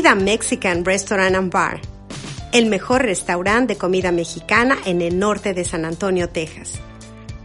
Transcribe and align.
Frida 0.00 0.14
Mexican 0.14 0.82
Restaurant 0.82 1.36
and 1.36 1.52
Bar, 1.52 1.78
el 2.52 2.70
mejor 2.70 3.02
restaurante 3.02 3.74
de 3.74 3.78
comida 3.78 4.12
mexicana 4.12 4.78
en 4.86 5.02
el 5.02 5.18
norte 5.18 5.52
de 5.52 5.62
San 5.62 5.84
Antonio, 5.84 6.30
Texas. 6.30 6.80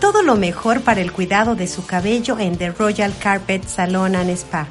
Todo 0.00 0.22
lo 0.22 0.36
mejor 0.36 0.82
para 0.82 1.00
el 1.00 1.10
cuidado 1.10 1.56
de 1.56 1.66
su 1.66 1.84
cabello 1.84 2.38
en 2.38 2.56
The 2.56 2.70
Royal 2.70 3.12
Carpet 3.18 3.66
Salon 3.66 4.14
and 4.14 4.30
Spa. 4.30 4.68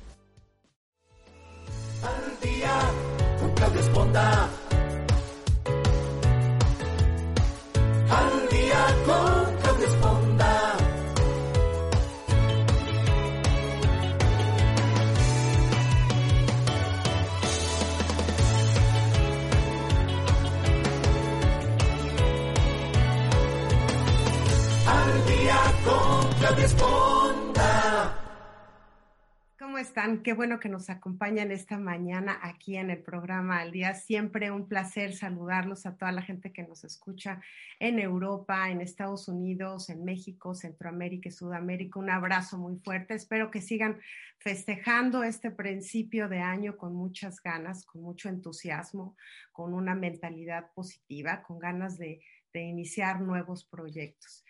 Están? 29.93 30.23
Qué 30.23 30.33
bueno 30.33 30.59
que 30.59 30.71
nos 30.71 30.89
acompañan 30.89 31.51
esta 31.51 31.77
mañana 31.77 32.39
aquí 32.41 32.79
en 32.79 32.89
el 32.89 33.03
programa 33.03 33.61
Al 33.61 33.73
Día. 33.73 33.93
Siempre 33.93 34.51
un 34.51 34.67
placer 34.67 35.15
saludarlos 35.15 35.85
a 35.85 35.99
toda 35.99 36.13
la 36.13 36.23
gente 36.23 36.51
que 36.51 36.63
nos 36.63 36.83
escucha 36.83 37.43
en 37.79 37.99
Europa, 37.99 38.71
en 38.71 38.81
Estados 38.81 39.29
Unidos, 39.29 39.91
en 39.91 40.03
México, 40.03 40.55
Centroamérica 40.55 41.29
y 41.29 41.33
Sudamérica. 41.33 41.99
Un 41.99 42.09
abrazo 42.09 42.57
muy 42.57 42.79
fuerte. 42.79 43.13
Espero 43.13 43.51
que 43.51 43.61
sigan 43.61 44.01
festejando 44.39 45.25
este 45.25 45.51
principio 45.51 46.27
de 46.27 46.39
año 46.39 46.79
con 46.79 46.95
muchas 46.95 47.43
ganas, 47.43 47.85
con 47.85 48.01
mucho 48.01 48.31
entusiasmo, 48.31 49.15
con 49.53 49.75
una 49.75 49.95
mentalidad 49.95 50.71
positiva, 50.73 51.43
con 51.43 51.59
ganas 51.59 51.99
de, 51.99 52.23
de 52.55 52.63
iniciar 52.63 53.21
nuevos 53.21 53.67
proyectos. 53.67 54.43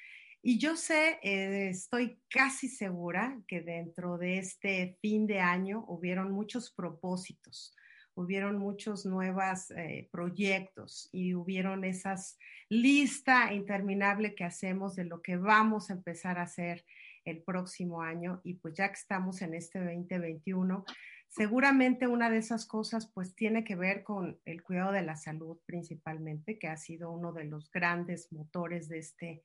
Y 0.45 0.59
yo 0.59 0.75
sé, 0.75 1.21
eh, 1.23 1.69
estoy 1.69 2.19
casi 2.29 2.69
segura 2.69 3.41
que 3.47 3.61
dentro 3.61 4.19
de 4.19 4.39
este 4.39 4.99
fin 5.01 5.25
de 5.29 5.39
año 5.39 5.85
hubieron 5.87 6.33
muchos 6.33 6.73
propósitos, 6.73 7.77
hubieron 8.17 8.59
muchos 8.59 9.07
nuevos 9.07 9.71
eh, 9.71 10.09
proyectos 10.11 11.09
y 11.13 11.35
hubieron 11.35 11.85
esas 11.85 12.41
lista 12.69 13.53
interminable 13.55 14.35
que 14.35 14.43
hacemos 14.43 14.97
de 14.97 15.05
lo 15.05 15.23
que 15.23 15.37
vamos 15.37 15.91
a 15.91 15.93
empezar 15.93 16.41
a 16.41 16.43
hacer 16.43 16.85
el 17.25 17.41
próximo 17.45 18.03
año. 18.03 18.41
Y 18.43 18.55
pues 18.55 18.75
ya 18.75 18.89
que 18.89 18.99
estamos 18.99 19.43
en 19.43 19.55
este 19.55 19.79
2021, 19.79 20.85
seguramente 21.29 22.09
una 22.09 22.31
de 22.31 22.39
esas 22.39 22.67
cosas 22.67 23.09
pues 23.15 23.37
tiene 23.37 23.63
que 23.63 23.77
ver 23.77 24.03
con 24.03 24.41
el 24.45 24.65
cuidado 24.65 24.91
de 24.91 25.03
la 25.03 25.15
salud 25.15 25.59
principalmente, 25.67 26.59
que 26.59 26.67
ha 26.67 26.77
sido 26.77 27.13
uno 27.13 27.33
de 27.33 27.45
los 27.45 27.71
grandes 27.71 28.33
motores 28.33 28.89
de 28.89 28.99
este 28.99 29.43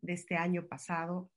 de 0.00 0.14
este 0.14 0.36
año 0.36 0.66
pasado. 0.66 1.30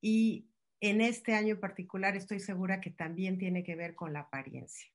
Y 0.00 0.48
en 0.80 1.00
este 1.00 1.34
año 1.34 1.54
en 1.54 1.60
particular 1.60 2.16
estoy 2.16 2.40
segura 2.40 2.80
que 2.80 2.90
también 2.90 3.38
tiene 3.38 3.64
que 3.64 3.76
ver 3.76 3.94
con 3.94 4.12
la 4.12 4.20
apariencia. 4.20 4.88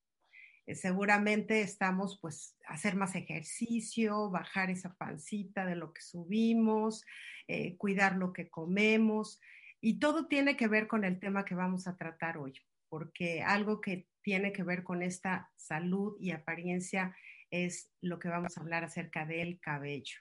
Eh, 0.68 0.76
seguramente 0.76 1.62
estamos 1.62 2.20
pues 2.22 2.56
hacer 2.68 2.96
más 2.96 3.16
ejercicio, 3.16 4.30
bajar 4.30 4.70
esa 4.70 4.96
pancita 4.96 5.66
de 5.66 5.76
lo 5.76 5.94
que 5.94 6.02
subimos, 6.02 7.04
eh, 7.48 7.76
cuidar 7.78 8.16
lo 8.16 8.32
que 8.32 8.50
comemos 8.50 9.40
y 9.82 10.00
todo 10.00 10.28
tiene 10.28 10.56
que 10.56 10.68
ver 10.68 10.88
con 10.88 11.04
el 11.04 11.20
tema 11.20 11.46
que 11.46 11.56
vamos 11.56 11.88
a 11.88 11.98
tratar 11.98 12.38
hoy, 12.38 12.54
porque 12.88 13.42
algo 13.42 13.82
que 13.82 14.08
tiene 14.22 14.54
que 14.54 14.64
ver 14.64 14.84
con 14.84 15.02
esta 15.02 15.52
salud 15.56 16.16
y 16.20 16.32
apariencia 16.32 17.16
es 17.50 17.92
lo 18.00 18.20
que 18.20 18.30
vamos 18.30 18.56
a 18.56 18.62
hablar 18.62 18.84
acerca 18.84 19.26
del 19.26 19.60
cabello 19.60 20.20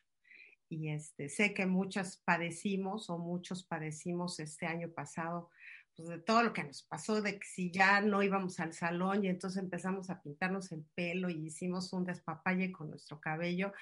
y 0.70 0.90
este, 0.90 1.28
sé 1.28 1.52
que 1.52 1.66
muchas 1.66 2.22
padecimos 2.24 3.10
o 3.10 3.18
muchos 3.18 3.64
padecimos 3.64 4.38
este 4.38 4.66
año 4.66 4.88
pasado, 4.88 5.50
pues 5.96 6.08
de 6.08 6.18
todo 6.18 6.44
lo 6.44 6.52
que 6.52 6.62
nos 6.62 6.84
pasó, 6.84 7.20
de 7.20 7.40
que 7.40 7.46
si 7.46 7.72
ya 7.72 8.00
no 8.00 8.22
íbamos 8.22 8.60
al 8.60 8.72
salón 8.72 9.24
y 9.24 9.28
entonces 9.28 9.60
empezamos 9.60 10.10
a 10.10 10.22
pintarnos 10.22 10.70
el 10.70 10.84
pelo 10.94 11.28
y 11.28 11.46
hicimos 11.46 11.92
un 11.92 12.04
despapalle 12.04 12.70
con 12.70 12.88
nuestro 12.88 13.20
cabello, 13.20 13.72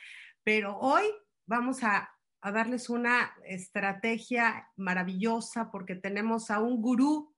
pero 0.43 0.79
hoy 0.79 1.05
vamos 1.47 1.85
a, 1.85 2.11
a 2.41 2.53
darles 2.53 2.89
una 2.89 3.35
estrategia 3.45 4.71
maravillosa 4.77 5.71
porque 5.71 5.95
tenemos 5.95 6.51
a 6.51 6.59
un 6.59 6.81
gurú, 6.81 7.35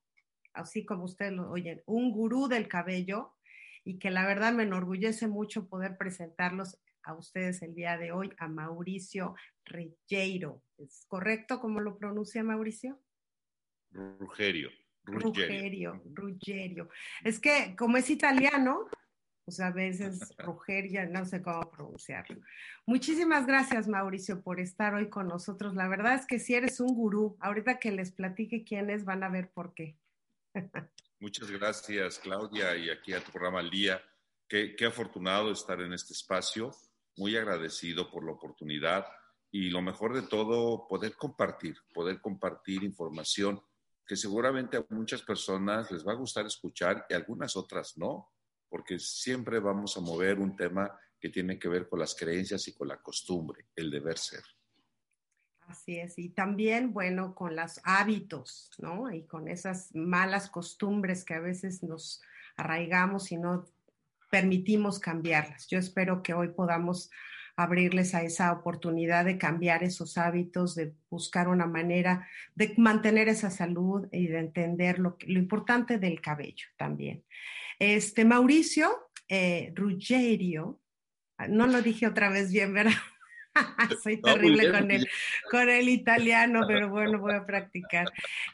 así 0.53 0.87
como 0.87 1.05
ustedes 1.05 1.33
lo 1.33 1.51
oyen, 1.51 1.83
un 1.87 2.13
gurú 2.13 2.47
del 2.47 2.69
cabello 2.69 3.35
y 3.83 3.99
que 3.99 4.11
la 4.11 4.25
verdad 4.27 4.53
me 4.53 4.63
enorgullece 4.63 5.27
mucho 5.27 5.69
poder 5.69 5.97
presentarlos 5.97 6.79
a 7.05 7.15
ustedes 7.15 7.63
el 7.63 7.75
día 7.75 7.97
de 7.99 8.13
hoy 8.13 8.33
a 8.39 8.49
Mauricio 8.49 9.35
Ruggiero. 9.65 10.63
¿Es 10.79 11.05
correcto 11.09 11.61
cómo 11.61 11.81
lo 11.81 11.99
pronuncia 11.99 12.43
Mauricio? 12.43 13.01
Rugerio. 13.91 14.71
Rugerio, 15.05 16.03
Ruggerio. 16.13 16.89
Es 17.25 17.41
que 17.41 17.75
como 17.77 17.97
es 17.97 18.11
italiano, 18.11 18.87
pues 19.45 19.61
a 19.61 19.71
veces 19.71 20.35
Rugerio, 20.39 21.09
no 21.09 21.25
sé 21.25 21.43
cómo 21.43 21.69
pronunciarlo. 21.71 22.41
Muchísimas 22.87 23.47
gracias, 23.47 23.89
Mauricio, 23.89 24.43
por 24.43 24.61
estar 24.61 24.95
hoy 24.95 25.09
con 25.09 25.29
nosotros. 25.29 25.75
La 25.75 25.89
verdad 25.89 26.15
es 26.15 26.27
que 26.27 26.39
si 26.39 26.55
eres 26.55 26.81
un 26.81 26.95
gurú, 26.95 27.37
ahorita 27.41 27.79
que 27.79 27.91
les 27.91 28.13
platique 28.13 28.65
quién 28.65 28.91
es, 28.91 29.05
van 29.05 29.23
a 29.23 29.29
ver 29.29 29.51
por 29.51 29.75
qué. 29.75 29.97
Muchas 31.19 31.51
gracias, 31.51 32.19
Claudia, 32.19 32.77
y 32.77 32.91
aquí 32.91 33.13
a 33.13 33.23
tu 33.23 33.31
programa 33.33 33.61
al 33.61 33.71
día. 33.71 34.01
Qué, 34.49 34.75
qué 34.75 34.87
afortunado 34.87 35.53
estar 35.53 35.81
en 35.81 35.93
este 35.93 36.13
espacio 36.13 36.75
muy 37.17 37.37
agradecido 37.37 38.11
por 38.11 38.25
la 38.25 38.33
oportunidad 38.33 39.07
y 39.51 39.71
lo 39.71 39.83
mejor 39.83 40.15
de 40.15 40.23
todo, 40.23 40.87
poder 40.89 41.17
compartir, 41.17 41.77
poder 41.93 42.21
compartir 42.21 42.85
información 42.85 43.61
que 44.07 44.17
seguramente 44.17 44.77
a 44.77 44.85
muchas 44.91 45.23
personas 45.23 45.91
les 45.91 46.07
va 46.07 46.13
a 46.13 46.17
gustar 46.17 46.47
escuchar 46.47 47.07
y 47.09 47.15
algunas 47.15 47.57
otras 47.57 47.97
no, 47.97 48.33
porque 48.69 48.99
siempre 48.99 49.59
vamos 49.61 49.97
a 49.97 50.01
mover 50.01 50.39
un 50.39 50.57
tema 50.57 50.99
que 51.21 51.29
tiene 51.29 51.59
que 51.59 51.69
ver 51.69 51.89
con 51.89 51.99
las 51.99 52.15
creencias 52.15 52.67
y 52.69 52.75
con 52.75 52.89
la 52.89 53.01
costumbre, 53.01 53.67
el 53.77 53.91
deber 53.91 54.19
ser. 54.19 54.43
Así 55.69 56.01
es, 56.01 56.19
y 56.19 56.31
también, 56.31 56.93
bueno, 56.93 57.35
con 57.35 57.55
los 57.55 57.81
hábitos, 57.85 58.73
¿no? 58.79 59.13
Y 59.13 59.23
con 59.27 59.47
esas 59.47 59.95
malas 59.95 60.51
costumbres 60.51 61.25
que 61.25 61.35
a 61.35 61.41
veces 61.41 61.85
nos 61.85 62.21
arraigamos 62.57 63.31
y 63.31 63.37
no 63.37 63.65
permitimos 64.31 64.99
cambiarlas. 64.99 65.67
Yo 65.69 65.79
espero 65.79 66.23
que 66.23 66.35
hoy 66.35 66.49
podamos 66.49 67.11
abrirles 67.57 68.15
a 68.15 68.23
esa 68.23 68.53
oportunidad 68.53 69.25
de 69.25 69.37
cambiar 69.37 69.83
esos 69.83 70.17
hábitos, 70.17 70.75
de 70.75 70.95
buscar 71.11 71.49
una 71.49 71.67
manera 71.67 72.27
de 72.55 72.73
mantener 72.79 73.29
esa 73.29 73.51
salud 73.51 74.09
y 74.13 74.29
de 74.29 74.39
entender 74.39 74.99
lo, 74.99 75.17
lo 75.27 75.39
importante 75.39 75.99
del 75.99 76.21
cabello 76.21 76.67
también. 76.79 77.23
Este 77.79 78.25
Mauricio 78.25 79.11
eh, 79.29 79.73
Ruggerio, 79.77 80.81
no 81.49 81.67
lo 81.67 81.83
dije 81.83 82.07
otra 82.07 82.31
vez 82.31 82.51
bien, 82.51 82.75
¿verdad? 82.75 82.93
Soy 84.03 84.21
terrible 84.21 84.71
con, 84.71 84.91
el, 84.91 85.09
con 85.51 85.69
el 85.69 85.89
italiano, 85.89 86.63
pero 86.67 86.89
bueno, 86.89 87.19
voy 87.21 87.35
a 87.35 87.47
practicar. 87.47 88.07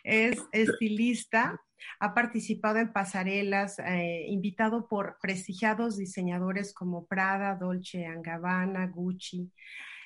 Es 0.05 0.39
estilista, 0.53 1.61
Ha 2.01 2.15
participado 2.15 2.79
en 2.79 2.93
pasarelas, 2.93 3.79
eh, 3.79 4.27
invitado 4.29 4.89
por 4.89 5.19
prestigiados 5.21 5.97
diseñadores 5.97 6.75
como 6.75 7.07
Prada, 7.07 7.55
Dolce 7.55 8.07
Gabbana, 8.23 8.87
Gucci, 8.87 9.51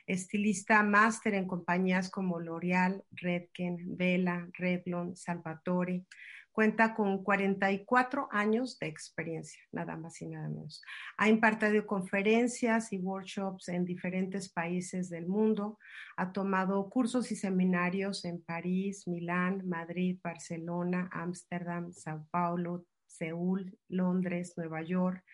estilista 0.06 0.82
máster 0.82 1.34
en 1.34 1.46
compañías 1.46 2.10
como 2.10 2.40
L'Oreal, 2.40 3.04
Redken, 3.12 3.96
Vela, 3.96 4.48
Revlon, 4.52 5.16
Salvatore. 5.16 6.04
Cuenta 6.52 6.94
con 6.94 7.22
44 7.22 8.28
años 8.32 8.78
de 8.78 8.88
experiencia, 8.88 9.62
nada 9.72 9.96
más 9.96 10.20
y 10.20 10.26
nada 10.26 10.48
menos. 10.48 10.82
Ha 11.16 11.28
impartido 11.28 11.86
conferencias 11.86 12.92
y 12.92 12.98
workshops 12.98 13.68
en 13.68 13.84
diferentes 13.84 14.52
países 14.52 15.08
del 15.08 15.26
mundo. 15.26 15.78
Ha 16.16 16.32
tomado 16.32 16.90
cursos 16.90 17.30
y 17.30 17.36
seminarios 17.36 18.24
en 18.24 18.42
París, 18.42 19.06
Milán, 19.06 19.68
Madrid, 19.68 20.18
Barcelona, 20.22 21.08
Ámsterdam, 21.12 21.92
Sao 21.92 22.26
Paulo, 22.30 22.84
Seúl, 23.06 23.78
Londres, 23.88 24.54
Nueva 24.56 24.82
York, 24.82 25.24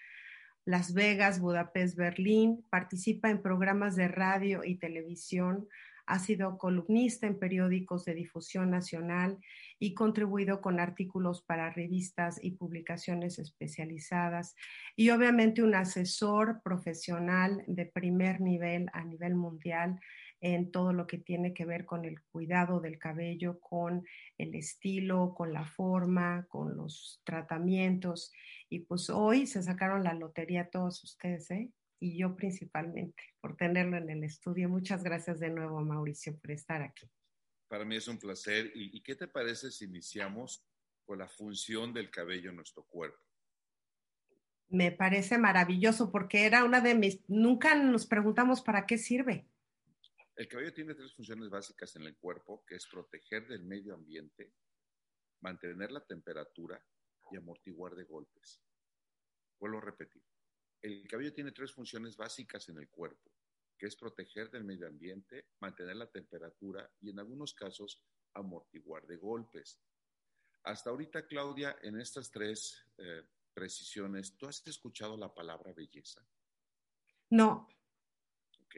las 0.67 0.93
Vegas, 0.95 1.39
Budapest, 1.39 1.97
Berlín, 1.97 2.67
participa 2.71 3.31
en 3.31 3.41
programas 3.41 3.95
de 3.95 4.09
radio 4.09 4.65
y 4.65 4.79
televisión, 4.79 5.69
ha 6.07 6.19
sido 6.19 6.57
columnista 6.59 7.27
en 7.27 7.39
periódicos 7.39 8.05
de 8.05 8.15
difusión 8.15 8.71
nacional 8.71 9.39
y 9.79 9.95
contribuido 9.95 10.61
con 10.61 10.81
artículos 10.81 11.43
para 11.43 11.71
revistas 11.71 12.43
y 12.43 12.53
publicaciones 12.53 13.39
especializadas 13.39 14.55
y 14.95 15.11
obviamente 15.11 15.63
un 15.63 15.75
asesor 15.75 16.63
profesional 16.63 17.65
de 17.67 17.87
primer 17.87 18.41
nivel 18.41 18.89
a 18.93 19.05
nivel 19.05 19.35
mundial 19.35 20.01
en 20.41 20.71
todo 20.71 20.93
lo 20.93 21.07
que 21.07 21.19
tiene 21.19 21.55
que 21.55 21.65
ver 21.65 21.85
con 21.87 22.05
el 22.05 22.23
cuidado 22.23 22.81
del 22.81 22.99
cabello, 22.99 23.59
con 23.61 24.05
el 24.39 24.55
estilo, 24.55 25.35
con 25.35 25.53
la 25.53 25.65
forma, 25.65 26.47
con 26.49 26.77
los 26.77 27.21
tratamientos. 27.25 28.33
Y 28.69 28.81
pues 28.81 29.11
hoy 29.11 29.47
se 29.47 29.63
sacaron 29.63 30.05
la 30.05 30.15
lotería 30.15 30.69
todos 30.69 31.03
ustedes, 31.03 31.51
¿eh? 31.51 31.71
Y 31.99 32.19
yo 32.19 32.37
principalmente 32.37 33.23
por 33.41 33.57
tenerlo 33.57 33.97
en 33.97 34.11
el 34.11 34.25
estudio. 34.25 34.69
Muchas 34.69 35.03
gracias 35.03 35.41
de 35.41 35.51
nuevo, 35.51 35.81
Mauricio, 35.81 36.39
por 36.39 36.51
estar 36.51 36.83
aquí. 36.83 37.11
Para 37.69 37.85
mí 37.85 37.97
es 37.97 38.07
un 38.09 38.19
placer. 38.19 38.71
¿Y, 38.75 39.01
qué 39.03 39.17
te 39.17 39.27
parece 39.27 39.71
si 39.71 39.87
iniciamos 39.87 40.65
con 41.05 41.19
la 41.19 41.29
función 41.29 41.93
del 41.93 42.11
cabello 42.11 42.51
en 42.51 42.57
nuestro 42.57 42.85
cuerpo? 42.85 43.19
Me 44.69 44.93
parece 44.93 45.39
maravilloso 45.39 46.11
porque 46.11 46.45
era 46.45 46.65
una 46.65 46.81
de 46.81 46.95
mis... 46.95 47.29
Nunca 47.29 47.75
nos 47.75 48.07
preguntamos 48.07 48.63
para 48.63 48.87
qué 48.87 48.99
sirve. 48.99 49.49
El 50.37 50.49
cabello 50.49 50.75
tiene 50.75 50.95
tres 50.95 51.15
funciones 51.15 51.49
básicas 51.49 51.97
en 51.97 52.03
el 52.03 52.17
cuerpo, 52.17 52.65
que 52.67 52.75
es 52.75 52.87
proteger 52.87 53.47
del 53.47 53.65
medio 53.65 53.95
ambiente, 53.95 54.53
mantener 55.41 55.91
la 55.91 56.05
temperatura 56.05 56.85
y 57.31 57.37
amortiguar 57.37 57.95
de 57.95 58.05
golpes. 58.05 58.61
Vuelvo 59.59 59.79
a 59.79 59.83
repetir. 59.83 60.23
El 60.87 61.09
cabello 61.09 61.33
tiene 61.33 61.51
tres 61.51 61.73
funciones 61.73 62.17
básicas 62.17 62.69
en 62.69 62.79
el 62.79 62.89
cuerpo, 62.89 63.33
que 63.77 63.87
es 63.87 63.97
proteger 63.97 64.53
del 64.53 64.63
medio 64.63 64.87
ambiente, 64.87 65.49
mantener 65.59 65.97
la 65.97 66.09
temperatura 66.09 66.89
y 67.01 67.11
en 67.11 67.19
algunos 67.19 67.55
casos 67.55 68.05
amortiguar 68.35 69.05
de 69.05 69.17
golpes. 69.17 69.81
Hasta 70.63 70.91
ahorita, 70.91 71.27
Claudia, 71.27 71.77
en 71.83 71.99
estas 72.01 72.31
tres 72.31 72.87
eh, 72.99 73.25
precisiones, 73.53 74.37
¿tú 74.37 74.47
has 74.47 74.65
escuchado 74.65 75.17
la 75.17 75.35
palabra 75.35 75.73
belleza? 75.73 76.25
No. 77.31 77.69
Ok. 78.61 78.77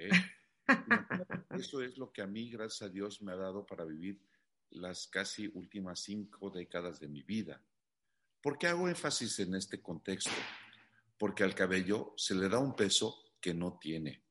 Eso 1.58 1.82
es 1.82 1.98
lo 1.98 2.10
que 2.10 2.22
a 2.22 2.26
mí, 2.26 2.48
gracias 2.48 2.88
a 2.88 2.90
Dios, 2.90 3.20
me 3.20 3.32
ha 3.32 3.36
dado 3.36 3.66
para 3.66 3.84
vivir 3.84 4.18
las 4.70 5.08
casi 5.08 5.46
últimas 5.52 6.00
cinco 6.00 6.48
décadas 6.48 7.00
de 7.00 7.08
mi 7.08 7.22
vida. 7.22 7.62
¿Por 8.40 8.56
qué 8.56 8.68
hago 8.68 8.88
énfasis 8.88 9.40
en 9.40 9.56
este 9.56 9.82
contexto? 9.82 10.30
Porque 11.18 11.44
al 11.44 11.54
cabello 11.54 12.14
se 12.16 12.34
le 12.34 12.48
da 12.48 12.58
un 12.58 12.74
peso 12.76 13.34
que 13.40 13.52
no 13.52 13.78
tiene. 13.80 14.24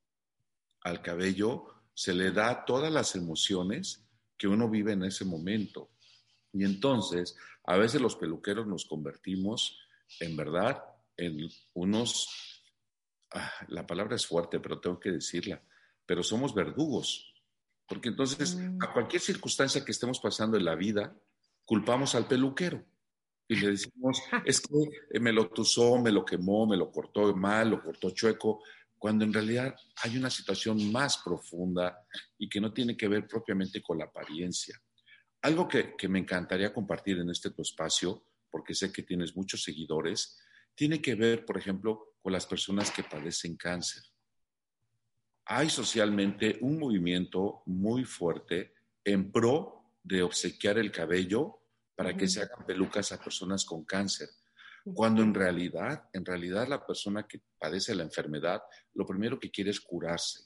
Al 0.81 1.01
cabello 1.01 1.65
se 1.93 2.13
le 2.13 2.31
da 2.31 2.63
todas 2.65 2.91
las 2.91 3.15
emociones 3.15 4.07
que 4.37 4.47
uno 4.47 4.69
vive 4.69 4.93
en 4.93 5.03
ese 5.03 5.25
momento. 5.25 5.91
Y 6.53 6.63
entonces, 6.63 7.35
a 7.65 7.77
veces 7.77 8.01
los 8.01 8.15
peluqueros 8.15 8.67
nos 8.67 8.85
convertimos, 8.85 9.79
en 10.19 10.37
verdad, 10.37 10.83
en 11.17 11.49
unos, 11.73 12.29
ah, 13.31 13.51
la 13.67 13.85
palabra 13.85 14.15
es 14.15 14.25
fuerte, 14.25 14.59
pero 14.59 14.79
tengo 14.79 14.99
que 14.99 15.11
decirla, 15.11 15.61
pero 16.05 16.23
somos 16.23 16.53
verdugos. 16.53 17.33
Porque 17.87 18.09
entonces, 18.09 18.55
mm. 18.55 18.83
a 18.83 18.93
cualquier 18.93 19.21
circunstancia 19.21 19.83
que 19.83 19.91
estemos 19.91 20.19
pasando 20.19 20.57
en 20.57 20.65
la 20.65 20.75
vida, 20.75 21.15
culpamos 21.65 22.15
al 22.15 22.27
peluquero. 22.27 22.85
Y 23.47 23.55
le 23.55 23.71
decimos, 23.71 24.21
es 24.45 24.61
que 24.61 25.19
me 25.19 25.31
lo 25.31 25.49
tusó, 25.49 25.97
me 25.99 26.11
lo 26.11 26.25
quemó, 26.25 26.65
me 26.65 26.77
lo 26.77 26.91
cortó 26.91 27.35
mal, 27.35 27.69
lo 27.69 27.81
cortó 27.81 28.11
chueco, 28.11 28.63
cuando 28.97 29.25
en 29.25 29.33
realidad 29.33 29.75
hay 30.03 30.17
una 30.17 30.29
situación 30.29 30.91
más 30.91 31.19
profunda 31.19 32.05
y 32.37 32.49
que 32.49 32.59
no 32.59 32.73
tiene 32.73 32.97
que 32.97 33.07
ver 33.07 33.27
propiamente 33.27 33.81
con 33.81 33.97
la 33.99 34.05
apariencia. 34.05 34.79
Algo 35.41 35.67
que, 35.67 35.95
que 35.95 36.07
me 36.07 36.19
encantaría 36.19 36.73
compartir 36.73 37.19
en 37.19 37.29
este 37.29 37.51
tu 37.51 37.61
espacio, 37.61 38.23
porque 38.49 38.73
sé 38.73 38.91
que 38.91 39.03
tienes 39.03 39.35
muchos 39.35 39.63
seguidores, 39.63 40.39
tiene 40.73 41.01
que 41.01 41.15
ver, 41.15 41.45
por 41.45 41.57
ejemplo, 41.57 42.15
con 42.21 42.33
las 42.33 42.45
personas 42.45 42.91
que 42.91 43.03
padecen 43.03 43.55
cáncer 43.55 44.03
hay 45.49 45.69
socialmente 45.69 46.57
un 46.61 46.77
movimiento 46.77 47.63
muy 47.67 48.03
fuerte 48.03 48.73
en 49.03 49.31
pro 49.31 49.93
de 50.03 50.21
obsequiar 50.21 50.77
el 50.77 50.91
cabello 50.91 51.61
para 51.97 52.15
que 52.15 52.29
se 52.29 52.43
hagan 52.43 52.65
pelucas 52.65 53.11
a 53.11 53.19
personas 53.19 53.65
con 53.65 53.83
cáncer. 53.83 54.29
Cuando 54.93 55.21
en 55.21 55.33
realidad, 55.33 56.07
en 56.13 56.23
realidad 56.23 56.65
la 56.69 56.85
persona 56.85 57.27
que 57.27 57.41
padece 57.59 57.93
la 57.93 58.03
enfermedad, 58.03 58.61
lo 58.93 59.05
primero 59.05 59.37
que 59.37 59.51
quiere 59.51 59.71
es 59.71 59.81
curarse. 59.81 60.45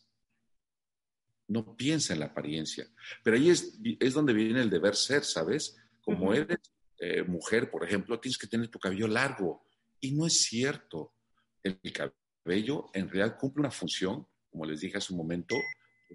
No 1.49 1.75
piensa 1.75 2.13
en 2.13 2.21
la 2.21 2.27
apariencia. 2.27 2.87
Pero 3.23 3.37
ahí 3.37 3.51
es, 3.51 4.13
donde 4.13 4.33
viene 4.33 4.61
el 4.61 4.69
deber 4.71 4.95
ser, 4.95 5.23
¿sabes? 5.23 5.77
Como 6.01 6.33
eres 6.33 6.57
eh, 6.97 7.21
mujer, 7.21 7.69
por 7.69 7.83
ejemplo, 7.83 8.19
tienes 8.19 8.39
que 8.39 8.47
tener 8.47 8.69
tu 8.69 8.79
cabello 8.79 9.07
largo. 9.07 9.67
Y 9.99 10.13
no 10.13 10.25
es 10.25 10.41
cierto. 10.41 11.13
El 11.61 11.79
cabello 11.93 12.89
en 12.93 13.09
realidad 13.09 13.37
cumple 13.37 13.59
una 13.59 13.69
función 13.71 14.25
como 14.51 14.65
les 14.65 14.81
dije 14.81 14.97
hace 14.97 15.13
un 15.13 15.17
momento, 15.17 15.55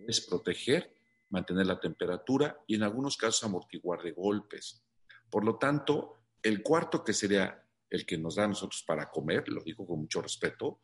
es 0.07 0.21
proteger, 0.21 0.95
mantener 1.31 1.67
la 1.67 1.81
temperatura 1.81 2.63
y 2.67 2.77
en 2.77 2.83
algunos 2.83 3.17
casos 3.17 3.43
amortiguar 3.45 4.03
de 4.03 4.13
golpes. 4.13 4.85
Por 5.31 5.45
lo 5.45 5.57
tanto, 5.57 6.17
el 6.43 6.63
cuarto 6.63 7.05
que 7.05 7.13
sería 7.13 7.63
el 7.89 8.05
que 8.05 8.19
nos 8.19 8.37
da 8.37 8.45
a 8.45 8.49
nosotros 8.49 8.83
para 8.87 9.11
comer, 9.11 9.49
lo 9.49 9.63
digo 9.63 9.87
con 9.87 10.01
mucho 10.01 10.21
respeto, 10.21 10.81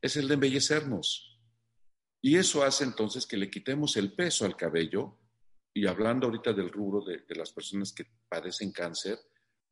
es 0.00 0.16
el 0.16 0.28
de 0.28 0.34
embellecernos. 0.34 1.38
Y 2.20 2.36
eso 2.36 2.62
hace 2.62 2.84
entonces 2.84 3.26
que 3.26 3.36
le 3.36 3.50
quitemos 3.50 3.96
el 3.96 4.12
peso 4.12 4.44
al 4.44 4.56
cabello 4.56 5.18
y 5.72 5.86
hablando 5.86 6.26
ahorita 6.26 6.52
del 6.52 6.70
rubro 6.70 7.02
de, 7.04 7.24
las 7.34 7.52
personas 7.52 7.92
que 7.92 8.06
padecen 8.28 8.72
cáncer, 8.72 9.18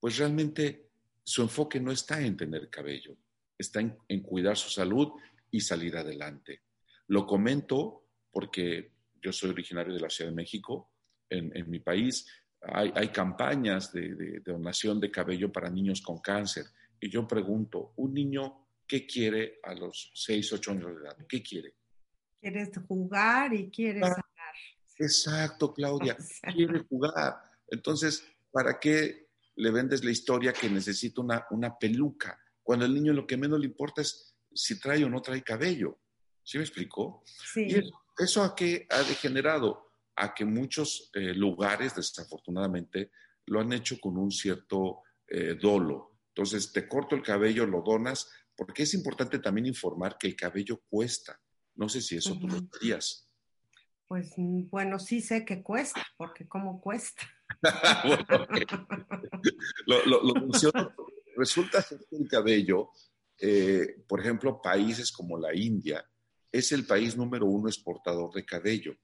pues 0.01 0.17
realmente 0.17 0.91
su 1.23 1.43
enfoque 1.43 1.81
no 1.81 1.93
está 1.93 2.21
en 2.21 2.37
tener 2.37 2.71
cabello, 2.71 3.17
está 3.59 3.81
en 3.81 4.23
cuidar 4.23 4.57
su 4.57 4.71
salud 4.71 5.09
y 5.51 5.61
salir 5.61 5.97
adelante. 5.97 6.63
Lo 7.09 7.27
comento 7.27 8.05
porque 8.31 8.93
yo 9.21 9.33
soy 9.33 9.51
originario 9.51 9.93
de 9.95 10.01
la 10.01 10.11
Ciudad 10.11 10.31
de 10.31 10.37
México. 10.37 10.93
En, 11.31 11.69
mi 11.69 11.79
país 11.81 12.27
hay, 12.63 13.09
campañas 13.09 13.93
de, 13.93 14.41
donación 14.45 15.01
de 15.01 15.11
cabello 15.11 15.51
para 15.51 15.71
niños 15.71 16.03
con 16.03 16.19
cáncer. 16.19 16.67
Y 17.01 17.09
yo 17.09 17.27
pregunto, 17.27 17.93
¿un 17.97 18.15
niño 18.15 18.69
qué 18.87 19.07
quiere 19.07 19.61
a 19.63 19.75
los 19.75 20.11
6, 20.15 20.53
8 20.55 20.71
años 20.73 20.87
de 20.87 21.03
edad? 21.03 21.17
¿Qué 21.29 21.43
quiere? 21.43 21.75
Quieres 22.41 22.71
jugar 22.87 23.55
y 23.55 23.71
quieres 23.71 24.03
ah, 24.05 24.21
Exacto, 24.99 25.73
Claudia, 25.73 26.17
quiere 26.55 26.81
jugar. 26.89 27.41
Entonces, 27.69 28.25
¿para 28.51 28.79
qué 28.81 29.29
le 29.57 29.71
vendes 29.71 30.05
la 30.05 30.11
historia 30.11 30.53
que 30.53 30.69
necesita 30.69 31.21
una, 31.21 31.47
una 31.51 31.79
peluca? 31.79 32.39
Cuando 32.63 32.85
el 32.85 32.95
niño 32.95 33.13
lo 33.13 33.27
que 33.27 33.37
menos 33.37 33.61
le 33.61 33.67
importa 33.67 34.03
es 34.03 34.37
si 34.53 34.79
trae 34.81 35.05
o 35.05 35.09
no 35.09 35.23
trae 35.23 35.43
cabello. 35.43 36.01
¿Sí 36.43 36.59
me 36.59 36.65
explicó? 36.65 37.23
Sí. 37.53 37.67
Y 37.69 37.91
eso, 38.23 38.43
a 38.43 38.55
qué 38.55 38.87
ha 38.91 39.03
degenerado 39.03 39.88
a 40.19 40.35
que 40.35 40.45
muchos 40.45 41.11
eh, 41.15 41.35
lugares, 41.35 41.95
desafortunadamente, 41.95 43.11
lo 43.47 43.61
han 43.61 43.73
hecho 43.73 43.99
con 44.01 44.19
un 44.19 44.31
cierto 44.31 45.03
eh, 45.27 45.57
dolo. 45.61 46.19
Entonces, 46.29 46.73
te 46.73 46.89
corto 46.89 47.15
el 47.15 47.23
cabello, 47.23 47.67
lo 47.67 47.83
donas, 47.83 48.31
porque 48.57 48.83
es 48.83 48.95
importante 48.95 49.39
también 49.39 49.67
informar 49.67 50.19
que 50.19 50.29
el 50.29 50.37
cabello 50.37 50.83
cuesta. 50.89 51.41
No 51.77 51.89
sé 51.89 52.01
si 52.01 52.17
eso 52.17 52.37
tú 52.39 52.49
lo 52.49 52.61
sabías. 52.73 53.29
Pues 54.09 54.33
mm, 54.37 54.69
bueno, 54.71 54.99
sí 54.99 55.21
sé 55.21 55.45
que 55.45 55.63
cuesta, 55.63 56.05
porque 56.17 56.49
¿cómo 56.49 56.81
cuesta? 56.81 57.23
lo, 59.87 60.05
lo, 60.05 60.35
Resulta 61.37 61.85
que 61.85 62.17
el 62.17 62.29
cabello, 62.29 62.91
eh, 63.39 64.03
por 64.09 64.21
ejemplo, 64.21 64.61
países 64.61 65.13
como 65.13 65.39
la 65.39 65.55
India, 65.55 66.05
es 66.51 66.73
el 66.73 66.87
país 66.87 67.17
número 67.17 67.47
uno 67.47 67.69
exportador 67.69 68.33
de 68.33 68.45
cabello. 68.45 68.97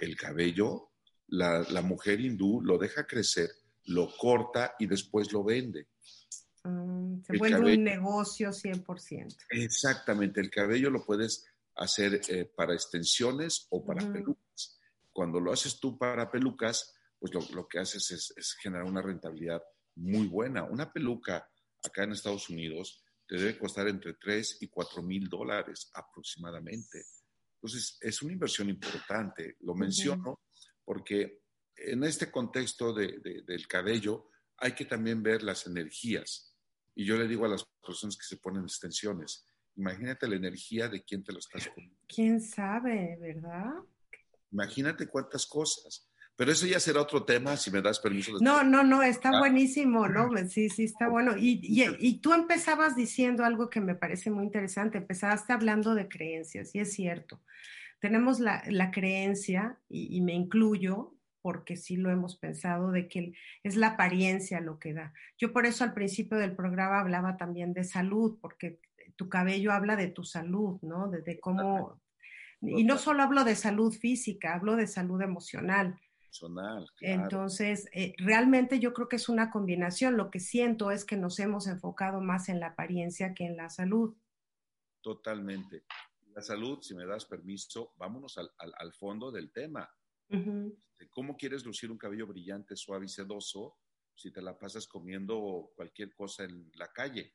El 0.00 0.16
cabello, 0.16 0.90
la, 1.28 1.82
mujer 1.82 2.20
hindú 2.20 2.60
lo 2.62 2.78
deja 2.78 3.06
crecer 3.06 3.50
lo 3.86 4.08
corta 4.16 4.74
y 4.78 4.86
después 4.86 5.32
lo 5.32 5.44
vende. 5.44 5.88
Mm, 6.64 7.22
se 7.22 7.36
vuelve 7.38 7.74
un 7.74 7.84
negocio 7.84 8.50
100%. 8.50 9.36
Exactamente, 9.50 10.40
el 10.40 10.50
cabello 10.50 10.90
lo 10.90 11.04
puedes 11.04 11.46
hacer 11.76 12.20
eh, 12.28 12.44
para 12.44 12.74
extensiones 12.74 13.66
o 13.70 13.84
para 13.84 14.12
pelucas. 14.12 14.78
Cuando 15.12 15.40
lo 15.40 15.52
haces 15.52 15.80
tú 15.80 15.98
para 15.98 16.30
pelucas, 16.30 16.94
pues 17.18 17.32
lo, 17.34 17.68
que 17.68 17.78
haces 17.78 18.10
es, 18.10 18.56
generar 18.60 18.84
una 18.84 19.02
rentabilidad 19.02 19.62
muy 19.96 20.26
buena. 20.26 20.64
Una 20.64 20.92
peluca 20.92 21.48
acá 21.82 22.04
en 22.04 22.12
Estados 22.12 22.48
Unidos 22.48 23.02
te 23.26 23.36
debe 23.36 23.58
costar 23.58 23.88
entre 23.88 24.14
3 24.14 24.58
y 24.60 24.68
4 24.68 25.02
mil 25.02 25.28
dólares 25.28 25.90
aproximadamente. 25.94 27.04
Entonces, 27.62 27.98
es 28.00 28.22
una 28.22 28.32
inversión 28.32 28.70
importante. 28.70 29.56
Lo 29.60 29.74
menciono 29.74 30.40
porque 30.82 31.42
en 31.76 32.04
este 32.04 32.30
contexto 32.30 32.94
del 32.94 33.68
cabello 33.68 34.30
hay 34.56 34.72
que 34.72 34.86
también 34.86 35.22
ver 35.22 35.42
las 35.42 35.66
energías. 35.66 36.56
Y 36.94 37.04
yo 37.04 37.16
le 37.16 37.28
digo 37.28 37.44
a 37.44 37.48
las 37.48 37.64
personas 37.84 38.16
que 38.16 38.24
se 38.24 38.38
ponen 38.38 38.62
extensiones, 38.62 39.46
imagínate 39.76 40.26
la 40.26 40.36
energía 40.36 40.88
de 40.88 41.02
quien 41.02 41.22
te 41.22 41.32
lo 41.32 41.38
estás 41.38 41.68
poniendo. 41.68 41.96
¿Quién 42.08 42.40
sabe, 42.40 43.16
verdad? 43.20 43.74
Imagínate 44.50 45.06
cuántas 45.06 45.46
cosas. 45.46 46.09
Pero 46.40 46.52
eso 46.52 46.66
ya 46.66 46.80
será 46.80 47.02
otro 47.02 47.22
tema, 47.22 47.54
si 47.58 47.70
me 47.70 47.82
das 47.82 48.00
permiso. 48.00 48.32
No, 48.40 48.64
no, 48.64 48.82
no, 48.82 49.02
está 49.02 49.28
ah. 49.28 49.40
buenísimo, 49.40 50.08
¿no? 50.08 50.30
Sí, 50.48 50.70
sí, 50.70 50.84
está 50.84 51.06
bueno. 51.06 51.36
Y, 51.36 51.60
y, 51.62 52.18
tú 52.22 52.32
empezabas 52.32 52.96
diciendo 52.96 53.44
algo 53.44 53.68
que 53.68 53.82
me 53.82 53.94
parece 53.94 54.30
muy 54.30 54.44
interesante, 54.44 54.96
empezaste 54.96 55.52
hablando 55.52 55.94
de 55.94 56.08
creencias, 56.08 56.74
y 56.74 56.78
es 56.78 56.94
cierto. 56.94 57.42
Tenemos 57.98 58.40
la, 58.40 58.62
la 58.68 58.90
creencia, 58.90 59.76
y, 59.90 60.16
y, 60.16 60.22
me 60.22 60.32
incluyo, 60.32 61.14
porque 61.42 61.76
sí 61.76 61.98
lo 61.98 62.10
hemos 62.10 62.36
pensado, 62.36 62.90
de 62.90 63.06
que 63.06 63.34
es 63.62 63.76
la 63.76 63.88
apariencia 63.88 64.60
lo 64.60 64.78
que 64.78 64.94
da. 64.94 65.12
Yo 65.36 65.52
por 65.52 65.66
eso 65.66 65.84
al 65.84 65.92
principio 65.92 66.38
del 66.38 66.56
programa 66.56 67.00
hablaba 67.00 67.36
también 67.36 67.74
de 67.74 67.84
salud, 67.84 68.38
porque 68.40 68.80
tu 69.14 69.28
cabello 69.28 69.72
habla 69.72 69.94
de 69.94 70.08
tu 70.08 70.24
salud, 70.24 70.78
¿no? 70.80 71.10
De, 71.10 71.38
cómo... 71.38 72.00
Y 72.62 72.84
no 72.84 72.96
solo 72.96 73.22
hablo 73.22 73.44
de 73.44 73.56
salud 73.56 73.92
física, 73.92 74.54
hablo 74.54 74.76
de 74.76 74.86
salud 74.86 75.20
emocional. 75.20 76.00
Entonces, 77.00 77.88
eh, 77.92 78.14
realmente 78.18 78.78
yo 78.78 78.92
creo 78.92 79.08
que 79.08 79.16
es 79.16 79.28
una 79.28 79.50
combinación. 79.50 80.16
Lo 80.16 80.30
que 80.30 80.40
siento 80.40 80.90
es 80.90 81.04
que 81.04 81.16
nos 81.16 81.38
hemos 81.38 81.66
enfocado 81.66 82.20
más 82.20 82.48
en 82.48 82.60
la 82.60 82.68
apariencia 82.68 83.34
que 83.34 83.46
en 83.46 83.56
la 83.56 83.68
salud. 83.68 84.16
Totalmente. 85.00 85.84
La 86.34 86.42
salud, 86.42 86.80
si 86.82 86.94
me 86.94 87.06
das 87.06 87.24
permiso, 87.24 87.94
vámonos 87.96 88.38
al, 88.38 88.50
al 88.58 88.92
fondo 88.92 89.30
del 89.30 89.50
tema. 89.52 89.90
¿Cómo 91.10 91.36
quieres 91.36 91.64
lucir 91.64 91.90
un 91.90 91.98
cabello 91.98 92.26
brillante, 92.26 92.76
suave 92.76 93.06
y 93.06 93.08
sedoso 93.08 93.78
si 94.14 94.30
te 94.30 94.40
la 94.40 94.56
pasas 94.58 94.86
comiendo 94.86 95.72
cualquier 95.74 96.14
cosa 96.14 96.44
en 96.44 96.70
la 96.74 96.92
calle? 96.92 97.34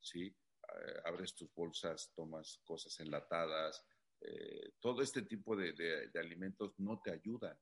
¿Sí? 0.00 0.26
Eh, 0.26 1.00
abres 1.04 1.34
tus 1.34 1.52
bolsas, 1.54 2.12
tomas 2.14 2.60
cosas 2.64 2.98
enlatadas, 3.00 3.84
eh, 4.20 4.72
todo 4.78 5.02
este 5.02 5.22
tipo 5.22 5.56
de, 5.56 6.10
alimentos 6.14 6.78
no 6.78 7.00
te 7.00 7.10
ayudan. 7.10 7.58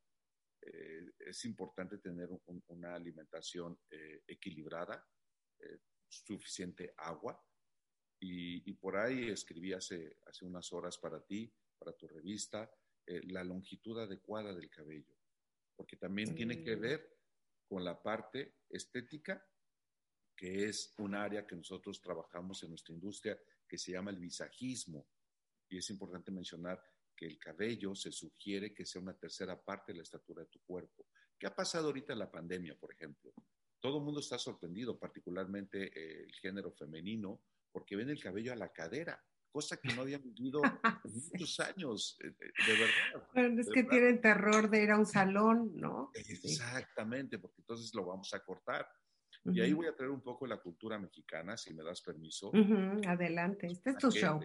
Eh, 0.61 1.13
es 1.21 1.45
importante 1.45 1.99
tener 1.99 2.29
una 2.69 2.95
alimentación 2.95 3.79
equilibrada, 4.27 5.07
suficiente 6.09 6.95
agua. 6.97 7.41
Y, 8.21 8.73
por 8.75 8.97
ahí 8.97 9.29
escribí 9.29 9.73
hace, 9.73 10.17
hace 10.27 10.45
unas 10.45 10.73
horas 10.73 10.99
para 10.99 11.25
ti, 11.25 11.53
para 11.79 11.93
tu 11.93 12.09
revista, 12.09 12.69
eh, 13.07 13.23
la 13.29 13.43
longitud 13.43 13.99
adecuada 13.99 14.53
del 14.55 14.69
cabello, 14.69 15.15
porque 15.75 15.97
también 15.97 16.35
tiene 16.35 16.63
que 16.63 16.77
ver 16.77 17.17
con 17.67 17.83
la 17.83 18.03
parte 18.03 18.57
estética, 18.69 19.43
que 20.37 20.69
es 20.69 20.95
un 20.99 21.15
área 21.15 21.47
que 21.47 21.57
nosotros 21.57 22.03
trabajamos 22.03 22.63
en 22.63 22.69
nuestra 22.69 22.95
industria 22.95 23.41
que 23.67 23.79
se 23.79 23.93
llama 23.93 24.11
el 24.11 24.19
visajismo. 24.19 25.07
Y 25.69 25.79
es 25.79 25.91
importante 25.91 26.31
mencionar 26.31 26.83
que 27.15 27.27
el 27.27 27.39
cabello 27.39 27.95
se 27.95 28.13
sugiere 28.13 28.73
que 28.73 28.87
sea 28.87 29.03
una 29.03 29.17
tercera 29.17 29.61
parte 29.61 29.93
de 29.93 29.99
la 29.99 30.03
estatura 30.03 30.43
de 30.43 30.49
tu 30.49 30.61
cuerpo. 30.61 31.07
¿Qué 31.39 31.47
ha 31.47 31.55
pasado 31.55 31.87
ahorita 31.87 32.13
en 32.13 32.21
la 32.21 32.31
pandemia, 32.31 32.77
por 32.77 32.93
ejemplo? 32.93 33.33
Todo 33.81 33.99
el 33.99 34.05
mundo 34.05 34.21
está 34.21 34.39
sorprendido, 34.39 34.99
particularmente 34.99 35.87
eh, 35.87 36.25
el 36.25 36.35
género 36.35 36.73
femenino, 36.73 37.41
porque 37.71 37.97
ven 37.97 38.11
el 38.11 38.23
cabello 38.23 38.53
a 38.53 38.57
la 38.57 38.73
cadera 38.73 39.23
cosa 39.51 39.77
que 39.77 39.95
no 39.95 40.03
habían 40.03 40.23
vivido 40.23 40.63
en 40.65 40.73
muchos 41.33 41.61
años, 41.61 42.17
eh, 42.23 42.29
eh, 42.29 42.53
de 42.67 42.73
verdad. 42.73 43.29
Bueno, 43.35 43.61
es 43.61 43.69
que 43.69 43.83
tienen 43.85 44.21
terror 44.21 44.71
de 44.71 44.83
ir 44.83 44.91
a 44.91 44.99
un 44.99 45.07
salón, 45.07 45.73
¿no? 45.75 46.11
Exactamente, 46.15 47.39
porque 47.39 47.61
entonces 47.63 47.95
lo 47.95 48.07
vamos 48.07 48.33
a 48.35 48.45
cortar. 48.45 48.89
Y 49.45 49.61
ahí 49.61 49.73
voy 49.73 49.87
a 49.87 49.97
traer 49.97 50.11
un 50.11 50.21
poco 50.21 50.47
la 50.47 50.59
cultura 50.59 50.99
mexicana, 50.99 51.57
si 51.57 51.73
me 51.73 51.83
das 51.83 52.03
permiso. 52.03 52.53
Adelante, 53.07 53.69
este 53.69 53.91
es 53.91 53.97
tu 53.97 54.11
show. 54.11 54.41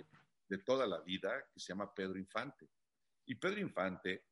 De, 0.54 0.64
toda 0.64 0.86
la 0.86 1.02
vida, 1.02 1.50
que 1.52 1.60
se 1.60 1.74
llama 1.74 1.94
Pedro 1.94 2.18
Infante. 2.18 2.70
Y 3.26 3.36
Pedro 3.36 3.60
Infante 3.62 4.26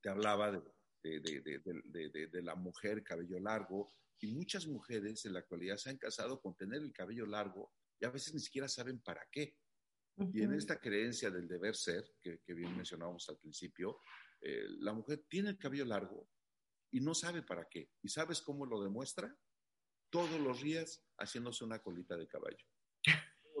te 0.00 0.08
hablaba 0.08 0.50
de, 0.50 1.20
de, 1.20 2.28
de, 2.28 2.42
la 2.42 2.54
mujer 2.54 3.02
cabello 3.02 3.38
largo, 3.38 3.92
y 4.20 4.28
muchas 4.28 4.66
mujeres 4.66 5.24
en 5.24 5.32
la 5.32 5.40
actualidad 5.40 5.76
se 5.76 5.90
han 5.90 5.98
casado 5.98 6.40
con 6.40 6.56
tener 6.56 6.80
el 6.80 6.92
cabello 6.92 7.26
largo 7.26 7.72
y 7.98 8.04
a 8.04 8.10
veces 8.10 8.34
ni 8.34 8.40
siquiera 8.40 8.68
saben 8.68 9.00
para 9.00 9.26
qué. 9.30 9.56
Y 10.32 10.42
en 10.42 10.52
esta 10.52 10.78
creencia 10.78 11.30
del 11.30 11.48
deber 11.48 11.74
ser, 11.74 12.04
que, 12.20 12.38
bien 12.54 12.76
mencionábamos 12.76 13.28
al 13.28 13.38
principio, 13.38 14.00
eh, 14.40 14.66
la 14.80 14.92
mujer 14.92 15.24
tiene 15.28 15.50
el 15.50 15.58
cabello 15.58 15.84
largo 15.84 16.28
y 16.90 17.00
no 17.00 17.14
sabe 17.14 17.42
para 17.42 17.68
qué. 17.68 17.90
¿Y 18.02 18.08
sabes 18.08 18.42
cómo 18.42 18.66
lo 18.66 18.82
demuestra? 18.82 19.34
Todos 20.10 20.38
los 20.40 20.62
días 20.62 21.02
haciéndose 21.18 21.64
una 21.64 21.80
colita 21.80 22.16
de 22.16 22.28
caballo. 22.28 22.66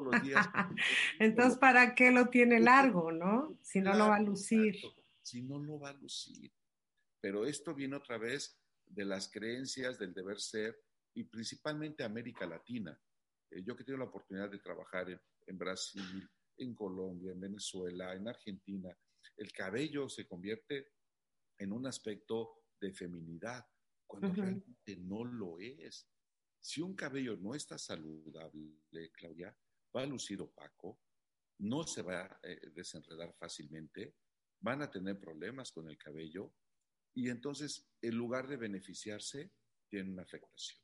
Todos 0.02 0.14
los 0.14 0.22
días. 0.22 0.46
Entonces, 1.18 1.58
¿para 1.58 1.94
qué 1.94 2.10
lo 2.10 2.28
tiene 2.28 2.60
largo, 2.60 3.12
no? 3.12 3.58
Si 3.62 3.80
no 3.80 3.94
lo 3.94 4.08
va 4.08 4.16
a 4.16 4.22
lucir. 4.22 4.76
Si 5.22 5.42
no 5.42 5.58
lo 5.58 5.78
va 5.78 5.90
a 5.90 5.94
lucir. 5.94 6.52
Pero 7.20 7.46
esto 7.46 7.74
viene 7.74 7.96
otra 7.96 8.18
vez 8.18 8.58
de 8.86 9.04
las 9.04 9.30
creencias 9.30 9.98
del 9.98 10.12
deber 10.12 10.40
ser 10.40 10.76
y 11.14 11.24
principalmente 11.24 12.02
América 12.02 12.46
Latina. 12.46 12.98
Eh, 13.50 13.62
yo 13.64 13.76
que 13.76 13.84
tengo 13.84 13.98
la 13.98 14.06
oportunidad 14.06 14.50
de 14.50 14.58
trabajar 14.58 15.08
en 15.46 15.58
Brasil, 15.58 16.28
en 16.56 16.74
Colombia, 16.74 17.32
en 17.32 17.40
Venezuela, 17.40 18.14
en 18.14 18.28
Argentina, 18.28 18.96
el 19.36 19.52
cabello 19.52 20.08
se 20.08 20.26
convierte 20.26 20.88
en 21.58 21.72
un 21.72 21.86
aspecto 21.86 22.64
de 22.80 22.92
feminidad, 22.92 23.64
cuando 24.06 24.32
realmente 24.32 24.96
no 24.96 25.24
lo 25.24 25.58
es. 25.58 26.08
Si 26.60 26.80
un 26.80 26.94
cabello 26.94 27.36
no 27.36 27.54
está 27.54 27.78
saludable, 27.78 29.10
Claudia, 29.12 29.56
va 29.94 30.02
a 30.02 30.06
lucir 30.06 30.40
opaco, 30.40 31.00
no 31.58 31.84
se 31.84 32.02
va 32.02 32.22
a 32.22 32.40
eh, 32.42 32.70
desenredar 32.74 33.34
fácilmente, 33.34 34.14
van 34.60 34.82
a 34.82 34.90
tener 34.90 35.18
problemas 35.18 35.72
con 35.72 35.88
el 35.88 35.98
cabello 35.98 36.52
y 37.14 37.28
entonces, 37.28 37.88
en 38.00 38.16
lugar 38.16 38.48
de 38.48 38.56
beneficiarse, 38.56 39.52
tiene 39.88 40.10
una 40.10 40.22
afectación. 40.22 40.80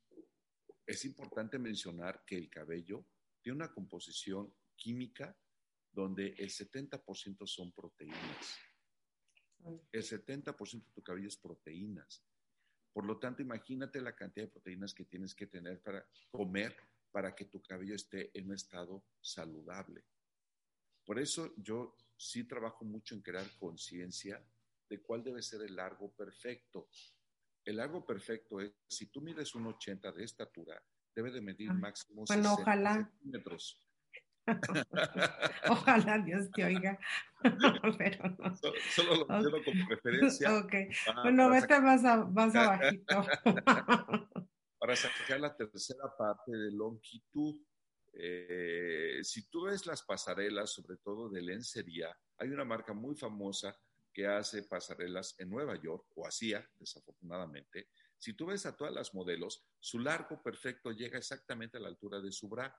Es 0.85 1.05
importante 1.05 1.57
mencionar 1.57 2.23
que 2.25 2.37
el 2.37 2.49
cabello 2.49 3.05
tiene 3.41 3.57
una 3.57 3.73
composición 3.73 4.53
química 4.75 5.35
donde 5.91 6.35
el 6.37 6.49
70% 6.49 7.47
son 7.47 7.71
proteínas. 7.71 8.59
El 9.91 10.03
70% 10.03 10.85
de 10.85 10.91
tu 10.91 11.03
cabello 11.03 11.27
es 11.27 11.37
proteínas. 11.37 12.23
Por 12.93 13.05
lo 13.05 13.19
tanto, 13.19 13.41
imagínate 13.41 14.01
la 14.01 14.15
cantidad 14.15 14.45
de 14.45 14.51
proteínas 14.51 14.93
que 14.93 15.05
tienes 15.05 15.35
que 15.35 15.47
tener 15.47 15.81
para 15.81 16.07
comer 16.31 16.75
para 17.11 17.35
que 17.35 17.45
tu 17.45 17.61
cabello 17.61 17.95
esté 17.95 18.31
en 18.37 18.47
un 18.47 18.55
estado 18.55 19.03
saludable. 19.21 20.05
Por 21.05 21.19
eso 21.19 21.53
yo 21.57 21.95
sí 22.15 22.43
trabajo 22.43 22.85
mucho 22.85 23.15
en 23.15 23.21
crear 23.21 23.45
conciencia 23.57 24.43
de 24.89 25.01
cuál 25.01 25.23
debe 25.23 25.41
ser 25.41 25.61
el 25.61 25.75
largo 25.75 26.11
perfecto. 26.13 26.89
El 27.65 27.77
largo 27.77 28.05
perfecto 28.05 28.59
es, 28.59 28.73
si 28.87 29.07
tú 29.07 29.21
mides 29.21 29.55
un 29.55 29.67
80 29.67 30.11
de 30.11 30.23
estatura, 30.23 30.81
debe 31.15 31.31
de 31.31 31.41
medir 31.41 31.69
ah, 31.71 31.75
máximo 31.75 32.25
bueno, 32.27 32.53
ojalá. 32.53 32.95
centímetros. 32.95 33.83
Ojalá 35.69 36.17
Dios 36.19 36.49
te 36.51 36.65
oiga. 36.65 36.97
Pero 37.97 38.29
no. 38.29 38.55
Solo, 38.55 39.15
lo 39.15 39.27
quiero 39.27 39.63
como 39.63 39.87
referencia. 39.87 40.57
Ok. 40.57 40.73
bueno, 41.23 41.49
vete 41.49 41.79
más, 41.81 42.03
más 42.31 42.55
abajito. 42.55 43.25
para 44.89 44.97
sacar 45.01 45.39
la 45.39 45.55
tercera 45.55 46.11
parte 46.17 46.51
de 46.51 46.71
longitud. 46.71 47.61
Eh, 48.11 49.19
si 49.21 49.47
tú 49.47 49.65
ves 49.65 49.85
las 49.85 50.01
pasarelas, 50.01 50.71
sobre 50.71 50.97
todo 50.97 51.29
de 51.29 51.43
lencería, 51.43 52.17
hay 52.39 52.49
una 52.49 52.65
marca 52.65 52.91
muy 52.91 53.15
famosa 53.15 53.79
que 54.11 54.25
hace 54.25 54.63
pasarelas 54.63 55.35
en 55.37 55.51
Nueva 55.51 55.79
York, 55.79 56.07
o 56.15 56.25
hacía, 56.25 56.67
desafortunadamente. 56.79 57.89
Si 58.17 58.33
tú 58.33 58.47
ves 58.47 58.65
a 58.65 58.75
todas 58.75 58.91
las 58.91 59.13
modelos, 59.13 59.63
su 59.79 59.99
largo 59.99 60.41
perfecto 60.41 60.91
llega 60.91 61.19
exactamente 61.19 61.77
a 61.77 61.81
la 61.81 61.89
altura 61.89 62.19
de 62.19 62.31
su 62.31 62.49
bra. 62.49 62.75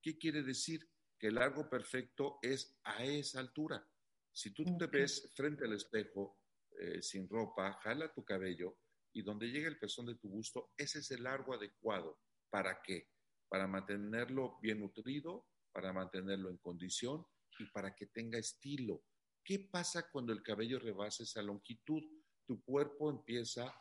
¿Qué 0.00 0.18
quiere 0.18 0.42
decir? 0.42 0.90
que 1.16 1.28
el 1.28 1.36
largo 1.36 1.70
perfecto 1.70 2.40
es 2.42 2.76
a 2.82 3.04
esa 3.04 3.38
altura. 3.38 3.88
Si 4.32 4.52
tú 4.52 4.64
te 4.76 4.88
ves 4.88 5.30
frente 5.36 5.66
al 5.66 5.74
espejo 5.74 6.40
eh, 6.76 7.00
sin 7.00 7.28
ropa, 7.28 7.74
jala 7.74 8.12
tu 8.12 8.24
cabello, 8.24 8.78
y 9.12 9.22
donde 9.22 9.50
llega 9.50 9.68
el 9.68 9.78
pezón 9.78 10.06
de 10.06 10.16
tu 10.16 10.28
busto, 10.28 10.72
ese 10.76 11.00
es 11.00 11.10
el 11.10 11.24
largo 11.24 11.54
adecuado. 11.54 12.18
¿Para 12.50 12.80
qué? 12.82 13.08
Para 13.48 13.66
mantenerlo 13.66 14.58
bien 14.60 14.80
nutrido, 14.80 15.46
para 15.72 15.92
mantenerlo 15.92 16.50
en 16.50 16.58
condición 16.58 17.26
y 17.58 17.66
para 17.66 17.94
que 17.94 18.06
tenga 18.06 18.38
estilo. 18.38 19.04
¿Qué 19.44 19.68
pasa 19.70 20.10
cuando 20.10 20.32
el 20.32 20.42
cabello 20.42 20.78
rebasa 20.78 21.24
esa 21.24 21.42
longitud? 21.42 22.02
Tu 22.46 22.62
cuerpo 22.62 23.10
empieza 23.10 23.74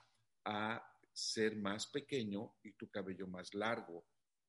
a 0.46 0.84
ser 1.14 1.56
más 1.58 1.88
pequeño 1.88 2.56
y 2.64 2.74
tu 2.74 2.90
cabello 2.90 3.28
más 3.28 3.54
largo. 3.54 4.06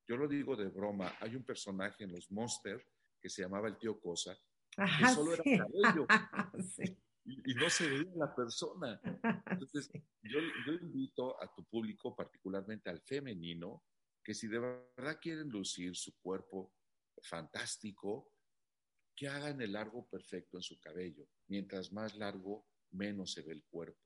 Yo 0.07 0.17
lo 0.17 0.29
digo 0.29 0.57
de 0.57 0.69
broma, 0.69 1.17
hay 1.21 1.37
un 1.37 1.45
personaje 1.45 2.05
en 2.05 2.13
los 2.13 2.31
Monster 2.31 2.85
que 3.21 3.29
se 3.29 3.43
llamaba 3.43 3.69
el 3.69 3.79
tío 3.79 4.01
Cosa, 4.01 4.37
que 4.71 5.09
solo 5.15 5.35
era 5.35 5.45
cabello. 5.45 6.07
y, 7.25 7.55
no 7.55 7.71
se 7.71 7.89
veía 7.89 8.13
la 8.17 8.35
persona. 8.35 9.01
Entonces, 9.51 9.91
yo, 10.23 10.41
yo 10.67 10.73
invito 10.75 11.41
a 11.43 11.53
tu 11.55 11.65
público, 11.65 12.15
particularmente 12.15 12.91
al 12.91 13.01
femenino, 13.01 13.85
que 14.23 14.35
si 14.35 14.49
de 14.49 14.59
verdad 14.59 15.19
quieren 15.21 15.49
lucir 15.49 15.97
su 15.97 16.17
cuerpo 16.21 16.73
fantástico, 17.23 18.33
que 19.15 19.29
hagan 19.29 19.61
el 19.61 19.73
largo 19.73 20.07
perfecto 20.09 20.57
en 20.57 20.63
su 20.63 20.79
cabello. 20.81 21.29
Mientras 21.49 21.93
más 21.93 22.17
largo, 22.17 22.67
menos 22.93 23.33
se 23.33 23.43
ve 23.43 23.53
el 23.53 23.65
cuerpo. 23.65 23.99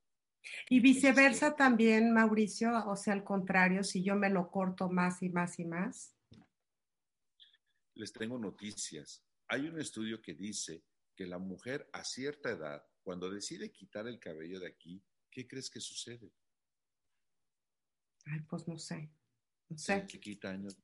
Y 0.69 0.81
viceversa 0.81 1.57
también, 1.57 2.13
Mauricio, 2.13 2.87
o 2.87 2.97
sea, 2.97 3.15
al 3.15 3.25
contrario, 3.25 3.83
si 3.83 4.03
yo 4.03 4.15
me 4.15 4.31
lo 4.31 4.51
corto 4.51 4.89
más 4.89 5.23
y 5.23 5.29
más 5.29 5.59
y 5.59 5.65
más. 5.65 6.15
Les 7.95 8.13
tengo 8.13 8.39
noticias. 8.39 9.25
Hay 9.49 9.67
un 9.67 9.81
estudio 9.81 10.21
que 10.21 10.35
dice 10.35 10.85
que 11.17 11.27
la 11.27 11.39
mujer 11.39 11.89
a 11.93 12.05
cierta 12.05 12.51
edad, 12.51 12.85
cuando 13.07 13.31
decide 13.31 13.71
quitar 13.71 14.09
el 14.09 14.19
cabello 14.19 14.59
de 14.59 14.67
aquí, 14.67 15.01
¿qué 15.31 15.47
crees 15.47 15.71
que 15.71 15.81
sucede? 15.81 16.33
Ay, 18.25 18.41
pues 18.51 18.67
no 18.67 18.77
sé. 18.77 19.13
No 19.69 19.79
sé. 19.79 20.05
Se, 20.09 20.19
quita 20.19 20.51
años, 20.51 20.77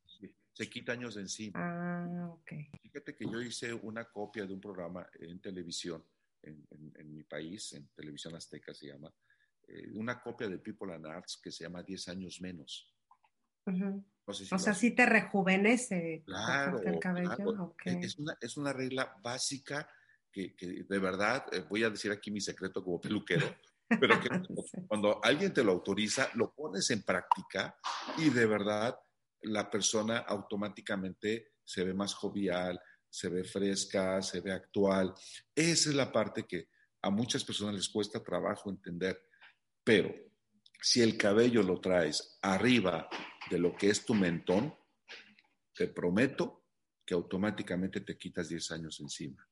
se 0.53 0.71
quita 0.71 0.93
años 0.93 1.17
de 1.17 1.23
encima. 1.23 1.59
Ah, 1.59 2.29
ok. 2.31 2.53
Fíjate 2.81 3.17
que 3.17 3.25
yo 3.25 3.43
hice 3.43 3.75
una 3.75 4.05
copia 4.05 4.47
de 4.47 4.55
un 4.55 4.61
programa 4.61 5.05
en 5.15 5.41
televisión, 5.41 6.07
en, 6.43 7.13
mi 7.13 7.25
país, 7.25 7.73
en 7.73 7.89
televisión 7.89 8.37
azteca 8.37 8.73
se 8.73 8.87
llama, 8.87 9.13
eh, 9.67 9.91
una 9.95 10.23
copia 10.23 10.49
de 10.49 10.61
People 10.61 10.95
and 10.95 11.07
Arts 11.07 11.41
que 11.43 11.51
se 11.51 11.65
llama 11.65 11.83
10 11.83 12.07
años 12.07 12.41
menos. 12.41 12.95
o 14.27 14.33
sea, 14.33 14.75
sí 14.75 14.93
te 14.93 15.07
rejuvenece 15.07 16.23
claro, 16.25 16.81
el 16.83 17.01
cabello. 17.01 17.75
Es, 17.85 18.17
una, 18.17 18.39
es 18.41 18.57
una 18.57 18.73
regla 18.73 19.19
básica 19.21 19.89
que, 20.33 20.57
que 20.57 20.85
de 20.89 20.99
verdad, 20.99 21.45
eh, 21.53 21.65
voy 21.69 21.85
a 21.85 21.91
decir 21.91 22.11
aquí 22.11 22.31
mi 22.31 22.41
secreto 22.41 22.83
como 22.83 23.01
peluquero, 23.01 23.55
pero 24.01 24.19
que 24.21 24.29
cuando 24.89 25.23
alguien 25.23 25.53
te 25.53 25.63
lo 25.63 25.73
autoriza, 25.73 26.31
lo 26.35 26.53
pones 26.55 26.91
en 26.91 27.03
práctica 27.03 27.77
y 28.19 28.31
de 28.31 28.47
verdad 28.47 28.99
la 29.43 29.71
persona 29.71 30.19
automáticamente 30.19 31.53
se 31.65 31.85
ve 31.85 31.95
más 31.95 32.15
jovial, 32.15 32.81
se 33.09 33.29
ve 33.29 33.45
fresca, 33.45 34.23
se 34.23 34.41
ve 34.41 34.53
actual. 34.53 35.15
Esa 35.55 35.91
es 35.91 35.95
la 35.95 36.11
parte 36.11 36.45
que 36.45 36.69
a 37.03 37.11
muchas 37.11 37.45
personas 37.45 37.75
les 37.75 37.89
cuesta 37.89 38.23
trabajo 38.23 38.71
entender. 38.71 39.29
Pero 39.85 40.15
si 40.81 41.03
el 41.03 41.17
cabello 41.17 41.63
lo 41.63 41.81
traes 41.81 42.39
arriba 42.43 43.09
de 43.51 43.59
lo 43.59 43.77
que 43.77 43.91
es 43.91 44.05
tu 44.05 44.15
mentón, 44.15 44.75
te 45.75 45.89
prometo 45.89 46.65
que 47.05 47.15
automáticamente 47.15 48.01
te 48.01 48.17
quitas 48.17 48.49
10 48.49 48.71
años 48.73 49.01
encima. 49.01 49.47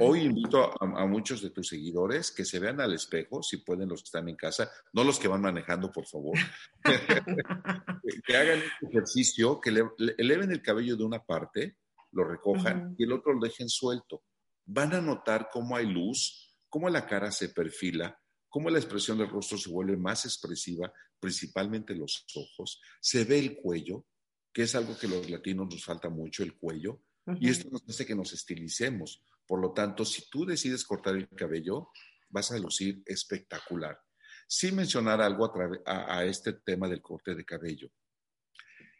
Hoy 0.00 0.20
invito 0.20 0.72
a, 0.80 1.06
muchos 1.06 1.42
de 1.42 1.50
tus 1.50 1.68
seguidores 1.68 2.30
que 2.30 2.44
se 2.44 2.58
vean 2.58 2.80
al 2.80 2.94
espejo, 2.94 3.42
si 3.42 3.58
pueden 3.58 3.88
los 3.88 4.02
que 4.02 4.06
están 4.06 4.28
en 4.28 4.36
casa, 4.36 4.70
no 4.92 5.02
los 5.02 5.18
que 5.18 5.28
van 5.28 5.40
manejando, 5.40 5.90
por 5.90 6.06
favor, 6.06 6.38
que, 8.26 8.36
hagan 8.36 8.58
este 8.58 8.86
ejercicio, 8.88 9.60
que 9.60 9.72
le, 9.72 9.82
eleven 10.16 10.52
el 10.52 10.62
cabello 10.62 10.96
de 10.96 11.04
una 11.04 11.24
parte, 11.24 11.78
lo 12.12 12.24
recojan 12.24 12.94
y 12.96 13.04
el 13.04 13.12
otro 13.12 13.32
lo 13.32 13.40
dejen 13.40 13.68
suelto. 13.68 14.22
Van 14.64 14.94
a 14.94 15.00
notar 15.00 15.48
cómo 15.52 15.76
hay 15.76 15.86
luz, 15.86 16.56
cómo 16.68 16.88
la 16.88 17.06
cara 17.06 17.32
se 17.32 17.48
perfila, 17.48 18.18
cómo 18.48 18.70
la 18.70 18.78
expresión 18.78 19.18
del 19.18 19.30
rostro 19.30 19.58
se 19.58 19.70
vuelve 19.70 19.96
más 19.96 20.24
expresiva, 20.24 20.92
principalmente 21.18 21.94
los 21.94 22.24
ojos. 22.34 22.80
Se 23.00 23.24
ve 23.24 23.38
el 23.38 23.56
cuello, 23.56 24.06
que 24.52 24.62
es 24.62 24.74
algo 24.74 24.96
que 24.96 25.06
a 25.06 25.10
los 25.10 25.28
latinos 25.28 25.68
nos 25.70 25.84
falta 25.84 26.08
mucho, 26.08 26.42
el 26.42 26.56
cuello, 26.56 27.02
y 27.40 27.50
esto 27.50 27.68
nos 27.70 27.82
hace 27.86 28.06
que 28.06 28.14
nos 28.14 28.32
estilicemos. 28.32 29.22
Por 29.48 29.60
lo 29.60 29.72
tanto, 29.72 30.04
si 30.04 30.28
tú 30.28 30.44
decides 30.44 30.84
cortar 30.84 31.16
el 31.16 31.28
cabello, 31.30 31.88
vas 32.28 32.52
a 32.52 32.58
lucir 32.58 33.02
espectacular. 33.06 33.98
Sin 34.46 34.76
mencionar 34.76 35.20
algo 35.20 35.50
a, 35.86 36.24
este 36.24 36.52
tema 36.52 36.88
del 36.88 37.02
corte 37.02 37.34
de 37.34 37.44
cabello. 37.44 37.88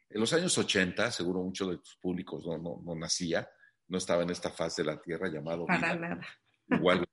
En 0.09 0.21
los 0.21 0.33
años 0.33 0.57
80, 0.57 1.11
seguro 1.13 1.43
muchos 1.43 1.69
de 1.69 1.77
tus 1.77 1.97
públicos 1.97 2.45
no, 2.47 2.83
nacía, 2.97 3.49
no 3.89 3.99
estaba 3.99 4.23
en 4.23 4.31
esta 4.31 4.51
fase 4.51 4.83
de 4.83 4.87
la 4.87 5.01
Tierra 5.01 5.29
llamado 5.29 5.67
Para 5.67 5.95
nada. 5.95 6.27
Igual 6.71 7.07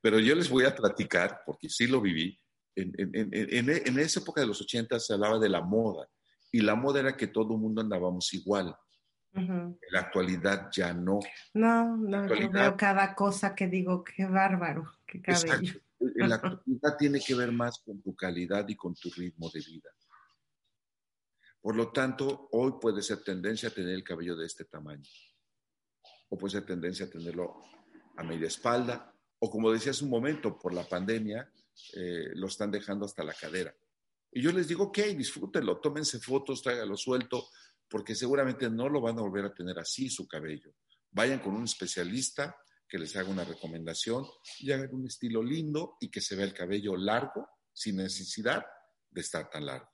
pero 0.00 0.18
yo 0.18 0.34
les 0.34 0.48
voy 0.48 0.64
a 0.64 0.74
platicar, 0.74 1.42
porque 1.44 1.68
sí 1.68 1.86
lo 1.86 2.00
viví, 2.00 2.38
en, 2.74 2.94
en, 2.96 3.98
esa 3.98 4.20
época 4.20 4.40
de 4.40 4.46
los 4.46 4.60
80 4.62 4.98
se 4.98 5.12
hablaba 5.12 5.38
de 5.38 5.48
la 5.48 5.60
moda, 5.60 6.08
y 6.50 6.60
la 6.60 6.74
moda 6.74 7.00
era 7.00 7.16
que 7.16 7.26
todo 7.26 7.54
el 7.54 7.60
mundo 7.60 7.82
andábamos 7.82 8.32
igual. 8.32 8.74
En 9.32 9.78
la 9.90 10.00
actualidad 10.00 10.70
ya 10.72 10.92
no. 10.92 11.20
No, 11.54 11.96
no, 11.96 12.26
yo 12.34 12.50
veo 12.50 12.76
cada 12.76 13.14
cosa 13.14 13.54
que 13.54 13.68
digo, 13.68 14.02
qué 14.02 14.26
bárbaro, 14.26 14.92
qué 15.06 15.20
cabello. 15.20 15.80
En 16.00 16.28
la 16.28 16.36
actualidad 16.36 16.96
tiene 16.98 17.20
que 17.20 17.34
ver 17.34 17.52
más 17.52 17.78
con 17.78 18.00
tu 18.02 18.14
calidad 18.16 18.66
y 18.68 18.74
con 18.74 18.94
tu 18.94 19.10
ritmo 19.10 19.48
de 19.50 19.60
vida. 19.60 19.90
Por 21.60 21.76
lo 21.76 21.92
tanto, 21.92 22.48
hoy 22.52 22.72
puede 22.80 23.02
ser 23.02 23.22
tendencia 23.22 23.68
a 23.68 23.72
tener 23.72 23.94
el 23.94 24.02
cabello 24.02 24.34
de 24.34 24.46
este 24.46 24.64
tamaño. 24.64 25.08
O 26.30 26.38
puede 26.38 26.52
ser 26.52 26.64
tendencia 26.64 27.06
a 27.06 27.10
tenerlo 27.10 27.62
a 28.16 28.22
media 28.22 28.48
espalda. 28.48 29.14
O 29.38 29.50
como 29.50 29.70
decía 29.70 29.90
hace 29.90 30.04
un 30.04 30.10
momento, 30.10 30.58
por 30.58 30.72
la 30.72 30.84
pandemia, 30.84 31.50
eh, 31.94 32.30
lo 32.34 32.46
están 32.46 32.70
dejando 32.70 33.04
hasta 33.04 33.24
la 33.24 33.34
cadera. 33.34 33.74
Y 34.32 34.42
yo 34.42 34.52
les 34.52 34.68
digo, 34.68 34.84
ok, 34.84 34.98
disfrútenlo, 35.16 35.78
tómense 35.78 36.18
fotos, 36.20 36.62
tráigalo 36.62 36.96
suelto, 36.96 37.48
porque 37.90 38.14
seguramente 38.14 38.70
no 38.70 38.88
lo 38.88 39.00
van 39.00 39.18
a 39.18 39.22
volver 39.22 39.44
a 39.44 39.52
tener 39.52 39.78
así 39.78 40.08
su 40.08 40.26
cabello. 40.28 40.72
Vayan 41.10 41.40
con 41.40 41.54
un 41.54 41.64
especialista 41.64 42.56
que 42.88 42.98
les 42.98 43.16
haga 43.16 43.28
una 43.28 43.44
recomendación 43.44 44.24
y 44.60 44.70
hagan 44.72 44.94
un 44.94 45.06
estilo 45.06 45.42
lindo 45.42 45.96
y 46.00 46.10
que 46.10 46.20
se 46.20 46.36
vea 46.36 46.46
el 46.46 46.54
cabello 46.54 46.96
largo 46.96 47.48
sin 47.72 47.96
necesidad 47.96 48.64
de 49.10 49.20
estar 49.20 49.50
tan 49.50 49.66
largo. 49.66 49.88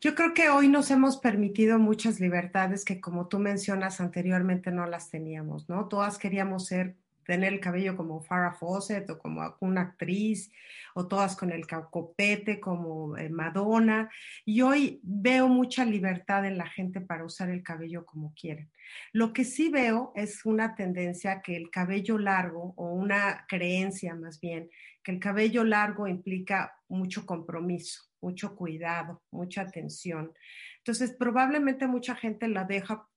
Yo 0.00 0.14
creo 0.14 0.34
que 0.34 0.50
hoy 0.50 0.68
nos 0.68 0.90
hemos 0.90 1.16
permitido 1.16 1.78
muchas 1.78 2.20
libertades 2.20 2.84
que 2.84 3.00
como 3.00 3.28
tú 3.28 3.38
mencionas 3.38 4.00
anteriormente 4.00 4.70
no 4.70 4.86
las 4.86 5.10
teníamos, 5.10 5.68
¿no? 5.68 5.88
Todas 5.88 6.18
queríamos 6.18 6.66
ser 6.66 6.96
tener 7.24 7.52
el 7.52 7.60
cabello 7.60 7.96
como 7.96 8.20
Farrah 8.20 8.54
Fawcett 8.54 9.08
o 9.10 9.18
como 9.18 9.56
una 9.60 9.82
actriz, 9.82 10.52
o 10.94 11.06
todas 11.08 11.36
con 11.36 11.50
el 11.50 11.66
copete 11.66 12.60
como 12.60 13.16
eh, 13.16 13.28
Madonna. 13.28 14.10
Y 14.44 14.62
hoy 14.62 15.00
veo 15.02 15.48
mucha 15.48 15.84
libertad 15.84 16.46
en 16.46 16.58
la 16.58 16.68
gente 16.68 17.00
para 17.00 17.24
usar 17.24 17.50
el 17.50 17.62
cabello 17.62 18.04
como 18.06 18.32
quieren. 18.34 18.70
Lo 19.12 19.32
que 19.32 19.44
sí 19.44 19.70
veo 19.70 20.12
es 20.14 20.44
una 20.44 20.74
tendencia 20.74 21.42
que 21.42 21.56
el 21.56 21.70
cabello 21.70 22.18
largo, 22.18 22.74
o 22.76 22.92
una 22.92 23.44
creencia 23.48 24.14
más 24.14 24.40
bien, 24.40 24.70
que 25.02 25.12
el 25.12 25.18
cabello 25.18 25.64
largo 25.64 26.06
implica 26.06 26.74
mucho 26.88 27.26
compromiso, 27.26 28.02
mucho 28.20 28.54
cuidado, 28.56 29.22
mucha 29.30 29.62
atención. 29.62 30.32
Entonces, 30.78 31.12
probablemente 31.12 31.86
mucha 31.86 32.14
gente 32.14 32.48
la 32.48 32.64
deja 32.64 33.08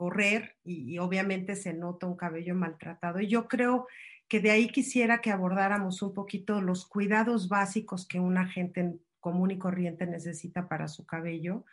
correr 0.00 0.56
y, 0.64 0.96
obviamente 0.96 1.54
se 1.54 1.74
nota 1.74 2.06
un 2.06 2.16
cabello 2.16 2.54
maltratado. 2.54 3.20
Y 3.20 3.26
yo 3.26 3.48
creo 3.48 3.86
que 4.28 4.40
de 4.40 4.50
ahí 4.50 4.68
quisiera 4.68 5.20
que 5.20 5.30
abordáramos 5.30 6.00
un 6.00 6.14
poquito 6.14 6.62
los 6.62 6.86
cuidados 6.86 7.50
básicos 7.50 8.08
que 8.08 8.18
una 8.18 8.46
gente 8.46 8.96
común 9.20 9.50
y 9.50 9.58
corriente 9.58 10.06
necesita 10.06 10.70
para 10.70 10.88
su 10.88 11.04
cabello, 11.04 11.66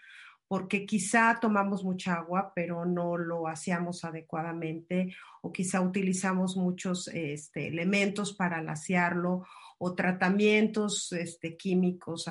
porque 0.50 0.86
quizá 0.86 1.38
tomamos 1.40 1.86
mucha 1.86 2.16
agua, 2.16 2.52
pero 2.54 2.84
no 2.84 3.16
lo 3.16 3.48
hacíamos 3.48 4.04
adecuadamente, 4.04 5.16
o 5.42 5.54
quizá 5.54 5.80
utilizamos 5.80 6.58
muchos 6.58 7.08
este, 7.08 7.70
elementos 7.70 8.34
para 8.34 8.62
laciarlo, 8.62 9.46
o 9.80 9.94
tratamientos 9.94 11.12
este, 11.12 11.56
químicos 11.56 12.30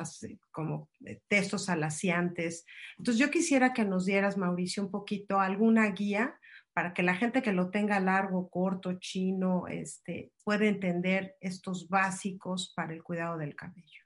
como 0.50 0.88
eh, 1.04 1.20
textos 1.28 1.68
alaciantes. 1.68 2.64
Entonces 2.98 3.20
yo 3.20 3.30
quisiera 3.30 3.72
que 3.72 3.84
nos 3.84 4.04
dieras, 4.04 4.36
Mauricio, 4.36 4.82
un 4.82 4.90
poquito 4.90 5.38
alguna 5.38 5.90
guía 5.90 6.38
para 6.72 6.92
que 6.92 7.02
la 7.02 7.14
gente 7.14 7.42
que 7.42 7.52
lo 7.52 7.70
tenga 7.70 8.00
largo, 8.00 8.50
corto, 8.50 8.98
chino, 8.98 9.66
este, 9.68 10.32
pueda 10.44 10.66
entender 10.66 11.36
estos 11.40 11.88
básicos 11.88 12.72
para 12.74 12.92
el 12.92 13.02
cuidado 13.02 13.38
del 13.38 13.54
cabello. 13.54 14.02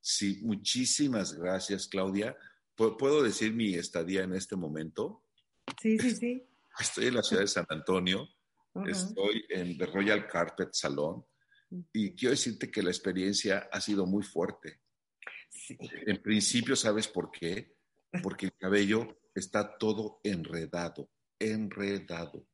Sí, 0.00 0.40
muchísimas 0.44 1.32
gracias, 1.32 1.88
Claudia. 1.88 2.36
¿Puedo 2.76 3.22
decir 3.22 3.54
mi 3.54 3.74
estadía 3.74 4.22
en 4.22 4.34
este 4.34 4.54
momento? 4.54 5.24
Sí, 5.80 5.98
sí, 5.98 6.14
sí. 6.14 6.46
Estoy 6.78 7.06
en 7.06 7.14
la 7.14 7.22
ciudad 7.22 7.42
de 7.42 7.48
San 7.48 7.66
Antonio. 7.70 8.28
Estoy 8.86 9.44
en 9.48 9.78
The 9.78 9.86
Royal 9.86 10.28
Carpet 10.28 10.68
Salon 10.72 11.24
y 11.92 12.14
quiero 12.14 12.30
decirte 12.30 12.70
que 12.70 12.82
la 12.82 12.90
experiencia 12.90 13.68
ha 13.72 13.80
sido 13.80 14.06
muy 14.06 14.22
fuerte. 14.22 14.80
En 15.68 16.22
principio, 16.22 16.76
¿sabes 16.76 17.08
por 17.08 17.30
qué? 17.30 17.76
Porque 18.22 18.46
el 18.46 18.54
cabello 18.54 19.20
está 19.34 19.76
todo 19.76 20.20
enredado, 20.22 21.10
enredado. 21.38 22.46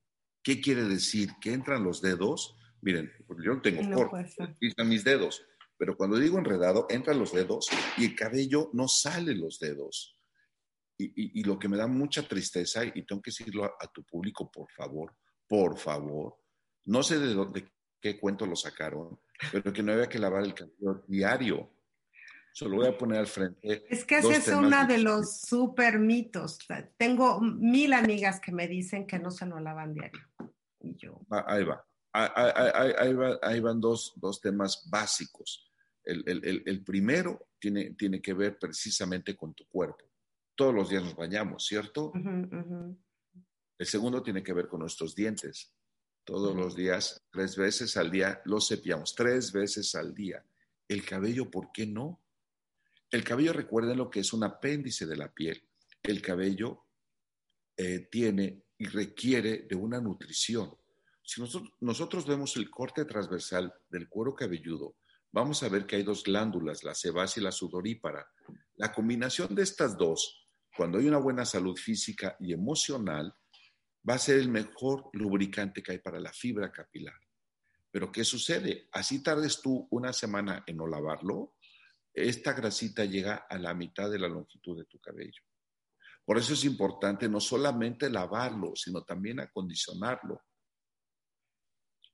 ¿Qué 0.43 0.61
quiere 0.61 0.85
decir? 0.85 1.31
Que 1.41 1.53
entran 1.53 1.85
los 1.85 2.01
dedos. 2.01 2.57
Miren, 2.81 3.13
yo 3.45 3.55
no 3.55 3.63
tengo 3.63 3.83
no 3.83 4.11
aquí 4.17 4.67
están 4.67 4.89
mis 4.89 5.05
dedos, 5.05 5.45
pero 5.79 5.97
cuando 5.97 6.19
digo 6.19 6.39
enredado, 6.39 6.87
entran 6.91 7.19
los 7.19 7.33
dedos 7.33 7.69
y 7.97 8.07
el 8.07 8.17
cabello 8.17 8.71
no 8.73 8.89
sale 8.89 9.35
los 9.35 9.59
dedos. 9.61 10.17
Y, 10.99 11.43
lo 11.43 11.59
que 11.59 11.69
me 11.69 11.77
da 11.77 11.89
mucha 11.89 12.23
tristeza, 12.29 12.85
y 12.85 13.05
tengo 13.05 13.21
que 13.21 13.33
decirlo 13.33 13.65
a, 13.65 13.87
tu 13.93 14.05
público, 14.05 14.49
por 14.51 14.71
favor, 14.71 15.17
por 15.49 15.77
favor, 15.77 16.37
no 16.85 17.03
sé 17.03 17.19
de 17.19 17.35
dónde, 17.35 17.73
qué 18.03 18.19
cuento 18.19 18.45
lo 18.45 18.57
sacaron, 18.57 19.19
pero 19.53 19.73
que 19.73 19.83
no 19.83 19.93
había 19.93 20.09
que 20.09 20.19
lavar 20.19 20.43
el 20.43 20.55
cabello 20.55 21.05
diario. 21.07 21.71
Se 22.53 22.69
lo 22.69 22.77
voy 22.77 22.89
a 22.89 22.99
poner 22.99 23.21
al 23.21 23.27
frente. 23.27 23.87
Es 23.89 24.05
que 24.05 24.19
ese 24.19 24.37
es 24.37 24.49
uno 24.49 24.87
de 24.87 24.99
los 24.99 25.41
super 25.41 25.99
mitos. 25.99 26.59
Tengo 26.99 27.41
mil 27.41 27.95
amigas 27.95 28.41
que 28.41 28.53
me 28.53 28.69
dicen 28.69 29.07
que 29.07 29.19
no 29.19 29.31
se 29.31 29.47
lo 29.47 29.59
lavan 29.59 29.95
diario. 29.95 30.21
Y 30.81 30.95
yo. 30.97 31.19
Ahí 31.31 31.65
va. 31.65 31.83
Ahí, 32.13 33.15
va, 33.15 33.39
ahí 33.41 33.61
van 33.61 33.81
dos, 33.81 34.13
dos, 34.17 34.39
temas 34.43 34.87
básicos. 34.91 35.73
El, 36.05 36.23
el, 36.27 36.63
el, 36.67 36.85
primero 36.85 37.49
tiene, 37.59 37.95
tiene 37.95 38.21
que 38.21 38.35
ver 38.35 38.59
precisamente 38.59 39.35
con 39.35 39.55
tu 39.55 39.67
cuerpo. 39.69 40.05
Todos 40.55 40.75
los 40.75 40.91
días 40.91 41.05
nos 41.05 41.17
bañamos, 41.17 41.65
¿cierto? 41.65 42.13
El 43.79 43.87
segundo 43.87 44.23
tiene 44.23 44.43
que 44.43 44.53
ver 44.53 44.69
con 44.69 44.81
nuestros 44.81 45.15
dientes. 45.15 45.73
Todos 46.25 46.55
los 46.55 46.77
días, 46.77 47.21
tres 47.31 47.57
veces 47.57 47.97
al 47.97 48.11
día, 48.11 48.41
los 48.45 48.69
cepillamos, 48.69 49.15
tres 49.15 49.53
veces 49.53 49.95
al 49.95 50.15
día. 50.15 50.45
El 50.87 51.05
cabello, 51.05 51.51
¿por 51.51 51.73
qué 51.73 51.87
no? 51.87 52.21
El 53.11 53.25
cabello, 53.25 53.53
recuerden 53.53 53.99
lo 53.99 54.09
que 54.09 54.21
es 54.21 54.33
un 54.33 54.45
apéndice 54.45 55.07
de 55.07 55.17
la 55.17 55.33
piel. 55.33 55.63
El 56.03 56.23
cabello 56.23 56.85
eh, 57.77 58.09
tiene 58.11 58.63
y 58.79 58.87
requiere 58.87 59.67
de 59.69 59.75
una 59.75 60.01
nutrición. 60.01 60.77
Si 61.23 61.41
nosotros, 61.81 62.27
vemos 62.27 62.57
el 62.57 62.71
corte 62.71 63.05
transversal 63.05 63.73
del 63.89 64.09
cuero 64.09 64.35
cabelludo, 64.35 64.97
vamos 65.31 65.63
a 65.63 65.69
ver 65.69 65.87
que 65.87 65.97
hay 65.97 66.03
dos 66.03 66.25
glándulas, 66.25 66.83
la 66.85 66.95
sebácea 66.95 67.41
y 67.41 67.45
la 67.45 67.53
sudorípara. 67.53 68.27
La 68.77 68.93
combinación 68.93 69.55
de 69.55 69.63
estas 69.63 69.97
dos, 69.97 70.47
cuando 70.77 70.99
hay 70.99 71.07
una 71.07 71.19
buena 71.19 71.45
salud 71.45 71.77
física 71.77 72.37
y 72.41 72.53
emocional, 72.53 73.35
va 74.09 74.15
a 74.15 74.19
ser 74.19 74.39
el 74.39 74.49
mejor 74.49 75.11
lubricante 75.13 75.83
que 75.83 75.93
hay 75.93 75.99
para 75.99 76.21
la 76.21 76.33
fibra 76.33 76.73
capilar. 76.73 77.19
Pero 77.91 78.11
¿qué 78.11 78.25
sucede? 78.25 78.89
Así 78.93 79.23
tardes 79.23 79.61
tú 79.61 79.87
una 79.91 80.13
semana 80.13 80.65
en 80.67 80.79
no 80.79 80.87
lavarlo, 80.87 81.55
esta 82.15 82.53
grasita 82.53 83.05
llega 83.05 83.47
a 83.49 83.59
la 83.59 83.75
mitad 83.75 84.11
de 84.11 84.19
la 84.19 84.29
longitud 84.29 84.79
de 84.79 84.85
tu 84.85 84.99
cabello. 84.99 85.43
Por 86.25 86.39
eso 86.39 86.55
es 86.55 86.65
importante 86.65 87.29
no 87.29 87.41
solamente 87.41 88.09
lavarlo, 88.11 88.75
sino 88.77 89.03
también 89.03 89.41
acondicionarlo. 89.41 90.41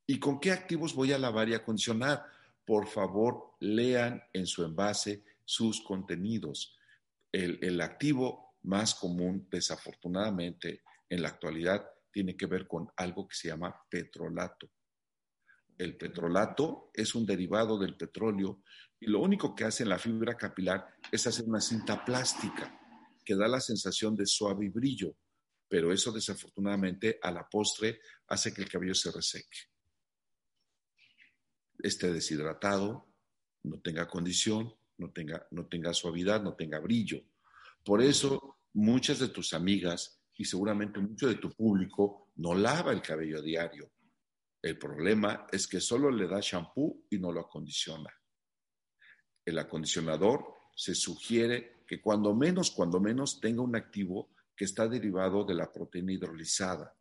¿Y 0.06 0.18
con 0.18 0.40
qué 0.40 0.52
activos 0.52 0.94
voy 0.94 1.12
a 1.12 1.18
lavar 1.18 1.48
y 1.48 1.54
acondicionar? 1.54 2.24
Por 2.64 2.86
favor, 2.86 3.54
lean 3.60 4.22
en 4.32 4.46
su 4.46 4.64
envase 4.64 5.24
sus 5.44 5.82
contenidos. 5.82 6.76
El, 7.30 7.58
el 7.62 7.80
activo 7.80 8.56
más 8.62 8.94
común, 8.94 9.46
desafortunadamente, 9.50 10.82
en 11.08 11.22
la 11.22 11.28
actualidad, 11.28 11.88
tiene 12.10 12.36
que 12.36 12.46
ver 12.46 12.66
con 12.66 12.88
algo 12.96 13.28
que 13.28 13.36
se 13.36 13.48
llama 13.48 13.74
petrolato. 13.88 14.70
El 15.76 15.96
petrolato 15.96 16.90
es 16.92 17.14
un 17.14 17.24
derivado 17.24 17.78
del 17.78 17.96
petróleo 17.96 18.62
y 18.98 19.06
lo 19.06 19.20
único 19.20 19.54
que 19.54 19.64
hace 19.64 19.84
en 19.84 19.90
la 19.90 19.98
fibra 19.98 20.36
capilar 20.36 20.86
es 21.12 21.26
hacer 21.26 21.44
una 21.46 21.60
cinta 21.60 22.04
plástica 22.04 22.76
que 23.24 23.36
da 23.36 23.46
la 23.46 23.60
sensación 23.60 24.16
de 24.16 24.26
suave 24.26 24.66
y 24.66 24.68
brillo, 24.70 25.16
pero 25.68 25.92
eso 25.92 26.10
desafortunadamente 26.10 27.18
a 27.22 27.30
la 27.30 27.48
postre 27.48 28.00
hace 28.26 28.52
que 28.52 28.62
el 28.62 28.68
cabello 28.68 28.94
se 28.94 29.12
reseque. 29.12 29.58
Esté 31.78 32.12
deshidratado, 32.12 33.06
no 33.62 33.80
tenga 33.80 34.08
condición, 34.08 34.74
no 34.96 35.12
tenga, 35.12 35.46
no 35.52 35.66
tenga 35.68 35.94
suavidad, 35.94 36.42
no 36.42 36.56
tenga 36.56 36.80
brillo. 36.80 37.22
Por 37.84 38.02
eso 38.02 38.58
muchas 38.72 39.20
de 39.20 39.28
tus 39.28 39.52
amigas 39.52 40.17
y 40.38 40.44
seguramente 40.46 40.98
mucho 40.98 41.28
de 41.28 41.34
tu 41.34 41.50
público 41.50 42.30
no 42.36 42.54
lava 42.54 42.92
el 42.92 43.02
cabello 43.02 43.42
diario. 43.42 43.90
El 44.62 44.78
problema 44.78 45.46
es 45.52 45.68
que 45.68 45.80
solo 45.80 46.10
le 46.10 46.26
da 46.26 46.40
shampoo 46.40 47.04
y 47.10 47.18
no 47.18 47.30
lo 47.30 47.40
acondiciona 47.40 48.10
el 49.48 49.58
acondicionador 49.58 50.44
se 50.74 50.94
sugiere 50.94 51.78
que 51.86 52.02
cuando 52.02 52.34
menos, 52.34 52.70
cuando 52.70 53.00
menos 53.00 53.40
tenga 53.40 53.62
un 53.62 53.74
activo 53.74 54.30
que 54.54 54.66
está 54.66 54.86
derivado 54.86 55.44
de 55.44 55.54
la 55.54 55.72
proteína 55.72 56.12
hidrolizada. 56.12 56.94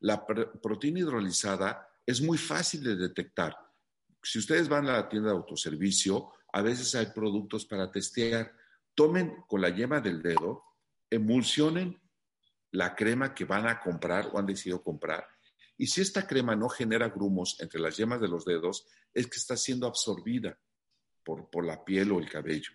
La 0.00 0.24
proteína 0.26 1.00
hidrolizada 1.00 1.88
es 2.04 2.20
muy 2.20 2.36
fácil 2.36 2.84
de 2.84 2.94
detectar. 2.94 3.56
Si 4.22 4.38
ustedes 4.38 4.68
van 4.68 4.86
a 4.88 4.92
la 4.92 5.08
tienda 5.08 5.30
de 5.30 5.36
autoservicio, 5.36 6.30
a 6.52 6.60
veces 6.60 6.94
hay 6.94 7.06
productos 7.06 7.64
para 7.64 7.90
testear. 7.90 8.52
Tomen 8.94 9.44
con 9.46 9.62
la 9.62 9.70
yema 9.70 10.00
del 10.00 10.20
dedo, 10.20 10.64
emulsionen 11.08 11.98
la 12.70 12.94
crema 12.94 13.34
que 13.34 13.44
van 13.44 13.66
a 13.66 13.80
comprar 13.80 14.30
o 14.32 14.38
han 14.38 14.46
decidido 14.46 14.82
comprar. 14.82 15.26
Y 15.76 15.86
si 15.86 16.00
esta 16.00 16.26
crema 16.26 16.56
no 16.56 16.68
genera 16.68 17.08
grumos 17.08 17.56
entre 17.60 17.80
las 17.80 17.96
yemas 17.96 18.20
de 18.20 18.28
los 18.28 18.44
dedos, 18.44 18.86
es 19.14 19.26
que 19.26 19.36
está 19.36 19.56
siendo 19.56 19.86
absorbida 19.86 20.58
por, 21.24 21.64
la 21.64 21.84
piel 21.84 22.10
o 22.12 22.18
el 22.18 22.28
cabello. 22.28 22.72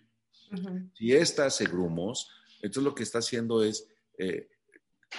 Si 0.96 1.12
esta 1.12 1.46
hace 1.46 1.64
grumos, 1.64 2.30
entonces 2.62 2.82
lo 2.84 2.94
que 2.94 3.02
está 3.02 3.18
haciendo 3.18 3.62
es 3.62 3.88
eh, 4.18 4.48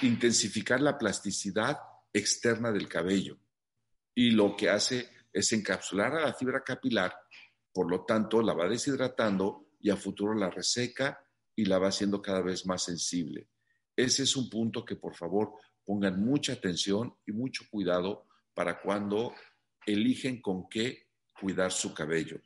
intensificar 0.01 0.81
la 0.81 0.97
plasticidad 0.97 1.77
externa 2.13 2.71
del 2.71 2.87
cabello 2.87 3.37
y 4.13 4.31
lo 4.31 4.55
que 4.55 4.69
hace 4.69 5.09
es 5.33 5.51
encapsular 5.51 6.15
a 6.15 6.21
la 6.21 6.33
fibra 6.33 6.63
capilar, 6.63 7.13
por 7.73 7.91
lo 7.91 8.05
tanto 8.05 8.41
la 8.41 8.53
va 8.53 8.69
deshidratando 8.69 9.67
y 9.81 9.89
a 9.89 9.97
futuro 9.97 10.33
la 10.33 10.49
reseca 10.49 11.21
y 11.55 11.65
la 11.65 11.77
va 11.77 11.89
haciendo 11.89 12.21
cada 12.21 12.41
vez 12.41 12.65
más 12.65 12.83
sensible. 12.83 13.49
Ese 13.95 14.23
es 14.23 14.35
un 14.35 14.49
punto 14.49 14.83
que 14.83 14.95
por 14.95 15.15
favor 15.15 15.53
pongan 15.85 16.23
mucha 16.23 16.53
atención 16.53 17.15
y 17.25 17.31
mucho 17.31 17.63
cuidado 17.69 18.25
para 18.53 18.81
cuando 18.81 19.33
eligen 19.85 20.41
con 20.41 20.67
qué 20.67 21.07
cuidar 21.39 21.71
su 21.71 21.93
cabello. 21.93 22.39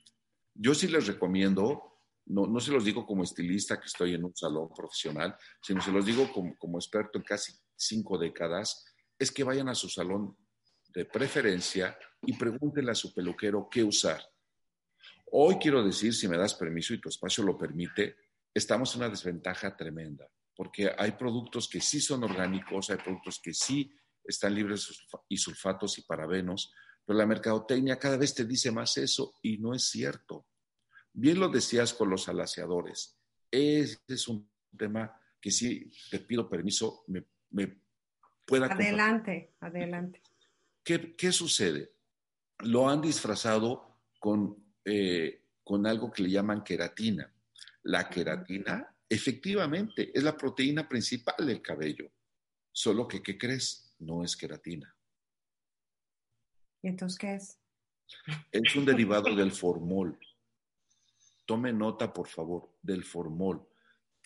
Yo 0.53 0.73
sí 0.75 0.87
les 0.87 1.07
recomiendo, 1.07 1.99
no, 2.25 2.45
no 2.47 2.59
se 2.59 2.71
los 2.71 2.83
digo 2.83 3.05
como 3.05 3.23
estilista 3.23 3.79
que 3.79 3.87
estoy 3.87 4.13
en 4.13 4.25
un 4.25 4.35
salón 4.35 4.69
profesional, 4.75 5.35
sino 5.61 5.81
se 5.81 5.91
los 5.91 6.05
digo 6.05 6.31
como, 6.31 6.57
como 6.57 6.77
experto 6.77 7.17
en 7.17 7.23
casi 7.23 7.53
cinco 7.75 8.17
décadas, 8.17 8.85
es 9.17 9.31
que 9.31 9.43
vayan 9.43 9.69
a 9.69 9.75
su 9.75 9.89
salón 9.89 10.35
de 10.93 11.05
preferencia 11.05 11.97
y 12.23 12.33
pregúntenle 12.33 12.91
a 12.91 12.95
su 12.95 13.13
peluquero 13.13 13.67
qué 13.69 13.83
usar. 13.83 14.21
Hoy 15.31 15.55
quiero 15.55 15.83
decir, 15.83 16.13
si 16.13 16.27
me 16.27 16.37
das 16.37 16.55
permiso 16.55 16.93
y 16.93 16.99
tu 16.99 17.09
espacio 17.09 17.43
lo 17.43 17.57
permite, 17.57 18.15
estamos 18.53 18.93
en 18.95 19.01
una 19.01 19.09
desventaja 19.09 19.75
tremenda, 19.77 20.27
porque 20.59 20.91
hay 20.97 21.13
productos 21.13 21.69
que 21.69 21.79
sí 21.79 22.01
son 22.01 22.21
orgánicos, 22.25 22.89
hay 22.89 22.97
productos 22.97 23.39
que 23.41 23.53
sí 23.53 23.89
están 24.25 24.53
libres 24.53 24.89
de 25.29 25.37
sulfatos 25.37 25.97
y 25.97 26.01
parabenos, 26.01 26.73
pero 27.05 27.17
la 27.17 27.25
mercadotecnia 27.25 27.97
cada 27.97 28.17
vez 28.17 28.35
te 28.35 28.43
dice 28.43 28.69
más 28.69 28.97
eso 28.97 29.35
y 29.41 29.57
no 29.57 29.73
es 29.73 29.85
cierto. 29.85 30.47
Bien 31.13 31.39
lo 31.39 31.47
decías 31.47 31.93
con 31.93 32.09
los 32.09 32.27
alaciadores. 32.27 33.17
Ese 33.49 34.01
es 34.05 34.27
un 34.27 34.51
tema 34.77 35.17
que 35.39 35.49
sí 35.49 35.89
te 36.11 36.19
pido 36.19 36.49
permiso, 36.49 37.05
me, 37.07 37.23
me 37.51 37.81
pueda... 38.45 38.65
Adelante, 38.65 39.55
adelante. 39.61 40.21
¿Qué, 40.83 41.31
sucede? 41.31 41.93
Lo 42.57 42.89
han 42.89 42.99
disfrazado 42.99 44.01
con, 44.19 44.75
eh, 44.83 45.45
con 45.63 45.87
algo 45.87 46.11
que 46.11 46.23
le 46.23 46.31
llaman 46.31 46.65
queratina. 46.65 47.33
La 47.83 48.09
queratina, 48.09 48.93
efectivamente, 49.09 50.11
es 50.13 50.23
la 50.23 50.37
proteína 50.37 50.87
principal 50.87 51.45
del 51.45 51.61
cabello. 51.61 52.11
Solo 52.71 53.07
que, 53.07 53.21
¿qué 53.21 53.37
crees? 53.37 53.95
No 53.99 54.23
es 54.23 54.37
queratina. 54.37 54.95
¿Y 56.81 56.87
entonces 56.87 57.17
qué 57.17 57.35
es? 57.35 57.59
Es 58.51 58.75
un 58.75 58.85
derivado 58.85 59.35
del 59.35 59.51
formol. 59.51 60.17
Tome 61.45 61.73
nota, 61.73 62.13
por 62.13 62.27
favor, 62.27 62.77
del 62.81 63.03
formol. 63.03 63.67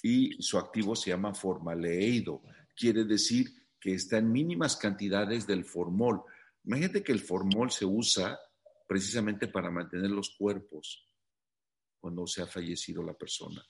Y 0.02 0.42
su 0.42 0.58
activo 0.58 0.96
se 0.96 1.12
llama 1.12 1.34
formaldehído. 1.34 2.44
Quiere 2.76 3.06
decir 3.06 3.48
que 3.80 3.94
está 3.94 4.18
en 4.18 4.32
mínimas 4.32 4.76
cantidades 4.76 5.48
del 5.48 5.64
formol. 5.64 6.24
Imagínate 6.66 7.04
que 7.04 7.14
el 7.14 7.20
formol 7.20 7.72
se 7.72 7.86
usa 7.86 8.38
precisamente 8.88 9.48
para 9.48 9.72
mantener 9.72 10.12
los 10.12 10.36
cuerpos 10.38 11.10
cuando 12.00 12.28
se 12.28 12.42
ha 12.42 12.46
fallecido 12.46 13.02
la 13.02 13.14
persona. 13.14 13.66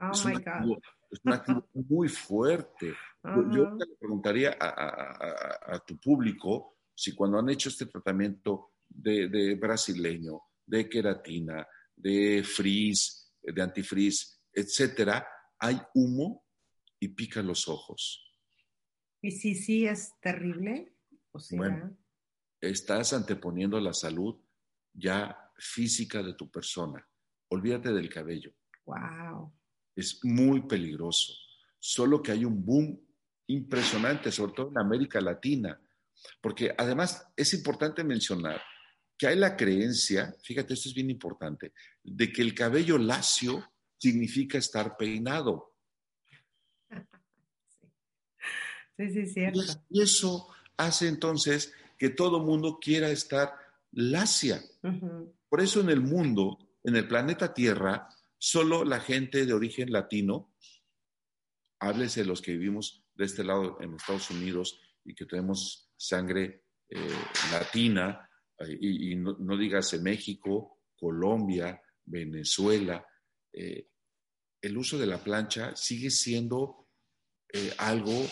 Oh 0.00 0.10
es, 0.12 0.24
un 0.24 0.36
activo, 0.36 0.80
es, 1.10 1.20
un 1.24 1.32
activo, 1.32 1.68
muy 1.74 2.08
fuerte. 2.08 2.94
Yo, 3.22 3.70
le 3.72 3.86
preguntaría 3.98 4.56
a, 4.58 5.74
a, 5.74 5.78
tu 5.80 5.98
público 5.98 6.78
si 6.94 7.14
cuando 7.14 7.38
han 7.38 7.50
hecho 7.50 7.68
este 7.68 7.86
tratamiento 7.86 8.72
de, 8.88 9.54
brasileño, 9.60 10.40
de 10.66 10.88
queratina, 10.88 11.66
de 11.94 12.42
frizz, 12.42 13.32
de 13.42 13.62
antifreeze, 13.62 14.38
etcétera, 14.52 15.26
hay 15.58 15.80
humo 15.94 16.44
y 16.98 17.08
pica 17.08 17.42
los 17.42 17.68
ojos. 17.68 18.26
¿Y 19.22 19.32
si 19.32 19.54
sí 19.54 19.86
es 19.86 20.14
terrible? 20.20 20.94
bueno, 21.52 21.96
estás 22.60 23.12
anteponiendo 23.12 23.78
la 23.80 23.92
salud 23.92 24.42
ya 24.92 25.36
física 25.56 26.22
de 26.22 26.34
tu 26.34 26.50
persona. 26.50 27.06
Olvídate 27.48 27.92
del 27.92 28.08
cabello. 28.08 28.52
Wow. 28.86 29.52
Es 30.00 30.24
muy 30.24 30.62
peligroso. 30.62 31.34
Solo 31.78 32.22
que 32.22 32.32
hay 32.32 32.46
un 32.46 32.64
boom 32.64 32.98
impresionante, 33.48 34.32
sobre 34.32 34.52
todo 34.52 34.70
en 34.70 34.78
América 34.78 35.20
Latina. 35.20 35.78
Porque 36.40 36.74
además 36.76 37.26
es 37.36 37.52
importante 37.52 38.02
mencionar 38.02 38.62
que 39.18 39.26
hay 39.26 39.36
la 39.36 39.54
creencia, 39.54 40.34
fíjate, 40.42 40.72
esto 40.72 40.88
es 40.88 40.94
bien 40.94 41.10
importante, 41.10 41.74
de 42.02 42.32
que 42.32 42.40
el 42.40 42.54
cabello 42.54 42.96
lacio 42.96 43.62
significa 43.98 44.58
estar 44.58 44.96
peinado. 44.96 45.74
Sí, 48.96 49.08
sí, 49.14 49.26
cierto. 49.26 49.60
Y 49.88 50.02
eso 50.02 50.48
hace 50.76 51.08
entonces 51.08 51.72
que 51.96 52.10
todo 52.10 52.44
mundo 52.44 52.78
quiera 52.78 53.08
estar 53.08 53.54
lacia. 53.92 54.62
Por 55.48 55.62
eso 55.62 55.80
en 55.80 55.88
el 55.88 56.02
mundo, 56.02 56.58
en 56.84 56.96
el 56.96 57.08
planeta 57.08 57.54
Tierra, 57.54 58.10
solo 58.40 58.84
la 58.84 59.00
gente 59.00 59.44
de 59.44 59.52
origen 59.52 59.92
latino, 59.92 60.54
háblese 61.78 62.24
los 62.24 62.40
que 62.40 62.52
vivimos 62.52 63.04
de 63.14 63.26
este 63.26 63.44
lado 63.44 63.78
en 63.80 63.94
Estados 63.94 64.30
Unidos 64.30 64.80
y 65.04 65.14
que 65.14 65.26
tenemos 65.26 65.92
sangre 65.96 66.64
eh, 66.88 67.14
latina, 67.52 68.28
eh, 68.58 68.78
y, 68.80 69.14
no, 69.16 69.56
digas 69.58 69.92
en 69.92 70.02
México, 70.02 70.80
Colombia, 70.98 71.80
Venezuela, 72.06 73.06
eh, 73.52 73.88
el 74.62 74.76
uso 74.76 74.98
de 74.98 75.06
la 75.06 75.22
plancha 75.22 75.76
sigue 75.76 76.10
siendo 76.10 76.88
algo 77.78 78.26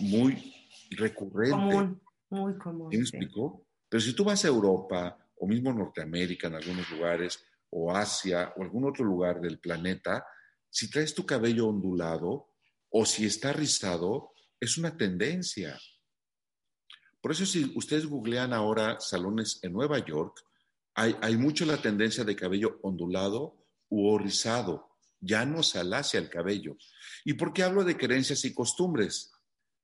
muy 0.00 0.54
recurrente. 0.90 1.56
Común, 1.56 2.02
muy 2.30 2.58
común. 2.58 2.88
¿Me 2.88 2.96
explico? 2.96 3.66
Pero 3.88 4.00
si 4.00 4.14
tú 4.14 4.24
vas 4.24 4.44
a 4.44 4.48
Europa 4.48 5.18
o 5.36 5.46
mismo 5.46 5.72
Norteamérica 5.72 6.46
en 6.48 6.54
algunos 6.54 6.90
lugares, 6.90 7.44
o 7.72 7.94
Asia 7.94 8.52
o 8.56 8.62
algún 8.62 8.84
otro 8.84 9.04
lugar 9.04 9.40
del 9.40 9.58
planeta, 9.58 10.24
si 10.70 10.90
traes 10.90 11.14
tu 11.14 11.26
cabello 11.26 11.68
ondulado 11.68 12.50
o 12.90 13.04
si 13.04 13.26
está 13.26 13.52
rizado, 13.52 14.32
es 14.60 14.78
una 14.78 14.96
tendencia. 14.96 15.78
Por 17.20 17.32
eso 17.32 17.46
si 17.46 17.72
ustedes 17.76 18.06
googlean 18.06 18.52
ahora 18.52 19.00
salones 19.00 19.58
en 19.62 19.72
Nueva 19.72 19.98
York, 20.04 20.44
hay, 20.94 21.16
hay 21.22 21.36
mucho 21.36 21.64
la 21.64 21.80
tendencia 21.80 22.24
de 22.24 22.36
cabello 22.36 22.78
ondulado 22.82 23.56
u 23.88 24.18
rizado. 24.18 24.90
Ya 25.20 25.46
no 25.46 25.62
se 25.62 25.78
alacia 25.78 26.18
el 26.18 26.28
cabello. 26.28 26.76
¿Y 27.24 27.34
por 27.34 27.52
qué 27.52 27.62
hablo 27.62 27.84
de 27.84 27.96
creencias 27.96 28.44
y 28.44 28.52
costumbres? 28.52 29.32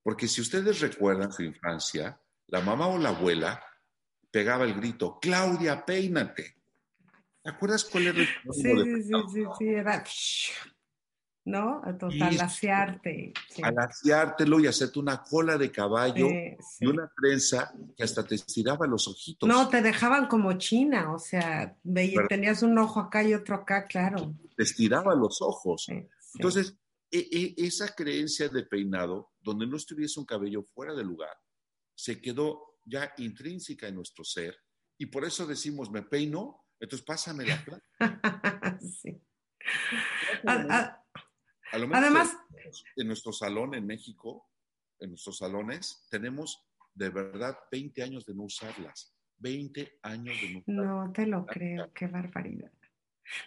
Porque 0.02 0.28
si 0.28 0.40
ustedes 0.40 0.80
recuerdan 0.80 1.32
su 1.32 1.42
infancia, 1.42 2.20
la 2.48 2.60
mamá 2.60 2.88
o 2.88 2.98
la 2.98 3.10
abuela 3.10 3.62
pegaba 4.30 4.64
el 4.64 4.74
grito, 4.74 5.18
Claudia, 5.20 5.84
peínate. 5.84 6.57
¿Te 7.48 7.54
acuerdas 7.54 7.84
cuál 7.84 8.08
era 8.08 8.18
el 8.18 8.26
sí, 8.26 8.60
sí, 8.60 9.02
sí, 9.04 9.12
sí, 9.32 9.42
sí, 9.58 9.68
era... 9.68 10.04
¿no? 11.46 11.80
Total, 11.98 12.34
alaciarte. 12.34 13.32
Sí. 13.48 13.62
Alaciártelo 13.64 14.60
y 14.60 14.66
hacerte 14.66 14.98
una 14.98 15.22
cola 15.22 15.56
de 15.56 15.72
caballo 15.72 16.28
y 16.28 16.86
una 16.86 17.10
prensa 17.16 17.72
que 17.96 18.02
hasta 18.02 18.22
te 18.22 18.34
estiraba 18.34 18.86
los 18.86 19.08
ojitos. 19.08 19.48
No, 19.48 19.66
te 19.70 19.80
dejaban 19.80 20.26
como 20.26 20.52
china, 20.58 21.10
o 21.14 21.18
sea, 21.18 21.74
tenías 22.28 22.62
un 22.62 22.76
ojo 22.76 23.00
acá 23.00 23.22
y 23.22 23.32
otro 23.32 23.54
acá, 23.54 23.86
claro. 23.86 24.34
Te 24.54 24.64
estiraba 24.64 25.14
los 25.14 25.40
ojos. 25.40 25.86
Entonces, 26.34 26.76
e, 27.10 27.28
e, 27.32 27.66
esa 27.66 27.94
creencia 27.94 28.50
de 28.50 28.64
peinado, 28.64 29.32
donde 29.40 29.66
no 29.66 29.78
estuviese 29.78 30.20
un 30.20 30.26
cabello 30.26 30.64
fuera 30.64 30.92
de 30.92 31.02
lugar, 31.02 31.34
se 31.94 32.20
quedó 32.20 32.78
ya 32.84 33.10
intrínseca 33.16 33.88
en 33.88 33.94
nuestro 33.94 34.22
ser 34.22 34.54
y 34.98 35.06
por 35.06 35.24
eso 35.24 35.46
decimos, 35.46 35.90
me 35.90 36.02
peino, 36.02 36.67
entonces 36.80 37.04
pásame 37.04 37.44
la 37.46 37.64
plata. 37.64 37.84
sí. 38.80 39.20
Además, 41.72 42.36
en 42.96 43.06
nuestro 43.06 43.32
salón 43.32 43.74
en 43.74 43.86
México, 43.86 44.48
en 45.00 45.10
nuestros 45.10 45.38
salones, 45.38 46.06
tenemos 46.10 46.66
de 46.94 47.10
verdad 47.10 47.56
20 47.70 48.02
años 48.02 48.26
de 48.26 48.34
no 48.34 48.44
usarlas. 48.44 49.14
20 49.38 49.98
años 50.02 50.36
de 50.40 50.50
no 50.50 50.58
usarlas. 50.58 51.06
No 51.06 51.12
te 51.12 51.26
lo 51.26 51.46
creo, 51.46 51.92
qué 51.92 52.06
barbaridad. 52.06 52.72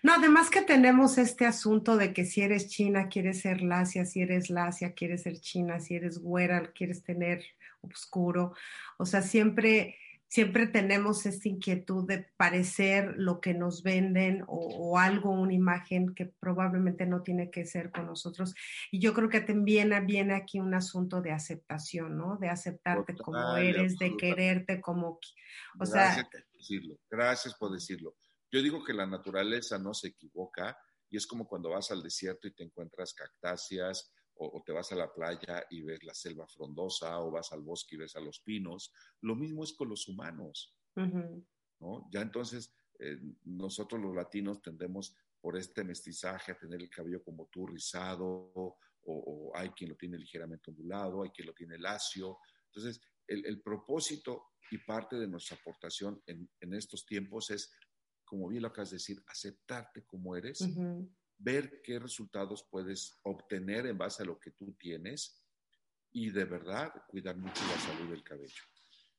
No, 0.03 0.13
además 0.13 0.49
que 0.49 0.61
tenemos 0.61 1.17
este 1.17 1.45
asunto 1.45 1.97
de 1.97 2.13
que 2.13 2.25
si 2.25 2.41
eres 2.41 2.69
china, 2.69 3.09
quieres 3.09 3.41
ser 3.41 3.61
lacia, 3.61 4.05
si 4.05 4.21
eres 4.21 4.49
lacia, 4.49 4.93
quieres 4.93 5.23
ser 5.23 5.39
china, 5.39 5.79
si 5.79 5.95
eres 5.95 6.19
güera, 6.19 6.71
quieres 6.71 7.03
tener 7.03 7.43
oscuro. 7.81 8.53
O 8.97 9.05
sea, 9.05 9.21
siempre, 9.21 9.97
siempre 10.31 10.65
tenemos 10.65 11.27
esta 11.27 11.49
inquietud 11.49 12.07
de 12.07 12.25
parecer 12.37 13.13
lo 13.17 13.41
que 13.41 13.53
nos 13.53 13.83
venden 13.83 14.43
o, 14.47 14.97
algo, 14.97 15.29
una 15.29 15.53
imagen 15.53 16.15
que 16.15 16.25
probablemente 16.25 17.05
no 17.05 17.21
tiene 17.21 17.51
que 17.51 17.65
ser 17.65 17.91
con 17.91 18.07
nosotros. 18.07 18.55
Y 18.91 18.99
yo 18.99 19.13
creo 19.13 19.29
que 19.29 19.41
también 19.41 19.93
viene 20.07 20.33
aquí 20.33 20.59
un 20.59 20.73
asunto 20.73 21.21
de 21.21 21.31
aceptación, 21.31 22.17
¿no? 22.17 22.37
De 22.37 22.49
aceptarte 22.49 23.15
como 23.15 23.57
eres, 23.57 23.99
de 23.99 24.17
quererte 24.17 24.81
como... 24.81 25.19
O 25.77 25.85
Gracias 25.85 26.25
por 26.25 26.57
decirlo. 26.57 26.99
Gracias 27.09 27.53
por 27.55 27.71
decirlo 27.71 28.15
yo 28.51 28.61
digo 28.61 28.83
que 28.83 28.93
la 28.93 29.05
naturaleza 29.05 29.79
no 29.79 29.93
se 29.93 30.09
equivoca 30.09 30.77
y 31.09 31.17
es 31.17 31.25
como 31.25 31.47
cuando 31.47 31.69
vas 31.69 31.91
al 31.91 32.03
desierto 32.03 32.47
y 32.47 32.53
te 32.53 32.63
encuentras 32.63 33.13
cactáceas 33.13 34.13
o, 34.35 34.63
te 34.65 34.71
vas 34.71 34.91
a 34.91 34.95
la 34.95 35.11
playa 35.13 35.65
y 35.69 35.81
ves 35.81 36.03
la 36.03 36.13
selva 36.13 36.47
frondosa 36.47 37.19
o 37.19 37.31
vas 37.31 37.51
al 37.51 37.61
bosque 37.61 37.95
y 37.95 37.99
ves 37.99 38.15
a 38.15 38.19
los 38.19 38.39
pinos. 38.39 38.93
Lo 39.21 39.35
mismo 39.35 39.63
es 39.63 39.73
con 39.73 39.89
los 39.89 40.07
humanos. 40.07 40.75
¿no? 41.79 42.07
Ya 42.11 42.21
entonces 42.21 42.75
eh, 42.99 43.19
nosotros 43.43 44.01
los 44.01 44.15
latinos 44.15 44.61
tendemos 44.61 45.15
por 45.39 45.57
este 45.57 45.83
mestizaje 45.83 46.51
a 46.51 46.57
tener 46.57 46.81
el 46.81 46.89
cabello 46.89 47.23
como 47.23 47.47
tú 47.47 47.67
rizado 47.67 48.51
o, 48.55 48.77
hay 49.55 49.69
quien 49.71 49.89
lo 49.89 49.95
tiene 49.95 50.17
ligeramente 50.17 50.69
ondulado, 50.69 51.23
hay 51.23 51.31
quien 51.31 51.47
lo 51.47 51.53
tiene 51.53 51.77
lacio. 51.77 52.37
Entonces, 52.67 53.01
el, 53.27 53.61
propósito 53.61 54.51
y 54.69 54.77
parte 54.77 55.17
de 55.17 55.27
nuestra 55.27 55.57
aportación 55.57 56.21
en, 56.27 56.47
en 56.59 56.73
estos 56.75 57.05
tiempos 57.05 57.49
es 57.49 57.71
como 58.31 58.47
bien 58.47 58.61
lo 58.61 58.69
acabas 58.69 58.91
de 58.91 58.95
decir, 58.95 59.21
aceptarte 59.27 60.05
como 60.05 60.37
eres, 60.37 60.65
ver 61.41 61.81
qué 61.81 61.99
resultados 61.99 62.63
puedes 62.69 63.19
obtener 63.23 63.87
en 63.87 63.97
base 63.97 64.23
a 64.23 64.25
lo 64.25 64.39
que 64.39 64.51
tú 64.51 64.73
tienes 64.73 65.43
y 66.11 66.29
de 66.29 66.45
verdad 66.45 66.91
cuidar 67.07 67.37
mucho 67.37 67.63
la 67.67 67.79
salud 67.79 68.09
del 68.09 68.23
cabello. 68.23 68.63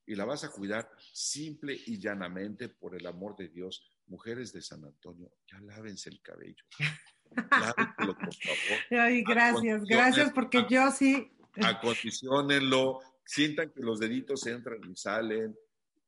Y 0.05 0.15
la 0.15 0.25
vas 0.25 0.43
a 0.43 0.51
cuidar 0.51 0.89
simple 1.13 1.79
y 1.85 1.99
llanamente 1.99 2.69
por 2.69 2.95
el 2.95 3.05
amor 3.05 3.35
de 3.37 3.47
Dios. 3.47 3.89
Mujeres 4.07 4.51
de 4.51 4.61
San 4.61 4.83
Antonio, 4.83 5.31
ya 5.49 5.59
lávense 5.61 6.09
el 6.09 6.21
cabello. 6.21 6.63
Lávenselo, 7.35 8.15
por 8.15 8.35
favor. 8.35 9.01
Ay, 9.01 9.23
gracias, 9.23 9.83
gracias 9.85 10.31
porque 10.33 10.65
yo 10.69 10.91
sí. 10.91 11.31
Acondicionenlo, 11.63 12.99
sientan 13.25 13.71
que 13.71 13.81
los 13.81 13.99
deditos 13.99 14.45
entran 14.45 14.79
y 14.89 14.95
salen, 14.95 15.55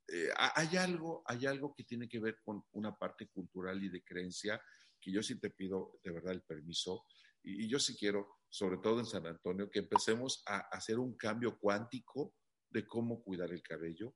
eh, 0.07 0.29
hay, 0.35 0.77
algo, 0.77 1.23
hay 1.25 1.45
algo 1.45 1.73
que 1.73 1.83
tiene 1.83 2.07
que 2.07 2.19
ver 2.19 2.39
con 2.43 2.63
una 2.73 2.95
parte 2.95 3.27
cultural 3.27 3.83
y 3.83 3.89
de 3.89 4.03
creencia 4.03 4.61
que 5.05 5.11
yo 5.11 5.21
sí 5.21 5.39
te 5.39 5.51
pido 5.51 5.99
de 6.03 6.11
verdad 6.11 6.33
el 6.33 6.41
permiso 6.41 7.05
y, 7.43 7.67
yo 7.67 7.77
sí 7.77 7.95
quiero, 7.95 8.39
sobre 8.49 8.79
todo 8.79 8.99
en 8.99 9.05
San 9.05 9.27
Antonio, 9.27 9.69
que 9.69 9.79
empecemos 9.79 10.41
a 10.47 10.61
hacer 10.75 10.97
un 10.97 11.15
cambio 11.15 11.59
cuántico 11.59 12.33
de 12.71 12.87
cómo 12.87 13.23
cuidar 13.23 13.51
el 13.51 13.61
cabello, 13.61 14.15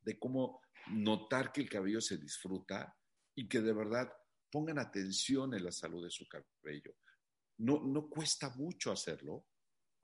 de 0.00 0.16
cómo 0.20 0.60
notar 0.92 1.50
que 1.50 1.62
el 1.62 1.68
cabello 1.68 2.00
se 2.00 2.18
disfruta 2.18 2.96
y 3.34 3.48
que 3.48 3.60
de 3.60 3.72
verdad 3.72 4.12
pongan 4.48 4.78
atención 4.78 5.54
en 5.54 5.64
la 5.64 5.72
salud 5.72 6.04
de 6.04 6.10
su 6.10 6.28
cabello. 6.28 6.94
No, 7.58 7.82
no 7.84 8.08
cuesta 8.08 8.50
mucho 8.50 8.92
hacerlo. 8.92 9.46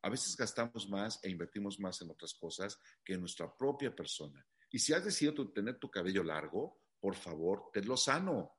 A 0.02 0.10
veces 0.10 0.36
gastamos 0.36 0.88
más 0.88 1.20
e 1.22 1.30
invertimos 1.30 1.78
más 1.78 2.02
en 2.02 2.10
otras 2.10 2.34
cosas 2.34 2.76
que 3.04 3.14
en 3.14 3.20
nuestra 3.20 3.56
propia 3.56 3.94
persona. 3.94 4.44
Y 4.70 4.80
si 4.80 4.92
has 4.92 5.04
decidido 5.04 5.52
tener 5.52 5.78
tu 5.78 5.88
cabello 5.88 6.24
largo, 6.24 6.80
por 6.98 7.14
favor, 7.14 7.70
tenlo 7.72 7.96
sano. 7.96 8.57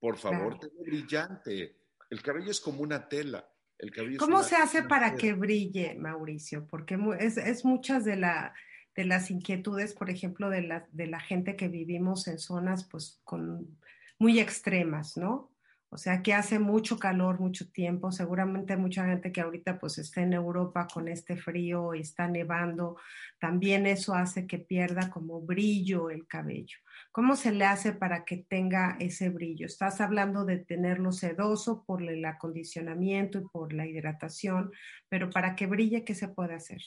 Por 0.00 0.16
favor, 0.16 0.58
tenlo 0.58 0.82
brillante. 0.82 1.76
El 2.10 2.22
cabello 2.22 2.50
es 2.50 2.60
como 2.60 2.82
una 2.82 3.08
tela. 3.08 3.48
El 3.78 3.90
cabello 3.90 4.18
¿Cómo 4.18 4.42
se 4.42 4.56
hace 4.56 4.82
para 4.82 5.14
que 5.14 5.34
brille, 5.34 5.94
Mauricio? 5.94 6.66
Porque 6.66 6.98
es, 7.20 7.64
muchas 7.64 8.04
de, 8.04 8.16
la, 8.16 8.54
de 8.94 9.04
las 9.04 9.30
inquietudes, 9.30 9.94
por 9.94 10.10
ejemplo, 10.10 10.50
de 10.50 10.62
la, 10.62 10.86
de 10.92 11.06
la 11.06 11.20
gente 11.20 11.56
que 11.56 11.68
vivimos 11.68 12.26
en 12.26 12.38
zonas 12.38 12.84
pues 12.84 13.20
con 13.24 13.78
muy 14.18 14.40
extremas, 14.40 15.16
¿no? 15.16 15.52
O 15.90 15.96
sea, 15.96 16.22
que 16.22 16.34
hace 16.34 16.58
mucho 16.58 16.98
calor, 16.98 17.40
mucho 17.40 17.70
tiempo. 17.70 18.12
Seguramente 18.12 18.76
mucha 18.76 19.06
gente 19.06 19.32
que 19.32 19.40
ahorita 19.40 19.78
pues 19.78 19.96
está 19.98 20.20
en 20.20 20.34
Europa 20.34 20.86
con 20.92 21.08
este 21.08 21.36
frío 21.36 21.94
y 21.94 22.00
está 22.00 22.28
nevando, 22.28 22.96
también 23.40 23.86
eso 23.86 24.14
hace 24.14 24.46
que 24.46 24.58
pierda 24.58 25.08
como 25.10 25.40
brillo 25.40 26.10
el 26.10 26.26
cabello. 26.26 26.76
¿Cómo 27.10 27.36
se 27.36 27.52
le 27.52 27.64
hace 27.64 27.92
para 27.92 28.26
que 28.26 28.36
tenga 28.36 28.96
ese 29.00 29.30
brillo? 29.30 29.64
Estás 29.64 30.02
hablando 30.02 30.44
de 30.44 30.58
tenerlo 30.58 31.10
sedoso 31.10 31.84
por 31.84 32.02
el 32.02 32.24
acondicionamiento 32.24 33.38
y 33.38 33.48
por 33.48 33.72
la 33.72 33.86
hidratación, 33.86 34.70
pero 35.08 35.30
para 35.30 35.56
que 35.56 35.66
brille, 35.66 36.04
¿qué 36.04 36.14
se 36.14 36.28
puede 36.28 36.54
hacer? 36.54 36.82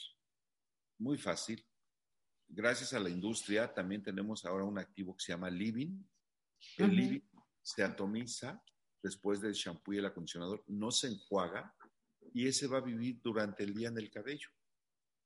Muy 0.98 1.18
fácil. 1.18 1.64
Gracias 2.48 2.92
a 2.92 3.00
la 3.00 3.08
industria 3.08 3.72
también 3.72 4.02
tenemos 4.02 4.44
ahora 4.44 4.64
un 4.64 4.78
activo 4.78 5.16
que 5.16 5.24
se 5.24 5.32
llama 5.32 5.50
Living. 5.50 6.04
El 6.78 6.94
Living 6.94 7.20
se 7.62 7.82
atomiza 7.82 8.62
después 9.02 9.40
del 9.40 9.52
shampoo 9.52 9.94
y 9.94 9.98
el 9.98 10.06
acondicionador, 10.06 10.64
no 10.68 10.90
se 10.90 11.08
enjuaga 11.08 11.74
y 12.32 12.46
ese 12.46 12.66
va 12.66 12.78
a 12.78 12.82
vivir 12.82 13.20
durante 13.22 13.64
el 13.64 13.74
día 13.74 13.88
en 13.88 13.98
el 13.98 14.10
cabello. 14.10 14.48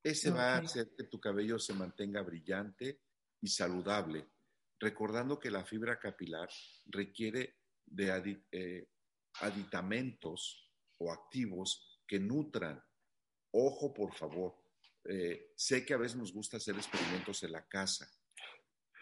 Ese 0.02 0.30
va 0.30 0.54
a 0.54 0.58
hacer 0.58 0.94
que 0.96 1.04
tu 1.04 1.20
cabello 1.20 1.58
se 1.58 1.74
mantenga 1.74 2.22
brillante 2.22 3.00
y 3.40 3.48
saludable, 3.48 4.28
recordando 4.78 5.38
que 5.38 5.50
la 5.50 5.64
fibra 5.64 5.98
capilar 5.98 6.48
requiere 6.86 7.58
de 7.84 8.44
eh, 8.52 8.88
aditamentos 9.40 10.72
o 10.98 11.12
activos 11.12 12.02
que 12.06 12.18
nutran. 12.18 12.82
Ojo, 13.50 13.92
por 13.92 14.14
favor. 14.14 14.54
Eh, 15.04 15.52
sé 15.56 15.84
que 15.84 15.94
a 15.94 15.98
veces 15.98 16.16
nos 16.16 16.32
gusta 16.32 16.56
hacer 16.56 16.76
experimentos 16.76 17.42
en 17.42 17.52
la 17.52 17.66
casa. 17.66 18.10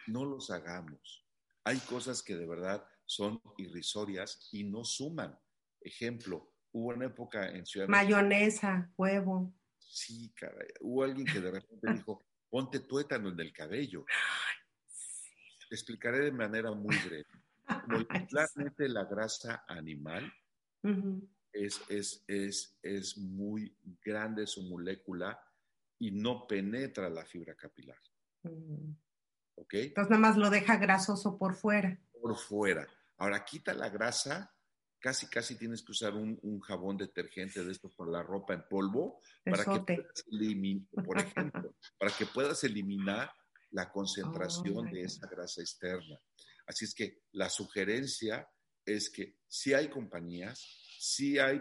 No 0.07 0.25
los 0.25 0.51
hagamos. 0.51 1.27
Hay 1.65 1.79
cosas 1.81 2.23
que 2.23 2.37
de 2.37 2.47
verdad 2.47 2.87
son 3.15 3.41
irrisorias 3.59 4.49
y 4.53 4.65
no 4.65 4.85
suman. 4.85 5.39
Ejemplo, 5.81 6.53
hubo 6.73 6.89
una 6.89 7.07
época 7.07 7.49
en 7.49 7.65
Ciudad 7.65 7.89
Mayonesa, 7.89 8.91
huevo. 8.97 9.55
Sí, 9.79 10.33
caray. 10.35 10.69
Hubo 10.81 11.05
alguien 11.05 11.27
que 11.27 11.41
de 11.41 11.51
repente 11.51 11.93
dijo, 11.93 12.23
ponte 12.49 12.81
tuétano 12.81 13.29
en 13.29 13.39
el 13.39 13.53
cabello. 13.53 14.05
Te 15.69 15.75
explicaré 15.75 16.21
de 16.21 16.33
manera 16.33 16.73
muy 16.73 16.97
breve. 16.97 17.27
Molecularmente 17.87 18.89
la 18.89 19.05
grasa 19.05 19.65
animal 19.69 20.33
es, 21.53 21.81
es, 21.89 22.25
es, 22.27 22.79
es 22.83 23.17
muy 23.17 23.77
grande 24.03 24.47
su 24.47 24.63
molécula 24.65 25.41
y 25.99 26.11
no 26.11 26.47
penetra 26.47 27.09
la 27.09 27.25
fibra 27.25 27.55
capilar. 27.55 27.99
¿Ok? 29.55 29.75
Entonces 29.75 30.11
nada 30.11 30.21
más 30.21 30.37
lo 30.37 30.51
deja 30.51 30.77
grasoso 30.77 31.39
por 31.39 31.55
fuera 31.55 31.99
por 32.25 32.37
fuera. 32.39 32.87
Ahora 33.19 33.45
quita 33.45 33.75
la 33.75 33.89
grasa, 33.89 34.55
casi 34.99 35.27
casi 35.29 35.57
tienes 35.57 35.83
que 35.83 35.93
usar 35.93 36.15
un, 36.15 36.61
jabón 36.61 36.97
detergente 36.97 37.63
de 37.63 37.73
esto 37.73 37.91
por 37.91 38.11
la 38.11 38.23
ropa 38.23 38.55
en 38.55 38.65
polvo 38.69 39.21
para 39.45 39.65
que 39.65 39.81
puedas 39.81 40.25
eliminar, 40.31 41.05
por 41.05 41.19
ejemplo, 41.19 41.77
para 41.99 42.11
que 42.11 42.27
puedas 42.27 42.65
eliminar 42.65 43.31
la 43.71 43.91
concentración 43.91 44.91
de 44.91 45.03
esa 45.03 45.27
grasa 45.27 45.61
externa. 45.61 46.19
Así 46.67 46.87
es 46.87 46.95
que 46.95 47.23
la 47.33 47.51
sugerencia 47.51 48.49
es 48.85 49.11
que 49.11 49.37
si 49.47 49.75
hay 49.75 49.89
compañías, 49.89 50.61
si 50.99 51.39
hay 51.39 51.61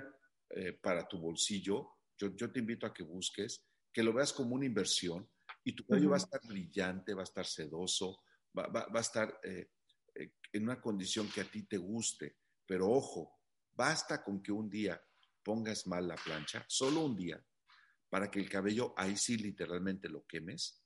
eh, 0.51 0.73
para 0.73 1.07
tu 1.07 1.17
bolsillo, 1.17 1.97
yo, 2.17 2.35
yo, 2.35 2.51
te 2.51 2.59
invito 2.59 2.85
a 2.85 2.93
que 2.93 3.03
busques, 3.03 3.65
que 3.91 4.03
lo 4.03 4.13
veas 4.13 4.31
como 4.31 4.55
una 4.55 4.65
inversión 4.65 5.29
y 5.63 5.75
tu 5.75 5.85
cabello 5.85 6.11
va 6.11 6.15
a 6.15 6.19
estar 6.19 6.39
brillante, 6.47 7.13
va 7.13 7.21
a 7.21 7.25
estar 7.25 7.45
sedoso, 7.45 8.21
va, 8.57 8.67
va, 8.67 8.87
va 8.87 8.99
a 8.99 9.01
estar 9.01 9.39
eh, 9.43 9.71
en 10.15 10.63
una 10.63 10.79
condición 10.79 11.29
que 11.29 11.41
a 11.41 11.49
ti 11.49 11.63
te 11.63 11.77
guste. 11.77 12.37
Pero 12.65 12.89
ojo, 12.89 13.39
basta 13.73 14.23
con 14.23 14.41
que 14.41 14.51
un 14.51 14.69
día 14.69 15.01
pongas 15.43 15.87
mal 15.87 16.07
la 16.07 16.15
plancha, 16.15 16.65
solo 16.67 17.01
un 17.01 17.15
día, 17.15 17.43
para 18.09 18.29
que 18.31 18.39
el 18.39 18.49
cabello 18.49 18.93
ahí 18.95 19.17
sí 19.17 19.37
literalmente 19.37 20.07
lo 20.07 20.25
quemes, 20.25 20.83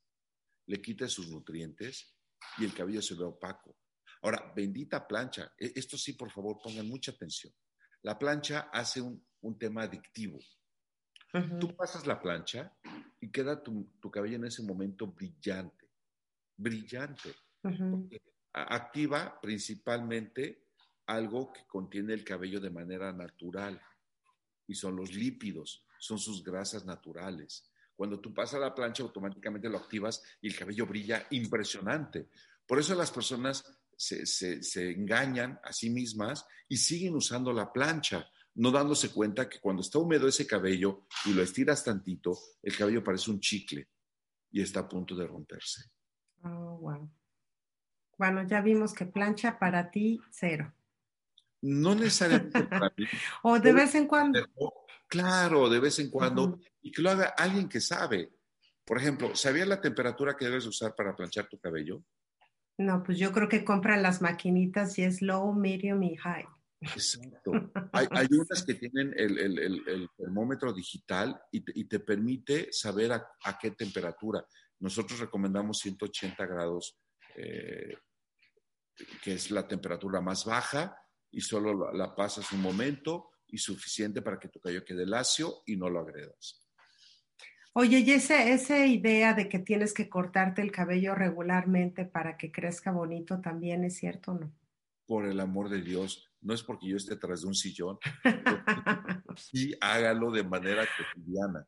le 0.66 0.82
quites 0.82 1.12
sus 1.12 1.30
nutrientes 1.30 2.16
y 2.58 2.66
el 2.66 2.74
cabello 2.74 3.02
se 3.02 3.16
vea 3.16 3.28
opaco. 3.28 3.78
Ahora, 4.22 4.52
bendita 4.56 5.08
plancha, 5.08 5.54
e, 5.58 5.74
esto 5.76 5.98
sí, 5.98 6.14
por 6.14 6.32
favor, 6.32 6.60
pongan 6.62 6.88
mucha 6.88 7.12
atención. 7.12 7.54
La 8.02 8.18
plancha 8.18 8.70
hace 8.72 9.02
un, 9.02 9.26
tema 9.60 9.84
adictivo. 9.84 10.40
Tú 11.60 11.74
pasas 11.74 12.06
la 12.06 12.20
plancha 12.20 12.76
y 13.22 13.32
queda 13.32 13.64
tu, 13.64 13.90
cabello 14.12 14.36
en 14.36 14.46
ese 14.46 14.62
momento 14.64 15.08
brillante, 15.08 15.90
brillante 16.58 17.34
activa 18.64 19.40
principalmente 19.42 20.68
algo 21.08 21.52
que 21.54 21.66
contiene 21.66 22.14
el 22.14 22.24
cabello 22.24 22.60
de 22.60 22.70
manera 22.70 23.14
natural 23.14 23.82
y 24.68 24.76
son 24.76 24.96
los 24.96 25.14
lípidos, 25.14 25.86
son 26.00 26.20
sus 26.20 26.44
grasas 26.44 26.86
naturales. 26.86 27.72
Cuando 27.96 28.20
tú 28.20 28.34
pasas 28.34 28.60
la 28.60 28.76
plancha, 28.76 29.04
automáticamente 29.04 29.70
lo 29.70 29.78
activas 29.78 30.22
y 30.42 30.48
el 30.48 30.56
cabello 30.56 30.86
brilla 30.86 31.26
impresionante. 31.32 32.30
Por 32.66 32.80
eso 32.80 32.94
las 32.94 33.12
personas 33.12 33.64
se, 33.96 34.26
se, 34.26 34.92
engañan 34.92 35.60
a 35.64 35.74
sí 35.74 35.90
mismas 35.90 36.46
y 36.68 36.78
siguen 36.78 37.16
usando 37.16 37.52
la 37.52 37.72
plancha, 37.72 38.30
no 38.56 38.70
dándose 38.70 39.10
cuenta 39.10 39.50
que 39.50 39.60
cuando 39.60 39.82
está 39.82 39.98
húmedo 39.98 40.28
ese 40.28 40.46
cabello 40.46 41.08
y 41.26 41.34
lo 41.34 41.42
estiras 41.42 41.84
tantito, 41.84 42.38
el 42.62 42.78
cabello 42.78 43.04
parece 43.04 43.32
un 43.32 43.40
chicle 43.40 43.88
y 44.52 44.62
está 44.62 44.82
a 44.82 44.88
punto 44.88 45.16
de 45.16 45.26
romperse. 45.26 45.90
Oh, 46.44 46.78
wow. 46.78 47.10
Bueno, 48.18 48.48
ya 48.48 48.62
vimos 48.62 48.94
que 48.94 49.06
plancha 49.06 49.60
para 49.60 49.92
ti, 49.92 50.20
cero. 50.32 50.74
No 51.62 51.96
necesariamente 51.96 52.64
para 52.64 52.94
mí. 52.98 53.06
o 53.44 53.60
de 53.60 53.74
vez 53.74 53.96
en 53.96 54.08
cuando. 54.08 54.40
Claro, 55.08 55.70
de 55.70 55.80
vez 55.80 56.00
en 56.00 56.10
cuando. 56.10 56.60
Y 56.82 56.92
que 56.92 57.02
lo 57.02 57.12
haga 57.12 57.34
alguien 57.38 57.70
que 57.70 57.82
sabe. 57.82 58.34
Por 58.86 58.98
ejemplo, 58.98 59.36
¿sabías 59.36 59.68
la 59.68 59.82
temperatura 59.82 60.36
que 60.36 60.46
debes 60.46 60.66
usar 60.66 60.96
para 60.96 61.16
planchar 61.16 61.48
tu 61.48 61.60
cabello? 61.60 62.04
No, 62.78 63.04
pues 63.04 63.18
yo 63.18 63.32
creo 63.32 63.50
que 63.50 63.66
compran 63.66 64.02
las 64.02 64.22
maquinitas 64.22 64.98
y 64.98 65.04
es 65.04 65.22
low, 65.22 65.54
medium 65.54 66.02
y 66.04 66.16
high. 66.16 66.46
Exacto. 66.80 67.52
Hay, 67.92 68.08
hay 68.12 68.28
unas 68.32 68.64
que 68.64 68.76
tienen 68.76 69.14
el, 69.18 69.40
el, 69.40 69.60
el, 69.88 70.10
termómetro 70.16 70.72
digital 70.74 71.42
y 71.52 71.62
te, 71.62 71.72
y 71.76 71.86
te 71.86 72.00
permite 72.00 72.72
saber 72.72 73.14
a, 73.14 73.28
a, 73.44 73.58
qué 73.58 73.72
temperatura. 73.72 74.46
Nosotros 74.80 75.20
recomendamos 75.20 75.80
180 75.80 76.46
grados 76.46 77.00
eh, 77.36 77.98
que 79.24 79.34
es 79.34 79.52
la 79.52 79.68
temperatura 79.68 80.22
más 80.22 80.46
baja 80.46 80.98
y 81.32 81.42
solo 81.42 81.92
la, 81.94 82.16
pasas 82.16 82.52
un 82.52 82.62
momento 82.62 83.30
y 83.48 83.58
suficiente 83.58 84.22
para 84.22 84.40
que 84.40 84.50
tu 84.50 84.60
cabello 84.60 84.84
quede 84.84 85.06
lacio 85.06 85.62
y 85.66 85.78
no 85.78 85.90
lo 85.90 86.00
agredas. 86.00 86.64
Oye, 87.74 88.00
y 88.00 88.12
esa 88.12 88.86
idea 88.86 89.34
de 89.34 89.48
que 89.48 89.60
tienes 89.60 89.94
que 89.94 90.10
cortarte 90.10 90.64
el 90.64 90.72
cabello 90.72 91.14
regularmente 91.14 92.06
para 92.06 92.36
que 92.36 92.52
crezca 92.52 92.92
bonito 92.92 93.40
también 93.40 93.84
es 93.84 93.98
cierto, 93.98 94.34
¿no? 94.34 94.52
Por 95.06 95.26
el 95.26 95.40
amor 95.40 95.70
de 95.70 95.82
Dios, 95.82 96.32
no 96.42 96.54
es 96.54 96.64
porque 96.64 96.88
yo 96.88 96.98
esté 96.98 97.16
tras 97.18 97.42
de 97.42 97.48
un 97.48 97.56
sillón, 97.56 98.00
sí 99.38 99.74
hágalo 99.80 100.32
de 100.32 100.44
manera 100.44 100.86
cotidiana. 100.98 101.68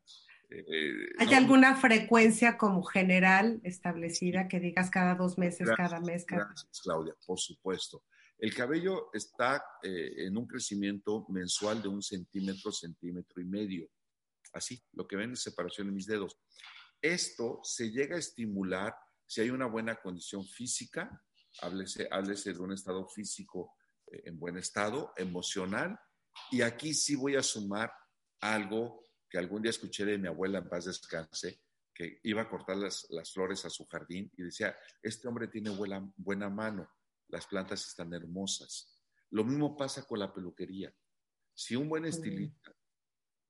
Eh, 0.49 1.13
¿Hay 1.19 1.33
alguna 1.33 1.75
frecuencia 1.75 2.57
como 2.57 2.83
general 2.83 3.61
establecida 3.63 4.47
que 4.47 4.59
digas 4.59 4.89
cada 4.89 5.15
dos 5.15 5.37
meses, 5.37 5.69
cada 5.75 5.99
mes? 5.99 6.25
Gracias, 6.25 6.81
Claudia, 6.81 7.15
por 7.25 7.39
supuesto. 7.39 8.03
El 8.37 8.53
cabello 8.55 9.09
está 9.13 9.63
eh, 9.83 10.25
en 10.25 10.37
un 10.37 10.47
crecimiento 10.47 11.25
mensual 11.29 11.81
de 11.81 11.89
un 11.89 12.01
centímetro, 12.01 12.71
centímetro 12.71 13.41
y 13.41 13.45
medio. 13.45 13.89
Así, 14.53 14.81
lo 14.93 15.05
que 15.05 15.17
ven 15.17 15.33
es 15.33 15.43
separación 15.43 15.89
en 15.89 15.95
mis 15.95 16.07
dedos. 16.07 16.39
Esto 17.01 17.59
se 17.63 17.91
llega 17.91 18.15
a 18.15 18.19
estimular 18.19 18.95
si 19.27 19.41
hay 19.41 19.51
una 19.51 19.67
buena 19.67 19.97
condición 19.97 20.43
física, 20.43 21.21
háblese, 21.61 22.07
háblese 22.09 22.53
de 22.53 22.59
un 22.59 22.73
estado 22.73 23.07
físico 23.07 23.75
eh, 24.07 24.23
en 24.25 24.39
buen 24.39 24.57
estado, 24.57 25.13
emocional, 25.15 25.99
y 26.49 26.61
aquí 26.61 26.93
sí 26.93 27.15
voy 27.15 27.35
a 27.35 27.43
sumar 27.43 27.91
algo 28.41 29.03
que 29.29 29.37
algún 29.37 29.61
día 29.61 29.69
escuché 29.69 30.05
de 30.05 30.17
mi 30.17 30.27
abuela 30.27 30.59
en 30.59 30.69
paz 30.69 30.85
descanse, 30.85 31.61
que 31.93 32.19
iba 32.23 32.41
a 32.41 32.49
cortar 32.49 32.77
las, 32.77 33.07
flores 33.33 33.65
a 33.65 33.69
su 33.69 33.85
jardín 33.85 34.31
y 34.37 34.43
decía, 34.43 34.75
este 35.03 35.27
hombre 35.27 35.47
tiene 35.47 35.69
buena, 35.69 36.11
buena 36.15 36.49
mano, 36.49 36.89
las 37.27 37.45
plantas 37.45 37.85
están 37.85 38.13
hermosas. 38.13 39.03
Lo 39.31 39.43
mismo 39.43 39.77
pasa 39.77 40.07
con 40.07 40.19
la 40.19 40.33
peluquería. 40.33 40.93
Si 41.53 41.75
un 41.75 41.89
buen 41.89 42.05
estilista 42.05 42.73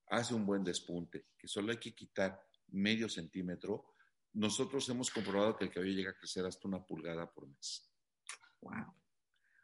hace 0.07 0.33
un 0.33 0.45
buen 0.45 0.63
despunte, 0.63 1.27
que 1.37 1.47
solo 1.47 1.71
hay 1.71 1.77
que 1.77 1.93
quitar 1.93 2.41
medio 2.69 3.07
centímetro, 3.07 3.93
nosotros 4.33 4.87
hemos 4.89 5.09
comprobado 5.11 5.55
que 5.55 5.65
el 5.65 5.71
cabello 5.71 5.93
llega 5.93 6.11
a 6.11 6.17
crecer 6.17 6.45
hasta 6.45 6.67
una 6.67 6.83
pulgada 6.83 7.31
por 7.31 7.47
mes. 7.47 7.89
Wow. 8.61 8.98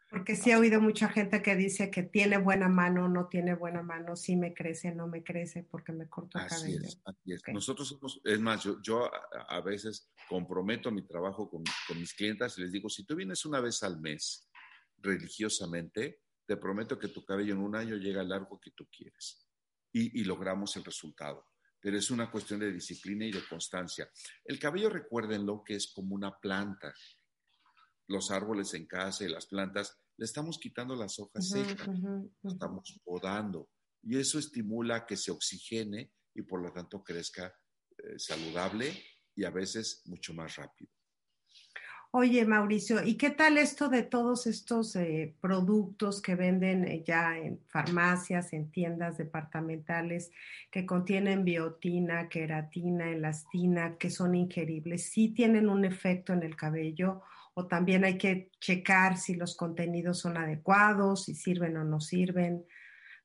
Porque 0.10 0.36
sí 0.36 0.52
he 0.52 0.56
oído 0.56 0.80
mucha 0.80 1.10
gente 1.10 1.42
que 1.42 1.56
dice 1.56 1.90
que 1.90 2.04
tiene 2.04 2.38
buena 2.38 2.70
mano, 2.70 3.10
no 3.10 3.28
tiene 3.28 3.56
buena 3.56 3.82
mano, 3.82 4.16
sí 4.16 4.36
me 4.36 4.54
crece, 4.54 4.94
no 4.94 5.08
me 5.08 5.24
crece 5.24 5.64
porque 5.64 5.92
me 5.92 6.08
corto 6.08 6.40
el 6.40 6.48
cabello. 6.48 6.82
Es, 6.84 7.02
así 7.06 7.34
es. 7.34 7.42
Nosotros 7.52 7.88
somos, 7.88 8.22
es 8.24 8.40
más, 8.40 8.64
yo, 8.84 9.12
a, 9.50 9.62
veces 9.62 10.12
comprometo 10.30 10.92
mi 10.92 11.02
trabajo 11.08 11.50
con, 11.50 11.64
mis 11.98 12.14
clientes 12.14 12.58
y 12.58 12.62
les 12.62 12.72
digo, 12.72 12.88
si 12.88 13.04
tú 13.04 13.16
vienes 13.16 13.46
una 13.46 13.60
vez 13.60 13.82
al 13.84 14.00
mes 14.00 14.48
religiosamente, 15.00 16.22
te 16.46 16.58
prometo 16.58 17.00
que 17.00 17.08
tu 17.08 17.26
cabello 17.26 17.54
en 17.54 17.62
un 17.62 17.76
año 17.76 17.96
llega 17.96 18.22
al 18.22 18.30
largo 18.30 18.60
que 18.60 18.72
tú 18.72 18.88
quieres 18.96 19.48
y, 19.92 20.22
y 20.22 20.24
logramos 20.24 20.76
el 20.78 20.84
resultado. 20.84 21.48
Pero 21.80 21.98
es 21.98 22.10
una 22.12 22.30
cuestión 22.30 22.60
de 22.60 22.72
disciplina 22.72 23.26
y 23.26 23.32
de 23.32 23.46
constancia. 23.48 24.10
El 24.44 24.60
cabello, 24.60 24.90
recuérdenlo, 24.90 25.64
que 25.64 25.76
es 25.76 25.92
como 25.94 26.16
una 26.16 26.38
planta. 26.38 26.94
Los 28.08 28.32
árboles 28.32 28.74
en 28.74 28.86
casa 28.86 29.24
y 29.24 29.30
las 29.30 29.48
plantas, 29.48 29.98
le 30.18 30.26
estamos 30.26 30.60
quitando 30.60 30.96
las 30.96 31.20
hojas 31.20 31.50
secas, 31.50 31.90
estamos 32.44 33.02
podando. 33.04 33.70
Y 34.04 34.18
eso 34.18 34.38
estimula 34.40 35.06
que 35.06 35.18
se 35.18 35.32
oxigene 35.32 36.12
y 36.34 36.44
por 36.44 36.62
lo 36.62 36.72
tanto 36.72 37.04
crezca 37.04 37.54
eh, 37.98 38.18
saludable 38.18 38.94
y 39.36 39.44
a 39.44 39.50
veces 39.50 40.04
mucho 40.06 40.34
más 40.34 40.56
rápido. 40.56 40.92
Oye, 42.18 42.46
Mauricio, 42.46 43.04
¿y 43.04 43.16
qué 43.16 43.30
tal 43.30 43.58
esto 43.58 43.90
de 43.90 44.02
todos 44.04 44.48
estos 44.48 44.96
eh, 44.96 45.36
productos 45.42 46.22
que 46.22 46.36
venden 46.36 46.86
eh, 46.86 47.04
ya 47.06 47.38
en 47.38 47.60
farmacias, 47.68 48.54
en 48.54 48.72
tiendas 48.72 49.18
departamentales, 49.18 50.32
que 50.72 50.86
contienen 50.86 51.44
biotina, 51.44 52.30
queratina, 52.30 53.12
elastina, 53.12 53.98
que 53.98 54.10
son 54.10 54.34
ingeribles? 54.34 55.10
¿Sí 55.10 55.34
tienen 55.34 55.68
un 55.68 55.84
efecto 55.84 56.32
en 56.32 56.44
el 56.44 56.56
cabello 56.56 57.22
o 57.56 57.68
también 57.68 58.04
hay 58.04 58.18
que 58.18 58.52
checar 58.60 59.18
si 59.18 59.34
los 59.34 59.56
contenidos 59.56 60.20
son 60.20 60.38
adecuados, 60.38 61.26
si 61.26 61.36
sirven 61.36 61.78
o 61.78 61.84
no 61.84 62.00
sirven? 62.02 62.66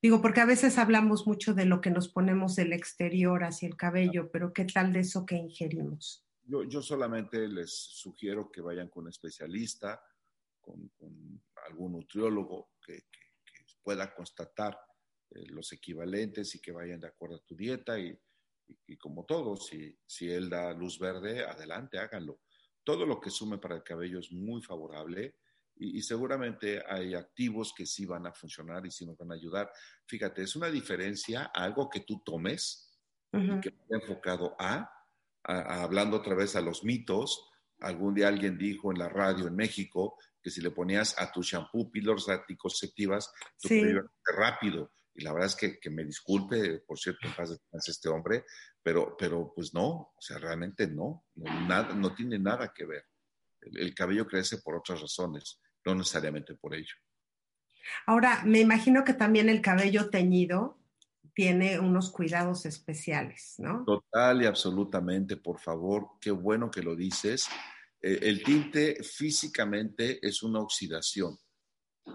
Digo, 0.01 0.23
porque 0.23 0.41
a 0.41 0.47
veces 0.47 0.79
hablamos 0.79 1.27
mucho 1.27 1.53
de 1.53 1.67
lo 1.67 1.81
que 1.81 1.91
nos 1.91 2.09
ponemos 2.09 2.57
del 2.57 2.73
exterior 2.73 3.45
hacia 3.45 3.69
el 3.69 3.77
cabello, 3.77 4.31
pero 4.31 4.53
¿qué 4.53 4.65
tal 4.65 4.93
de 4.95 5.01
eso 5.01 5.27
que 5.27 5.37
ingerimos? 5.37 6.25
Yo, 6.43 6.83
solamente 6.83 7.47
les 7.47 7.71
sugiero 7.71 8.51
que 8.51 8.61
vayan 8.61 8.89
con 8.89 9.05
un 9.05 9.11
especialista, 9.11 10.03
con, 10.61 10.91
algún 11.69 11.93
nutriólogo 11.93 12.71
que, 12.85 13.05
pueda 13.83 14.15
constatar 14.15 14.79
eh, 15.31 15.47
los 15.47 15.73
equivalentes 15.73 16.55
y 16.55 16.61
que 16.61 16.71
vayan 16.71 17.01
de 17.01 17.07
acuerdo 17.07 17.37
a 17.37 17.45
tu 17.45 17.57
dieta 17.57 17.99
y, 17.99 18.17
como 18.99 19.25
todo, 19.25 19.57
si, 19.57 19.99
si 20.07 20.31
él 20.31 20.51
da 20.51 20.73
luz 20.75 20.99
verde, 20.99 21.45
adelante, 21.45 21.99
háganlo. 21.99 22.41
Todo 22.91 23.07
lo 23.07 23.21
que 23.21 23.31
sume 23.31 23.59
para 23.59 23.77
el 23.77 23.85
cabello 23.85 24.19
es 24.19 24.33
muy 24.33 24.61
favorable 24.61 25.37
y, 25.77 26.03
seguramente 26.03 26.83
hay 26.89 27.15
activos 27.15 27.73
que 27.73 27.87
sí 27.87 28.05
van 28.05 28.27
a 28.27 28.33
funcionar 28.33 28.85
y 28.85 28.91
sí 28.91 29.07
nos 29.07 29.17
van 29.17 29.31
a 29.31 29.37
ayudar. 29.37 29.71
Fíjate, 30.07 30.43
es 30.43 30.57
una 30.57 30.69
diferencia 30.69 31.53
a 31.55 31.63
algo 31.63 31.89
que 31.89 32.01
tú 32.01 32.21
tomes 32.25 33.01
y 33.33 33.61
que 33.61 33.69
esté 33.69 33.95
enfocado 33.95 34.57
a 34.59 34.91
hablando 35.45 36.17
otra 36.17 36.35
vez 36.35 36.57
a 36.57 36.61
los 36.61 36.83
mitos, 36.83 37.49
algún 37.79 38.13
día 38.13 38.27
alguien 38.27 38.59
dijo 38.59 38.91
en 38.91 38.99
la 38.99 39.09
radio 39.09 39.47
en 39.47 39.55
México 39.55 40.19
que 40.43 40.51
si 40.51 40.61
le 40.61 40.73
ponías 40.73 41.17
a 41.17 41.31
tu 41.31 41.43
shampoo 41.43 41.93
píldoras 41.93 42.29
anticonceptivas, 42.29 43.33
tu 43.63 43.69
sí. 43.69 43.85
rápido. 44.37 44.91
Y 45.15 45.23
la 45.23 45.33
verdad 45.33 45.47
es 45.47 45.55
que, 45.55 45.79
que 45.79 45.91
me 45.91 46.05
disculpe, 46.05 46.81
por 46.81 46.99
cierto, 46.99 47.29
en 47.29 47.35
paz 47.35 47.89
este 47.89 48.09
hombre, 48.09 48.45
pero, 48.83 49.17
pero 49.19 49.53
pues 49.55 49.75
no, 49.75 49.87
o 49.87 50.21
sea, 50.21 50.39
realmente 50.39 50.87
no, 50.87 51.27
no, 51.35 51.69
nada, 51.69 51.95
no 51.95 52.15
tiene 52.15 52.39
nada 52.39 52.73
que 52.75 52.87
ver. 52.87 53.05
el 53.61 53.95
cabello 53.95 54.27
crece 54.27 54.59
por 54.59 54.77
otras 54.77 55.01
razones, 55.01 55.61
no 55.85 55.95
necesariamente 55.95 56.55
por 56.55 56.75
ello. 56.75 56.95
Ahora, 58.07 58.43
me 58.45 58.61
imagino 58.61 59.05
que 59.05 59.15
también 59.15 59.49
el 59.49 59.61
cabello 59.61 60.11
teñido 60.11 60.79
tiene 61.35 61.79
unos 61.79 62.11
cuidados 62.11 62.67
especiales, 62.67 63.55
¿no? 63.59 63.85
Total 63.85 64.43
y 64.43 64.47
absolutamente, 64.47 65.37
por 65.37 65.59
favor, 65.59 66.09
qué 66.21 66.31
bueno 66.31 66.71
que 66.71 66.83
lo 66.83 66.97
dices. 66.97 67.49
Eh, 68.03 68.19
el 68.23 68.43
tinte 68.43 69.03
físicamente 69.03 70.19
es 70.27 70.43
una 70.43 70.61
oxidación. 70.61 71.39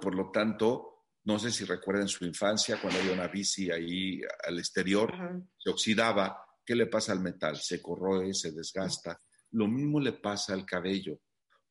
Por 0.01 0.15
lo 0.15 0.31
tanto, 0.31 1.05
no 1.23 1.39
sé 1.39 1.51
si 1.51 1.65
recuerdan 1.65 2.07
su 2.07 2.25
infancia, 2.25 2.79
cuando 2.81 2.99
había 2.99 3.13
una 3.13 3.27
bici 3.27 3.71
ahí 3.71 4.21
al 4.47 4.59
exterior, 4.59 5.13
se 5.57 5.69
oxidaba. 5.69 6.44
¿Qué 6.65 6.75
le 6.75 6.87
pasa 6.87 7.11
al 7.11 7.21
metal? 7.21 7.57
Se 7.57 7.81
corroe, 7.81 8.33
se 8.33 8.51
desgasta. 8.51 9.21
Lo 9.51 9.67
mismo 9.67 9.99
le 9.99 10.13
pasa 10.13 10.53
al 10.53 10.65
cabello. 10.65 11.19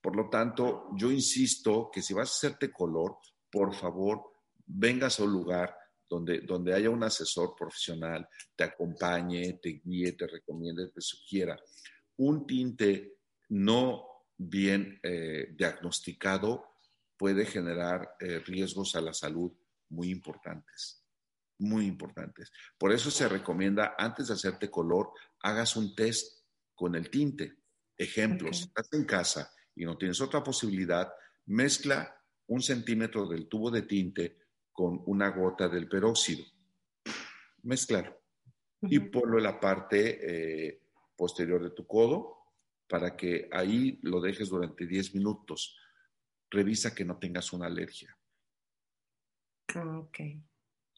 Por 0.01 0.17
lo 0.17 0.29
tanto, 0.29 0.91
yo 0.97 1.11
insisto 1.11 1.91
que 1.93 2.03
si 2.03 2.15
vas 2.15 2.31
a 2.31 2.33
hacerte 2.33 2.71
color, 2.71 3.17
por 3.51 3.75
favor, 3.75 4.23
vengas 4.67 5.19
a 5.19 5.25
un 5.25 5.33
lugar 5.33 5.77
donde, 6.09 6.75
haya 6.75 6.91
un 6.91 7.03
asesor 7.03 7.55
profesional, 7.57 8.29
te 8.55 8.65
acompañe, 8.65 9.59
te 9.63 9.81
guíe, 9.85 10.13
te 10.13 10.27
recomiende, 10.27 10.89
te 10.89 11.01
sugiera. 11.01 11.59
Un 12.17 12.47
tinte 12.47 13.17
no 13.49 14.07
bien 14.37 15.01
eh, 15.03 15.49
diagnosticado 15.57 16.67
puede 17.17 17.47
generar 17.47 18.17
eh, 18.21 18.41
riesgos 18.41 18.95
a 18.95 19.01
la 19.01 19.15
salud 19.15 19.53
muy 19.89 20.11
importantes, 20.11 21.04
muy 21.65 21.87
importantes. 21.87 22.53
Por 22.79 22.93
eso 22.93 23.11
se 23.11 23.29
recomienda, 23.29 23.95
antes 23.99 24.29
de 24.29 24.35
hacerte 24.35 24.71
color, 24.71 25.11
hagas 25.41 25.77
un 25.77 25.95
test 25.95 26.45
con 26.75 26.95
el 26.95 27.11
tinte. 27.11 27.57
Ejemplos, 27.97 28.63
estás 28.63 28.93
en 28.93 29.05
casa 29.05 29.53
y 29.75 29.85
no 29.85 29.97
tienes 29.97 30.21
otra 30.21 30.43
posibilidad, 30.43 31.13
mezcla 31.47 32.21
un 32.47 32.63
centímetro 32.63 33.27
del 33.27 33.49
tubo 33.49 33.71
de 33.71 33.83
tinte 33.83 34.39
con 34.73 35.03
una 35.07 35.31
gota 35.31 35.69
del 35.69 35.89
peróxido. 35.89 36.45
Mezclar. 37.63 38.21
Y 38.83 38.99
ponlo 38.99 39.39
en 39.39 39.45
la 39.45 39.59
parte 39.59 40.69
eh, 40.69 40.83
posterior 41.17 41.63
de 41.63 41.71
tu 41.71 41.87
codo 41.87 42.35
para 42.87 43.17
que 43.17 43.49
ahí 43.51 43.99
lo 44.03 44.21
dejes 44.21 44.51
durante 44.51 44.87
10 44.87 45.15
minutos. 45.15 45.79
Revisa 46.51 46.95
que 46.95 47.05
no 47.05 47.19
tengas 47.19 47.53
una 47.53 47.67
alergia. 47.67 48.15
Ok. 49.75 50.21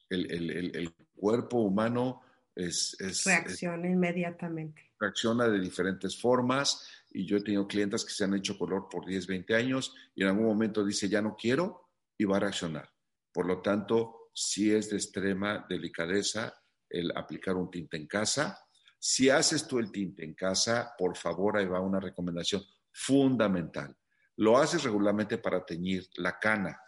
El, 0.09 0.92
cuerpo 1.14 1.59
humano 1.59 2.22
es... 2.54 2.96
reacciona 3.24 3.88
inmediatamente. 3.88 4.92
Reacciona 4.98 5.48
de 5.48 5.61
diferentes 5.61 6.20
formas 6.20 6.86
y 7.11 7.26
yo 7.26 7.38
he 7.38 7.42
tenido 7.42 7.66
clientes 7.66 8.04
que 8.04 8.12
se 8.12 8.24
han 8.24 8.34
hecho 8.34 8.59
color 8.59 8.88
por 8.90 9.07
10, 9.07 9.26
20 9.26 9.54
años 9.54 9.94
y 10.14 10.22
en 10.22 10.28
algún 10.28 10.46
momento 10.46 10.84
dice 10.84 11.09
ya 11.09 11.22
no 11.22 11.36
quiero 11.36 11.90
y 12.18 12.24
va 12.24 12.36
a 12.36 12.40
reaccionar. 12.40 12.88
Por 13.32 13.46
lo 13.46 13.61
tanto, 13.61 14.30
sí 14.32 14.72
es 14.72 14.90
de 14.90 14.96
extrema 14.96 15.66
delicadeza 15.68 16.54
el 16.88 17.11
aplicar 17.16 17.57
un 17.57 17.70
tinte 17.70 17.96
en 17.96 18.07
casa. 18.07 18.59
Si 18.98 19.28
haces 19.28 19.66
tú 19.66 19.78
el 19.78 19.90
tinte 19.90 20.24
en 20.24 20.34
casa, 20.34 20.94
por 20.96 21.16
favor, 21.16 21.57
ahí 21.57 21.66
va 21.66 21.80
una 21.80 22.00
recomendación 22.00 22.62
fundamental. 22.92 23.94
Lo 24.36 24.59
haces 24.59 24.82
regularmente 24.84 25.38
para 25.38 25.64
teñir 25.64 26.07
la 26.16 26.38
cana. 26.38 26.78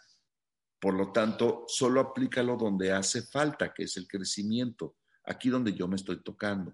Por 0.79 0.93
lo 0.93 1.11
tanto, 1.11 1.65
solo 1.67 1.99
aplícalo 1.99 2.55
donde 2.55 2.91
hace 2.91 3.21
falta, 3.21 3.73
que 3.73 3.83
es 3.83 3.97
el 3.97 4.07
crecimiento, 4.07 4.95
aquí 5.25 5.49
donde 5.49 5.73
yo 5.73 5.87
me 5.87 5.97
estoy 5.97 6.23
tocando. 6.23 6.73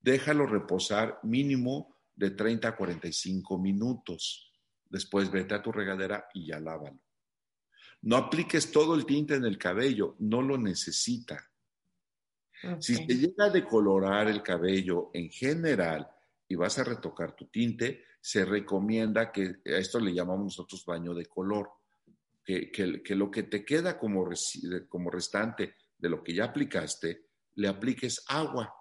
Déjalo 0.00 0.46
reposar 0.46 1.18
mínimo 1.24 1.96
de 2.14 2.30
30 2.30 2.68
a 2.68 2.76
45 2.76 3.58
minutos. 3.58 4.52
Después 4.88 5.30
vete 5.30 5.54
a 5.54 5.62
tu 5.62 5.72
regadera 5.72 6.28
y 6.32 6.46
ya 6.46 6.60
lávalo. 6.60 7.00
No 8.02 8.16
apliques 8.16 8.70
todo 8.70 8.94
el 8.94 9.04
tinte 9.04 9.34
en 9.34 9.44
el 9.44 9.58
cabello, 9.58 10.14
no 10.20 10.42
lo 10.42 10.56
necesita. 10.56 11.50
Si 12.78 13.06
te 13.06 13.14
llega 13.16 13.46
a 13.46 13.50
decolorar 13.50 14.28
el 14.28 14.42
cabello 14.42 15.10
en 15.12 15.28
general 15.28 16.08
y 16.48 16.54
vas 16.54 16.78
a 16.78 16.84
retocar 16.84 17.34
tu 17.34 17.46
tinte, 17.46 18.04
se 18.20 18.44
recomienda 18.44 19.30
que 19.30 19.56
a 19.66 19.78
esto 19.78 20.00
le 20.00 20.14
llamamos 20.14 20.44
nosotros 20.44 20.84
baño 20.84 21.14
de 21.14 21.26
color, 21.26 21.70
que, 22.46 22.70
que, 22.70 23.14
lo 23.16 23.28
que 23.28 23.42
te 23.42 23.64
queda 23.64 23.98
como, 23.98 24.30
como 24.88 25.10
restante 25.10 25.74
de 25.98 26.08
lo 26.08 26.22
que 26.22 26.32
ya 26.32 26.44
aplicaste, 26.44 27.26
le 27.56 27.66
apliques 27.66 28.24
agua 28.28 28.72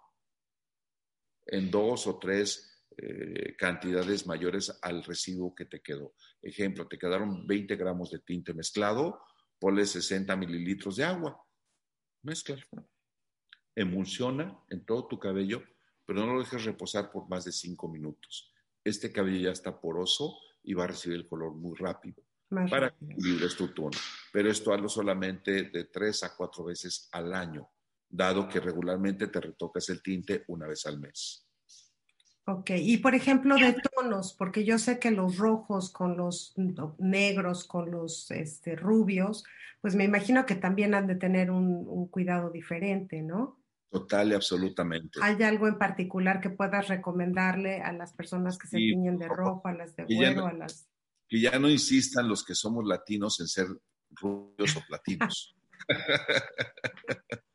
en 1.47 1.71
dos 1.71 2.05
o 2.05 2.19
tres 2.19 2.85
eh, 2.95 3.55
cantidades 3.57 4.27
mayores 4.27 4.77
al 4.83 5.03
residuo 5.03 5.55
que 5.55 5.65
te 5.65 5.81
quedó. 5.81 6.13
Ejemplo, 6.43 6.87
te 6.87 6.99
quedaron 6.99 7.47
20 7.47 7.75
gramos 7.75 8.11
de 8.11 8.19
tinte 8.19 8.53
mezclado, 8.53 9.19
ponle 9.59 9.85
60 9.85 10.35
mililitros 10.35 10.97
de 10.97 11.05
agua. 11.05 11.43
Mezcla. 12.21 12.57
Emulsiona 13.73 14.59
en 14.69 14.85
todo 14.85 15.07
tu 15.07 15.17
cabello, 15.17 15.63
pero 16.05 16.23
no 16.23 16.35
lo 16.35 16.39
dejes 16.39 16.65
reposar 16.65 17.11
por 17.11 17.27
más 17.27 17.45
de 17.45 17.51
5 17.51 17.89
minutos. 17.89 18.53
Este 18.83 19.11
cabello 19.11 19.39
ya 19.39 19.51
está 19.51 19.81
poroso 19.81 20.37
y 20.63 20.75
va 20.75 20.83
a 20.83 20.87
recibir 20.87 21.17
el 21.17 21.27
color 21.27 21.55
muy 21.55 21.75
rápido 21.75 22.23
para 22.69 22.91
que 22.91 23.05
libres 23.17 23.55
tu 23.55 23.67
tono. 23.69 23.97
Pero 24.31 24.49
esto 24.49 24.73
hazlo 24.73 24.89
solamente 24.89 25.63
de 25.69 25.85
3 25.85 26.23
a 26.23 26.35
4 26.35 26.63
veces 26.65 27.09
al 27.11 27.33
año, 27.33 27.69
dado 28.09 28.47
que 28.47 28.59
regularmente 28.59 29.27
te 29.27 29.41
retocas 29.41 29.89
el 29.89 30.01
tinte 30.01 30.43
una 30.47 30.67
vez 30.67 30.85
al 30.85 30.99
mes. 30.99 31.45
Ok, 32.47 32.71
y 32.77 32.97
por 32.97 33.15
ejemplo 33.15 33.55
de 33.55 33.73
tonos, 33.73 34.35
porque 34.37 34.63
yo 34.63 34.77
sé 34.77 34.99
que 34.99 35.09
los 35.09 35.37
rojos 35.37 35.91
con 35.91 36.15
los 36.15 36.53
negros, 36.99 37.63
con 37.63 37.89
los 37.89 38.29
este, 38.29 38.75
rubios, 38.75 39.43
pues 39.81 39.95
me 39.95 40.03
imagino 40.03 40.45
que 40.45 40.55
también 40.55 40.93
han 40.93 41.07
de 41.07 41.15
tener 41.15 41.49
un, 41.49 42.07
cuidado 42.09 42.51
diferente, 42.51 43.23
¿no? 43.23 43.59
Total 43.89 44.29
y 44.29 44.33
absolutamente. 44.35 45.19
¿Hay 45.23 45.41
algo 45.41 45.67
en 45.67 45.79
particular 45.79 46.39
que 46.39 46.51
puedas 46.51 46.87
recomendarle 46.87 47.81
a 47.81 47.91
las 47.93 48.13
personas 48.13 48.59
que 48.59 48.67
se 48.67 48.77
tiñen 48.77 49.17
de 49.17 49.27
rojo, 49.27 49.67
a 49.67 49.73
las 49.73 49.95
de 49.95 50.05
güero, 50.05 50.45
a 50.45 50.53
las... 50.53 50.87
Que 51.27 51.39
ya 51.41 51.57
no 51.59 51.69
insistan 51.69 52.27
los 52.27 52.43
que 52.43 52.55
somos 52.55 52.85
latinos 52.85 53.39
en 53.39 53.47
ser 53.47 53.67
rubios 54.11 54.75
o 54.75 54.81
platinos. 54.87 55.55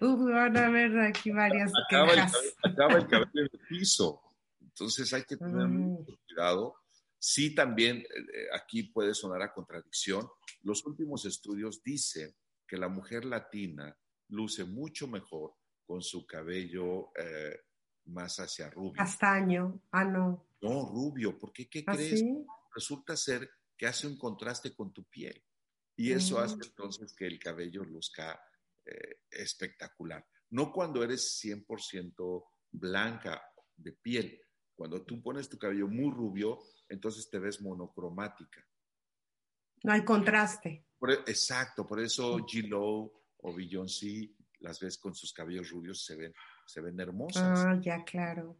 van 0.00 0.56
a 0.56 0.70
ver 0.70 0.98
aquí 1.00 1.30
varias 1.30 1.70
acaba 1.86 2.12
el, 2.12 2.20
acaba 2.62 2.94
el, 2.94 3.06
cabello 3.06 3.30
en 3.34 3.48
el 3.52 3.60
piso. 3.68 4.20
Entonces 4.60 5.12
hay 5.12 5.24
que 5.24 5.36
tener 5.36 5.68
mm. 5.68 5.78
mucho 5.78 6.18
cuidado. 6.26 6.74
Sí, 7.18 7.54
también 7.54 7.98
eh, 7.98 8.46
aquí 8.54 8.84
puede 8.84 9.14
sonar 9.14 9.42
a 9.42 9.52
contradicción. 9.52 10.26
Los 10.62 10.84
últimos 10.86 11.24
estudios 11.26 11.82
dicen 11.82 12.34
que 12.66 12.78
la 12.78 12.88
mujer 12.88 13.24
latina 13.24 13.94
luce 14.28 14.64
mucho 14.64 15.06
mejor 15.06 15.54
con 15.84 16.02
su 16.02 16.24
cabello 16.24 17.10
eh, 17.16 17.60
más 18.06 18.38
hacia 18.38 18.70
rubio. 18.70 18.94
Castaño, 18.94 19.82
ah, 19.90 20.04
no. 20.04 20.46
No, 20.62 20.88
rubio, 20.88 21.38
porque 21.38 21.68
¿qué 21.68 21.84
¿Ah, 21.86 21.94
crees? 21.94 22.22
Resulta 22.74 23.16
ser 23.16 23.50
que 23.76 23.86
hace 23.86 24.06
un 24.06 24.18
contraste 24.18 24.74
con 24.74 24.92
tu 24.92 25.04
piel. 25.04 25.42
Y 25.96 26.12
eso 26.12 26.38
hace 26.38 26.56
mm. 26.56 26.62
entonces 26.64 27.14
que 27.14 27.26
el 27.26 27.38
cabello 27.38 27.84
luzca 27.84 28.40
eh, 28.84 29.22
espectacular. 29.30 30.26
No 30.50 30.72
cuando 30.72 31.02
eres 31.02 31.40
100% 31.44 32.44
blanca 32.72 33.42
de 33.76 33.92
piel. 33.92 34.40
Cuando 34.74 35.04
tú 35.04 35.22
pones 35.22 35.48
tu 35.48 35.58
cabello 35.58 35.88
muy 35.88 36.10
rubio, 36.10 36.58
entonces 36.88 37.28
te 37.28 37.38
ves 37.38 37.60
monocromática. 37.60 38.66
No 39.82 39.92
hay 39.92 40.04
contraste. 40.04 40.86
E, 41.08 41.12
exacto, 41.26 41.86
por 41.86 42.00
eso 42.00 42.38
G-Lo 42.38 43.12
o 43.38 43.54
Beyoncé 43.54 44.34
las 44.60 44.80
ves 44.80 44.98
con 44.98 45.14
sus 45.14 45.32
cabellos 45.32 45.70
rubios, 45.70 46.04
se 46.04 46.16
ven, 46.16 46.34
se 46.66 46.80
ven 46.80 47.00
hermosas. 47.00 47.58
Ah, 47.60 47.78
ya, 47.80 48.04
claro. 48.04 48.58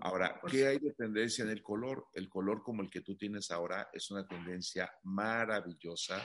Ahora, 0.00 0.40
¿qué 0.50 0.66
hay 0.66 0.78
de 0.78 0.92
tendencia 0.92 1.44
en 1.44 1.50
el 1.50 1.62
color? 1.62 2.06
El 2.12 2.28
color 2.28 2.62
como 2.62 2.82
el 2.82 2.90
que 2.90 3.00
tú 3.00 3.16
tienes 3.16 3.50
ahora 3.50 3.88
es 3.92 4.10
una 4.10 4.26
tendencia 4.26 4.90
maravillosa. 5.04 6.22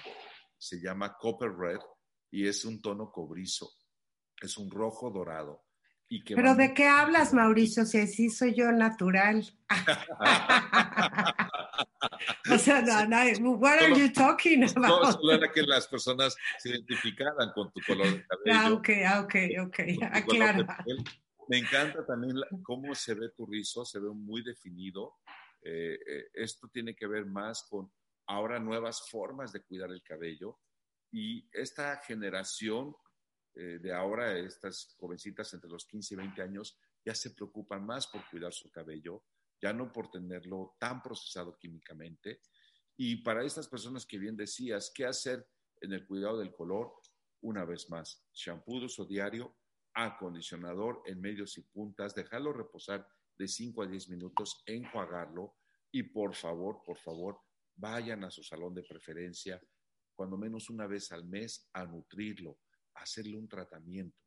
Se 0.57 0.81
llama 0.81 1.15
Copper 1.19 1.51
Red 1.51 1.79
y 2.31 2.47
es 2.47 2.65
un 2.65 2.81
tono 2.81 3.11
cobrizo. 3.11 3.69
Es 4.41 4.57
un 4.57 4.69
rojo 4.69 5.09
dorado. 5.09 5.63
Y 6.07 6.23
Pero 6.23 6.53
¿de 6.53 6.71
qué 6.73 6.87
hablas, 6.87 7.33
Mauricio? 7.33 7.83
Si 7.83 7.99
así 7.99 8.29
soy 8.29 8.53
yo 8.53 8.71
natural. 8.71 9.43
o 12.51 12.59
sea, 12.59 12.83
no, 12.83 13.05
no, 13.39 13.53
what 13.53 13.79
are 13.79 13.99
you 13.99 14.13
talking 14.13 14.63
about? 14.75 14.87
No, 14.87 15.11
solo 15.11 15.33
era 15.33 15.51
que 15.51 15.63
las 15.63 15.87
personas 15.87 16.35
se 16.59 16.69
identificaran 16.69 17.51
con 17.55 17.71
tu 17.71 17.81
color 17.87 18.05
de 18.05 18.23
cabello. 18.27 18.53
Ah, 18.53 18.71
ok, 18.71 18.89
ah, 19.07 19.21
ok, 19.21 19.35
ok, 19.65 19.79
claro. 20.29 20.67
Me 21.47 21.57
encanta 21.59 22.05
también 22.05 22.35
cómo 22.63 22.95
se 22.95 23.13
ve 23.13 23.29
tu 23.29 23.45
rizo, 23.45 23.85
se 23.85 23.99
ve 23.99 24.09
muy 24.09 24.43
definido. 24.43 25.15
Eh, 25.61 25.99
eh, 26.07 26.29
esto 26.33 26.67
tiene 26.67 26.95
que 26.95 27.07
ver 27.07 27.25
más 27.25 27.63
con 27.69 27.91
ahora 28.27 28.59
nuevas 28.59 29.09
formas 29.09 29.51
de 29.51 29.61
cuidar 29.63 29.91
el 29.91 30.01
cabello 30.01 30.59
y 31.11 31.47
esta 31.53 31.97
generación 31.97 32.95
eh, 33.55 33.79
de 33.81 33.93
ahora, 33.93 34.37
estas 34.37 34.95
jovencitas 34.99 35.53
entre 35.53 35.69
los 35.69 35.85
15 35.85 36.13
y 36.13 36.17
20 36.17 36.41
años, 36.41 36.77
ya 37.05 37.15
se 37.15 37.31
preocupan 37.31 37.85
más 37.85 38.07
por 38.07 38.29
cuidar 38.29 38.51
su 38.51 38.69
cabello, 38.69 39.23
ya 39.61 39.71
no 39.71 39.93
por 39.93 40.11
tenerlo 40.11 40.75
tan 40.77 41.01
procesado 41.01 41.57
químicamente. 41.57 42.41
Y 42.97 43.17
para 43.17 43.45
estas 43.45 43.67
personas 43.69 44.05
que 44.05 44.17
bien 44.17 44.35
decías, 44.35 44.91
¿qué 44.93 45.05
hacer 45.05 45.47
en 45.79 45.93
el 45.93 46.05
cuidado 46.05 46.39
del 46.39 46.51
color? 46.51 46.95
Una 47.41 47.63
vez 47.63 47.89
más, 47.89 48.27
shampoo 48.33 48.79
de 48.79 48.87
uso 48.87 49.05
diario, 49.05 49.55
acondicionador 49.95 51.01
en 51.05 51.21
medios 51.21 51.57
y 51.57 51.61
puntas, 51.61 52.13
dejarlo 52.13 52.53
reposar 52.53 53.07
de 53.37 53.47
5 53.47 53.83
a 53.83 53.87
10 53.87 54.09
minutos, 54.09 54.61
enjuagarlo 54.65 55.55
y 55.91 56.03
por 56.03 56.35
favor, 56.35 56.83
por 56.85 56.97
favor, 56.97 57.39
vayan 57.75 58.23
a 58.23 58.31
su 58.31 58.43
salón 58.43 58.73
de 58.73 58.83
preferencia 58.83 59.61
cuando 60.15 60.37
menos 60.37 60.69
una 60.69 60.87
vez 60.87 61.11
al 61.11 61.25
mes 61.25 61.69
a 61.73 61.85
nutrirlo, 61.85 62.59
a 62.95 63.01
hacerle 63.01 63.37
un 63.37 63.47
tratamiento. 63.47 64.17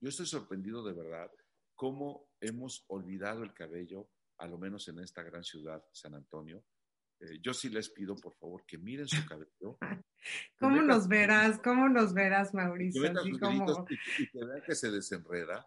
Yo 0.00 0.08
estoy 0.08 0.26
sorprendido 0.26 0.82
de 0.84 0.92
verdad 0.92 1.30
cómo 1.74 2.30
hemos 2.40 2.84
olvidado 2.88 3.42
el 3.42 3.54
cabello, 3.54 4.10
a 4.38 4.46
lo 4.46 4.58
menos 4.58 4.88
en 4.88 4.98
esta 5.00 5.22
gran 5.22 5.44
ciudad, 5.44 5.82
San 5.92 6.14
Antonio. 6.14 6.64
Eh, 7.22 7.38
yo 7.40 7.54
sí 7.54 7.68
les 7.68 7.88
pido, 7.90 8.16
por 8.16 8.34
favor, 8.34 8.64
que 8.66 8.78
miren 8.78 9.06
su 9.06 9.24
cabello. 9.24 9.78
¿Cómo 10.58 10.82
nos 10.82 11.06
verás? 11.06 11.60
¿Cómo 11.62 11.88
nos 11.88 12.12
verás, 12.12 12.52
Mauricio? 12.52 13.00
Que 13.02 13.28
y, 13.28 13.38
que 13.38 14.44
vean 14.44 14.62
que 14.66 14.74
se 14.74 14.90
desenreda. 14.90 15.64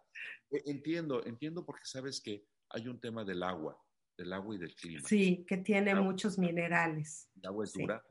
E, 0.52 0.64
entiendo, 0.66 1.26
entiendo 1.26 1.66
porque 1.66 1.86
sabes 1.86 2.22
que 2.22 2.46
hay 2.70 2.88
un 2.88 3.00
tema 3.00 3.24
del 3.24 3.42
agua, 3.44 3.82
del 4.18 4.34
agua 4.34 4.56
y 4.56 4.60
del 4.60 4.76
clima. 4.76 5.08
Sí, 5.08 5.46
que 5.48 5.58
tiene 5.58 5.96
muchos 5.96 6.38
minerales. 6.38 7.30
El 7.36 7.48
agua 7.48 7.64
es 7.64 7.72
dura, 7.72 8.04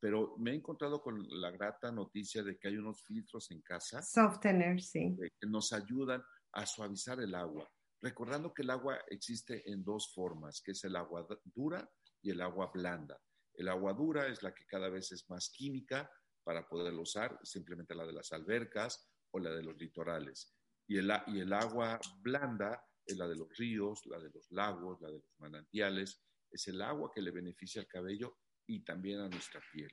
pero 0.00 0.34
me 0.38 0.50
he 0.50 0.54
encontrado 0.54 1.00
con 1.00 1.24
la 1.40 1.52
grata 1.52 1.92
noticia 1.92 2.42
de 2.42 2.58
que 2.58 2.66
hay 2.66 2.78
unos 2.78 3.04
filtros 3.04 3.50
en 3.52 3.62
casa. 3.62 4.02
Softener, 4.02 4.82
sí. 4.82 5.16
Que 5.40 5.46
nos 5.46 5.72
ayudan 5.72 6.22
a 6.52 6.66
suavizar 6.66 7.20
el 7.20 7.34
agua. 7.36 7.70
Recordando 8.00 8.52
que 8.52 8.62
el 8.62 8.70
agua 8.70 8.98
existe 9.08 9.70
en 9.70 9.84
dos 9.84 10.12
formas, 10.12 10.60
que 10.62 10.72
es 10.72 10.82
el 10.84 10.96
agua 10.96 11.26
dura 11.44 11.88
y 12.22 12.30
el 12.30 12.40
agua 12.40 12.70
blanda. 12.72 13.20
El 13.54 13.68
agua 13.68 13.92
dura 13.92 14.28
es 14.28 14.42
la 14.42 14.54
que 14.54 14.66
cada 14.66 14.88
vez 14.88 15.10
es 15.12 15.28
más 15.28 15.50
química 15.50 16.10
para 16.44 16.68
poderlo 16.68 17.02
usar, 17.02 17.38
simplemente 17.42 17.94
la 17.94 18.06
de 18.06 18.12
las 18.12 18.32
albercas 18.32 19.10
o 19.32 19.38
la 19.38 19.50
de 19.50 19.62
los 19.62 19.76
litorales. 19.76 20.54
Y 20.86 20.96
el, 20.96 21.12
y 21.26 21.40
el 21.40 21.52
agua 21.52 22.00
blanda 22.20 22.82
es 23.04 23.16
la 23.16 23.26
de 23.26 23.36
los 23.36 23.48
ríos, 23.56 24.06
la 24.06 24.18
de 24.18 24.30
los 24.30 24.50
lagos, 24.52 25.00
la 25.00 25.08
de 25.08 25.18
los 25.18 25.38
manantiales. 25.38 26.22
Es 26.50 26.68
el 26.68 26.80
agua 26.80 27.10
que 27.12 27.20
le 27.20 27.30
beneficia 27.30 27.82
al 27.82 27.88
cabello 27.88 28.38
y 28.66 28.84
también 28.84 29.20
a 29.20 29.28
nuestra 29.28 29.60
piel. 29.72 29.92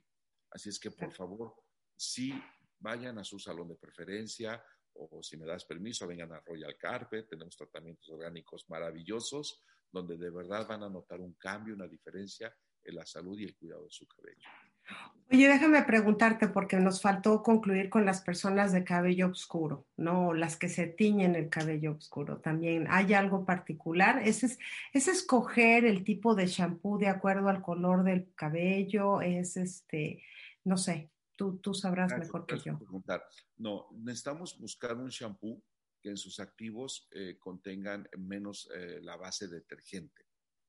Así 0.51 0.69
es 0.69 0.79
que, 0.79 0.91
por 0.91 1.11
favor, 1.11 1.55
si 1.95 2.33
vayan 2.79 3.17
a 3.17 3.23
su 3.23 3.39
salón 3.39 3.69
de 3.69 3.75
preferencia 3.75 4.63
o 4.93 5.21
si 5.21 5.37
me 5.37 5.45
das 5.45 5.65
permiso, 5.65 6.07
vengan 6.07 6.31
a 6.31 6.39
Royal 6.41 6.77
Carpet. 6.77 7.27
Tenemos 7.27 7.57
tratamientos 7.57 8.07
orgánicos 8.09 8.69
maravillosos 8.69 9.61
donde 9.95 10.17
de 10.17 10.29
verdad 10.29 10.67
van 10.67 10.83
a 10.83 10.89
notar 10.89 11.21
un 11.21 11.33
cambio, 11.33 11.73
una 11.73 11.87
diferencia 11.87 12.53
en 12.83 12.95
la 12.95 13.05
salud 13.05 13.39
y 13.39 13.45
el 13.45 13.55
cuidado 13.55 13.85
de 13.85 13.91
su 13.91 14.05
cabello. 14.05 14.47
Oye, 15.31 15.47
déjame 15.47 15.81
preguntarte, 15.83 16.49
porque 16.49 16.77
nos 16.77 17.01
faltó 17.01 17.41
concluir 17.41 17.89
con 17.89 18.05
las 18.05 18.21
personas 18.21 18.71
de 18.73 18.83
cabello 18.83 19.29
oscuro, 19.29 19.87
¿no? 19.97 20.33
Las 20.33 20.57
que 20.57 20.69
se 20.69 20.85
tiñen 20.85 21.35
el 21.35 21.49
cabello 21.49 21.93
oscuro 21.93 22.41
también. 22.41 22.85
¿Hay 22.89 23.13
algo 23.13 23.45
particular? 23.45 24.21
¿Es, 24.23 24.43
es, 24.43 24.59
escoger 25.07 25.85
el 25.85 26.03
tipo 26.03 26.35
de 26.35 26.45
shampoo 26.45 26.99
de 26.99 27.07
acuerdo 27.07 27.49
al 27.49 27.63
color 27.63 28.03
del 28.03 28.31
cabello? 28.35 29.21
¿Es 29.21 29.57
este, 29.57 30.21
no 30.63 30.77
sé, 30.77 31.09
tú, 31.35 31.57
tú 31.57 31.73
sabrás 31.73 32.15
mejor 32.19 32.45
que 32.45 32.59
yo? 32.59 32.79
No, 33.57 33.87
necesitamos 33.93 34.59
buscar 34.59 34.95
un 34.95 35.09
shampoo 35.09 35.63
que 36.05 36.11
en 36.11 36.17
sus 36.17 36.39
activos 36.39 37.07
eh, 37.09 37.39
contengan 37.39 38.07
menos 38.15 38.69
eh, 38.75 38.99
la 39.01 39.15
base 39.15 39.47
detergente. 39.47 40.27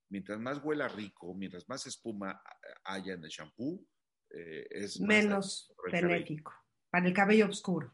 Mientras 0.08 0.40
más 0.40 0.64
huela 0.64 0.88
rico, 0.88 1.34
mientras 1.34 1.68
más 1.68 1.86
espuma 1.86 2.42
haya 2.84 3.12
en 3.12 3.22
el 3.22 3.28
shampoo, 3.28 3.86
eh, 4.30 4.66
es 4.70 4.98
menos 4.98 5.74
benéfico 5.92 6.54
para 6.88 7.06
el 7.06 7.12
cabello 7.12 7.48
oscuro. 7.50 7.92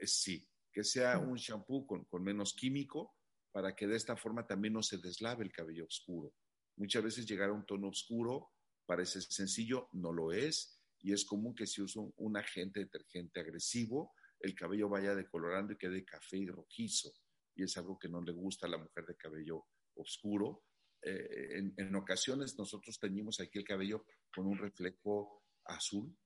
Sí, 0.00 0.48
que 0.72 0.82
sea 0.82 1.18
un 1.18 1.36
shampoo 1.36 1.86
con, 1.86 2.24
menos 2.24 2.54
químico 2.54 3.18
para 3.52 3.76
que 3.76 3.86
de 3.86 3.96
esta 3.96 4.16
forma 4.16 4.46
también 4.46 4.72
no 4.72 4.82
se 4.82 4.96
deslave 4.96 5.44
el 5.44 5.52
cabello 5.52 5.84
oscuro. 5.84 6.32
Muchas 6.78 7.02
veces 7.02 7.26
llegar 7.26 7.50
a 7.50 7.52
un 7.52 7.66
tono 7.66 7.88
oscuro 7.88 8.54
parece 8.86 9.20
sencillo, 9.20 9.90
no 9.92 10.10
lo 10.10 10.32
es, 10.32 10.80
y 11.00 11.12
es 11.12 11.26
común 11.26 11.54
que 11.54 11.66
si 11.66 11.82
usa 11.82 12.02
un, 12.16 12.36
agente 12.38 12.80
detergente 12.80 13.40
agresivo, 13.40 14.14
el 14.40 14.54
cabello 14.54 14.88
vaya 14.88 15.14
decolorando 15.14 15.72
y 15.72 15.78
quede 15.78 16.04
café 16.04 16.38
y 16.38 16.46
rojizo, 16.46 17.12
y 17.54 17.64
es 17.64 17.76
algo 17.76 17.98
que 17.98 18.08
no 18.08 18.20
le 18.20 18.32
gusta 18.32 18.66
a 18.66 18.70
la 18.70 18.78
mujer 18.78 19.04
de 19.06 19.16
cabello 19.16 19.66
oscuro. 19.94 20.64
Eh, 21.02 21.58
en, 21.58 21.74
en, 21.76 21.94
ocasiones 21.94 22.58
nosotros 22.58 22.98
teñimos 22.98 23.40
aquí 23.40 23.58
el 23.58 23.64
cabello 23.64 24.04
con 24.34 24.46
un 24.46 24.58
reflejo 24.58 25.44
azul 25.64 26.16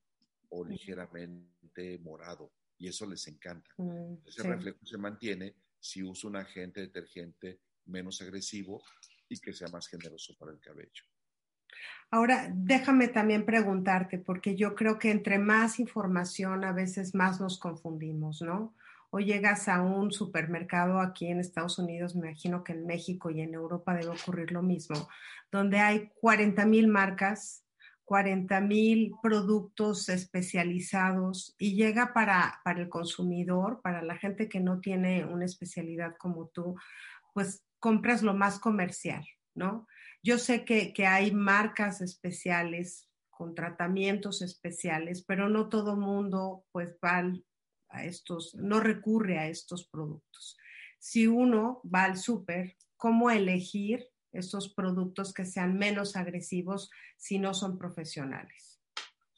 o 0.48 0.64
ligeramente 0.64 1.98
morado 1.98 2.52
y 2.78 2.88
eso 2.88 3.06
les 3.06 3.26
encanta. 3.28 3.70
Mm, 3.76 4.26
Ese 4.26 4.42
reflejo 4.42 4.84
se 4.84 4.98
mantiene 4.98 5.54
si 5.78 6.02
usa 6.02 6.28
un 6.28 6.36
agente 6.36 6.80
detergente 6.80 7.60
menos 7.86 8.20
agresivo 8.22 8.82
y 9.28 9.38
que 9.38 9.52
sea 9.52 9.68
más 9.68 9.86
generoso 9.88 10.34
para 10.36 10.52
el 10.52 10.58
cabello. 10.60 11.04
Ahora, 12.10 12.50
déjame 12.52 13.08
también 13.08 13.44
preguntarte, 13.44 14.18
porque 14.18 14.54
yo 14.54 14.74
creo 14.74 14.98
que 14.98 15.10
entre 15.10 15.38
más 15.38 15.78
información 15.78 16.64
a 16.64 16.72
veces 16.72 17.14
más 17.14 17.40
nos 17.40 17.58
confundimos, 17.58 18.42
¿no? 18.42 18.74
O 19.10 19.20
llegas 19.20 19.68
a 19.68 19.82
un 19.82 20.12
supermercado 20.12 21.00
aquí 21.00 21.26
en 21.26 21.40
Estados 21.40 21.78
Unidos, 21.78 22.14
me 22.14 22.28
imagino 22.28 22.64
que 22.64 22.72
en 22.72 22.86
México 22.86 23.30
y 23.30 23.40
en 23.40 23.54
Europa 23.54 23.94
debe 23.94 24.08
ocurrir 24.08 24.52
lo 24.52 24.62
mismo, 24.62 25.08
donde 25.50 25.80
hay 25.80 26.10
40 26.20 26.64
mil 26.66 26.88
marcas 26.88 27.62
40 28.12 28.60
mil 28.60 29.14
productos 29.22 30.10
especializados 30.10 31.54
y 31.58 31.76
llega 31.76 32.12
para, 32.12 32.60
para 32.62 32.82
el 32.82 32.90
consumidor, 32.90 33.80
para 33.80 34.02
la 34.02 34.16
gente 34.16 34.50
que 34.50 34.60
no 34.60 34.80
tiene 34.80 35.24
una 35.24 35.46
especialidad 35.46 36.16
como 36.18 36.48
tú, 36.48 36.76
pues 37.32 37.64
compras 37.78 38.22
lo 38.22 38.34
más 38.34 38.58
comercial, 38.58 39.26
¿no? 39.54 39.86
Yo 40.24 40.38
sé 40.38 40.64
que, 40.64 40.94
hay 41.06 41.32
marcas 41.32 42.00
especiales 42.00 43.08
con 43.28 43.56
tratamientos 43.56 44.40
especiales, 44.40 45.24
pero 45.24 45.48
no 45.48 45.68
todo 45.68 45.96
mundo 45.96 46.64
pues 46.70 46.96
va 47.04 47.24
a 47.88 48.04
estos, 48.04 48.54
no 48.54 48.78
recurre 48.78 49.38
a 49.38 49.48
estos 49.48 49.88
productos. 49.88 50.56
Si 51.00 51.26
uno 51.26 51.82
va 51.84 52.04
al 52.04 52.16
súper, 52.16 52.76
¿cómo 52.96 53.30
elegir 53.30 54.08
estos 54.30 54.72
productos 54.72 55.34
que 55.34 55.44
sean 55.44 55.76
menos 55.76 56.14
agresivos 56.14 56.90
si 57.16 57.40
no 57.40 57.52
son 57.52 57.76
profesionales? 57.76 58.80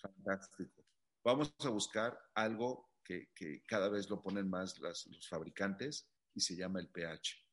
Fantástico. 0.02 0.84
Vamos 1.24 1.54
a 1.60 1.70
buscar 1.70 2.18
algo 2.34 2.90
que, 3.02 3.30
cada 3.66 3.88
vez 3.88 4.10
lo 4.10 4.22
ponen 4.22 4.50
más 4.50 4.78
los 4.78 5.28
fabricantes 5.30 6.10
y 6.34 6.40
se 6.40 6.56
llama 6.56 6.80
el 6.80 6.88
pH. 6.88 7.43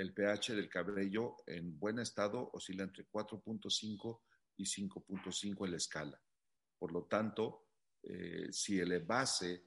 El 0.00 0.14
pH 0.14 0.54
del 0.54 0.70
cabello 0.70 1.36
en 1.46 1.78
buen 1.78 1.98
estado 1.98 2.48
oscila 2.54 2.84
entre 2.84 3.06
4.5 3.06 4.20
y 4.56 4.64
5.5 4.64 5.66
en 5.66 5.70
la 5.70 5.76
escala. 5.76 6.18
Por 6.78 6.90
lo 6.90 7.04
tanto, 7.04 7.66
eh, 8.02 8.46
si 8.50 8.78
el 8.78 8.98
base 9.00 9.62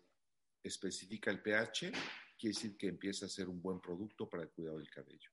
especifica 0.63 1.29
el 1.29 1.39
pH, 1.39 1.91
quiere 2.35 2.55
decir 2.55 2.75
que 2.75 2.87
empieza 2.87 3.27
a 3.27 3.29
ser 3.29 3.47
un 3.47 3.61
buen 3.61 3.79
producto 3.79 4.27
para 4.27 4.41
el 4.41 4.49
cuidado 4.49 4.79
del 4.79 4.89
cabello. 4.89 5.29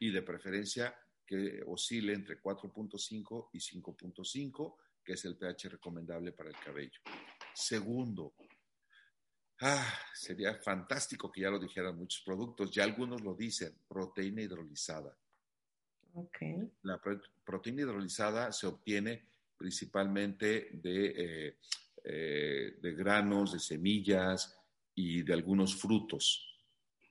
Y 0.00 0.10
de 0.10 0.22
preferencia 0.22 0.98
que 1.24 1.62
oscile 1.64 2.12
entre 2.12 2.42
4.5 2.42 3.50
y 3.52 3.58
5.5, 3.60 4.76
que 5.04 5.12
es 5.12 5.24
el 5.26 5.36
pH 5.36 5.68
recomendable 5.68 6.32
para 6.32 6.50
el 6.50 6.56
cabello. 6.56 7.00
Segundo, 7.54 8.34
ah, 9.60 9.94
sería 10.14 10.54
fantástico 10.54 11.30
que 11.30 11.42
ya 11.42 11.50
lo 11.50 11.58
dijeran 11.58 11.96
muchos 11.96 12.22
productos, 12.24 12.70
ya 12.70 12.84
algunos 12.84 13.20
lo 13.22 13.34
dicen, 13.34 13.74
proteína 13.88 14.42
hidrolizada. 14.42 15.16
La 16.82 17.00
proteína 17.44 17.82
hidrolizada 17.82 18.52
se 18.52 18.66
obtiene 18.66 19.26
principalmente 19.56 20.70
de, 20.72 21.06
eh, 21.16 21.56
eh, 22.04 22.78
de, 22.80 22.92
granos, 22.94 23.52
de 23.52 23.60
semillas 23.60 24.56
y 24.94 25.22
de 25.22 25.32
algunos 25.32 25.76
frutos. 25.76 26.44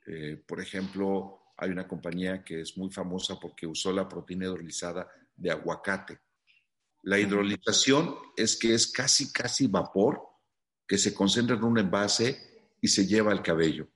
Eh, 0.05 0.41
por 0.45 0.61
ejemplo, 0.61 1.53
hay 1.57 1.69
una 1.69 1.87
compañía 1.87 2.43
que 2.43 2.61
es 2.61 2.77
muy 2.77 2.89
famosa 2.89 3.39
porque 3.39 3.67
usó 3.67 3.91
la 3.91 4.07
proteína 4.07 4.45
hidrolizada 4.45 5.07
de 5.35 5.51
aguacate. 5.51 6.19
La 7.03 7.19
hidrolización 7.19 8.15
es 8.35 8.57
que 8.57 8.73
es 8.73 8.91
casi, 8.91 9.31
casi 9.31 9.67
vapor 9.67 10.21
que 10.87 10.97
se 10.97 11.13
concentra 11.13 11.55
en 11.55 11.63
un 11.63 11.77
envase 11.77 12.65
y 12.81 12.87
se 12.87 13.05
lleva 13.05 13.31
al 13.31 13.43
cabello. 13.43 13.89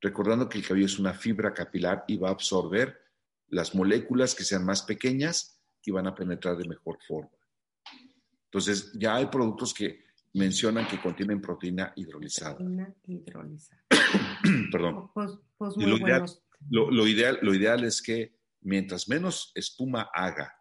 Recordando 0.00 0.48
que 0.48 0.58
el 0.58 0.66
cabello 0.66 0.86
es 0.86 0.98
una 0.98 1.14
fibra 1.14 1.54
capilar 1.54 2.04
y 2.06 2.18
va 2.18 2.28
a 2.28 2.32
absorber 2.32 3.00
las 3.48 3.74
moléculas 3.74 4.34
que 4.34 4.44
sean 4.44 4.64
más 4.64 4.82
pequeñas 4.82 5.60
y 5.82 5.90
van 5.90 6.06
a 6.06 6.14
penetrar 6.14 6.56
de 6.56 6.68
mejor 6.68 6.98
forma. 7.06 7.30
Entonces, 8.46 8.92
ya 8.94 9.16
hay 9.16 9.26
productos 9.26 9.72
que 9.72 10.04
mencionan 10.34 10.86
que 10.86 11.00
contienen 11.00 11.40
proteína 11.40 11.92
hidrolizada. 11.96 12.56
Proteína 12.56 12.94
hidrolizada. 13.06 13.84
Perdón. 14.72 15.10
Pues, 15.14 15.32
pues 15.56 15.76
muy 15.76 15.86
lo, 15.86 17.06
ideal, 17.06 17.38
lo 17.42 17.54
ideal 17.54 17.84
es 17.84 18.02
que 18.02 18.36
mientras 18.60 19.08
menos 19.08 19.52
espuma 19.54 20.10
haga 20.12 20.54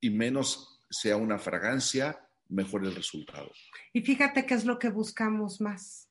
y 0.00 0.10
menos 0.10 0.84
sea 0.90 1.16
una 1.16 1.38
fragancia, 1.38 2.25
mejor 2.48 2.84
el 2.84 2.94
resultado. 2.94 3.50
Y 3.92 4.02
fíjate 4.02 4.46
qué 4.46 4.54
es 4.54 4.64
lo 4.64 4.78
que 4.78 4.90
buscamos 4.90 5.60
más. 5.60 6.08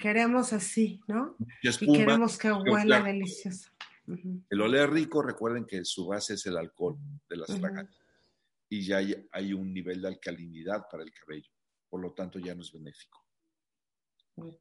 Queremos 0.00 0.52
así, 0.52 1.00
¿no? 1.06 1.36
y 1.62 1.92
queremos 1.92 2.38
que 2.38 2.50
huela 2.52 3.02
delicioso. 3.02 3.70
El 4.48 4.60
oler 4.60 4.90
rico, 4.90 5.22
recuerden 5.22 5.66
que 5.66 5.84
su 5.84 6.06
base 6.06 6.34
es 6.34 6.46
el 6.46 6.56
alcohol 6.56 6.96
de 7.28 7.36
las 7.36 7.58
fragancias. 7.58 8.02
Y 8.70 8.82
ya 8.82 9.00
hay, 9.32 9.52
un 9.52 9.72
nivel 9.72 10.02
de 10.02 10.08
alcalinidad 10.08 10.86
para 10.90 11.02
el 11.02 11.12
cabello. 11.12 11.50
Por 11.88 12.02
lo 12.02 12.12
tanto, 12.12 12.38
ya 12.38 12.54
no 12.54 12.62
es 12.62 12.72
benéfico. 12.72 13.24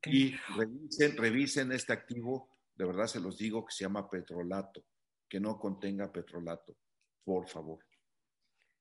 Y 0.06 0.34
revisen, 0.58 1.18
revisen 1.18 1.72
este 1.72 1.94
activo, 1.94 2.50
de 2.76 2.86
verdad 2.86 3.08
se 3.08 3.20
los 3.20 3.38
digo, 3.38 3.66
que 3.66 3.74
se 3.74 3.84
llama 3.84 4.10
petrolato, 4.10 4.84
que 5.30 5.40
no 5.40 5.58
contenga 5.60 6.12
petrolato, 6.12 6.76
por 7.24 7.48
favor. 7.48 7.80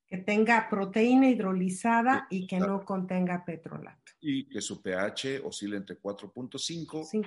Que 0.09 0.18
tenga 0.18 0.68
proteína 0.68 1.28
hidrolizada 1.28 2.26
y 2.30 2.46
que 2.46 2.59
no 2.59 2.84
contenga 2.84 3.44
petrolato. 3.44 4.12
Y 4.20 4.48
que 4.48 4.61
su 4.61 4.80
pH 4.80 5.40
oscile 5.44 5.76
entre 5.76 6.00
4.5 6.00 7.09
y 7.12 7.18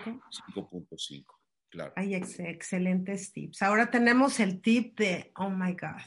5.5. 0.53 1.25
Claro. 1.69 1.93
Hay 1.95 2.15
excelentes 2.15 3.31
tips. 3.31 3.61
Ahora 3.61 3.91
tenemos 3.91 4.39
el 4.39 4.61
tip 4.61 4.97
de, 4.97 5.31
oh 5.35 5.49
my 5.49 5.73
God, 5.73 6.01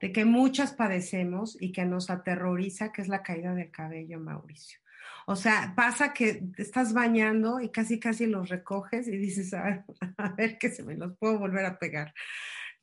de 0.00 0.12
que 0.12 0.24
muchas 0.24 0.72
padecemos 0.72 1.60
y 1.60 1.72
que 1.72 1.84
nos 1.84 2.10
aterroriza, 2.10 2.92
que 2.92 3.02
es 3.02 3.08
la 3.08 3.22
caída 3.22 3.54
del 3.54 3.70
cabello, 3.70 4.18
Mauricio. 4.18 4.80
O 5.26 5.34
sea, 5.34 5.72
pasa 5.74 6.12
que 6.12 6.34
te 6.34 6.62
estás 6.62 6.92
bañando 6.92 7.60
y 7.60 7.70
casi, 7.70 7.98
casi 7.98 8.26
los 8.26 8.48
recoges 8.48 9.08
y 9.08 9.16
dices, 9.16 9.52
a 9.54 9.84
ver, 10.36 10.58
que 10.58 10.70
se 10.70 10.84
me 10.84 10.94
los 10.94 11.16
puedo 11.18 11.38
volver 11.38 11.64
a 11.66 11.78
pegar. 11.78 12.14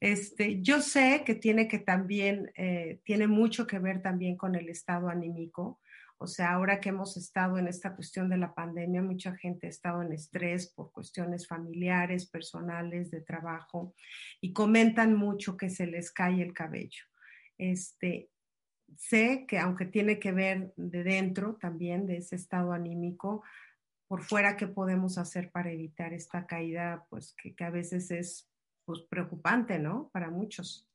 Este, 0.03 0.61
yo 0.61 0.81
sé 0.81 1.23
que 1.25 1.33
tiene 1.33 1.69
que 1.69 1.79
también, 1.79 2.51
eh, 2.57 2.99
tiene 3.05 3.25
mucho 3.25 3.65
que 3.65 3.79
ver 3.79 4.01
también 4.01 4.35
con 4.35 4.53
el 4.53 4.67
estado 4.67 5.07
anímico. 5.07 5.79
O 6.17 6.27
sea, 6.27 6.51
ahora 6.51 6.81
que 6.81 6.89
hemos 6.89 7.15
estado 7.15 7.57
en 7.57 7.69
esta 7.69 7.95
cuestión 7.95 8.27
de 8.27 8.35
la 8.35 8.53
pandemia, 8.53 9.01
mucha 9.01 9.33
gente 9.37 9.67
ha 9.67 9.69
estado 9.69 10.01
en 10.01 10.11
estrés 10.11 10.73
por 10.73 10.91
cuestiones 10.91 11.47
familiares, 11.47 12.29
personales, 12.29 13.11
de 13.11 13.21
trabajo, 13.21 13.95
y 14.41 14.51
comentan 14.51 15.15
mucho 15.15 15.55
que 15.55 15.69
se 15.69 15.87
les 15.87 16.11
cae 16.11 16.41
el 16.41 16.51
cabello. 16.51 17.05
Este, 17.57 18.29
sé 18.97 19.45
que 19.47 19.57
aunque 19.57 19.85
tiene 19.85 20.19
que 20.19 20.33
ver 20.33 20.73
de 20.75 21.03
dentro 21.05 21.55
también, 21.55 22.07
de 22.07 22.17
ese 22.17 22.35
estado 22.35 22.73
anímico, 22.73 23.41
por 24.09 24.21
fuera, 24.21 24.57
¿qué 24.57 24.67
podemos 24.67 25.17
hacer 25.17 25.49
para 25.49 25.71
evitar 25.71 26.11
esta 26.11 26.45
caída? 26.45 27.07
Pues 27.09 27.33
que, 27.41 27.55
que 27.55 27.63
a 27.63 27.69
veces 27.69 28.11
es 28.11 28.52
pues, 28.85 29.01
preocupante, 29.09 29.79
¿no? 29.79 30.09
Para 30.11 30.29
muchos. 30.29 30.87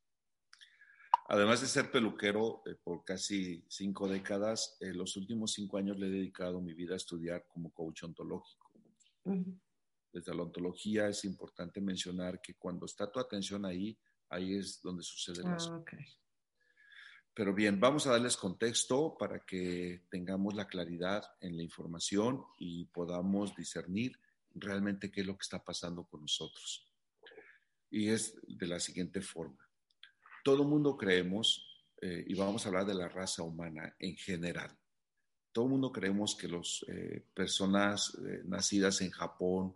Además 1.31 1.61
de 1.61 1.67
ser 1.67 1.91
peluquero 1.91 2.63
eh, 2.65 2.75
por 2.83 3.05
casi 3.05 3.63
cinco 3.69 4.09
décadas, 4.09 4.79
en 4.81 4.97
los 4.97 5.15
últimos 5.17 5.53
cinco 5.53 5.77
años 5.77 5.99
le 5.99 6.07
he 6.07 6.11
dedicado 6.11 6.61
mi 6.61 6.73
vida 6.73 6.95
a 6.95 6.97
estudiar 6.97 7.47
como 7.47 7.71
coach 7.71 8.05
ontológico. 8.05 8.73
Desde 10.11 10.35
la 10.35 10.43
ontología 10.43 11.09
es 11.09 11.27
importante 11.27 11.83
mencionar 11.83 12.41
que 12.41 12.55
cuando 12.55 12.87
está 12.87 13.13
tu 13.13 13.21
atención 13.21 13.67
ahí, 13.67 13.99
ahí 14.31 14.55
es 14.55 14.81
donde 14.81 15.03
sucede 15.03 15.43
ah, 15.45 15.51
las 15.51 15.71
Pero 17.35 17.53
bien, 17.53 17.79
vamos 17.79 18.07
a 18.07 18.13
darles 18.13 18.39
contexto 18.39 19.15
para 19.19 19.41
que 19.41 20.07
tengamos 20.11 20.55
la 20.55 20.67
claridad 20.67 21.25
en 21.41 21.59
la 21.59 21.63
información 21.63 22.43
y 22.57 22.87
podamos 22.87 23.55
discernir 23.55 24.19
realmente 24.55 25.11
qué 25.11 25.21
es 25.21 25.27
lo 25.27 25.37
que 25.37 25.43
está 25.43 25.63
pasando 25.63 26.05
con 26.05 26.23
nosotros 26.23 26.88
y 27.91 28.09
es 28.09 28.37
de 28.47 28.67
la 28.67 28.81
siguiente 28.81 29.21
forma. 29.21 29.69
Todo 30.45 30.65
mundo 30.65 30.97
creemos, 30.97 31.85
eh, 32.01 32.25
y 32.27 32.35
vamos 32.35 32.65
a 32.65 32.69
hablar 32.69 32.87
de 32.87 32.95
la 32.95 33.09
raza 33.09 33.43
humana 33.43 33.95
en 33.99 34.17
general, 34.17 34.77
todo 35.53 35.67
mundo 35.67 35.91
creemos 35.91 36.37
que 36.37 36.47
las 36.47 36.85
eh, 36.89 37.25
personas 37.35 38.17
eh, 38.25 38.43
nacidas 38.45 39.01
en 39.01 39.11
Japón 39.11 39.75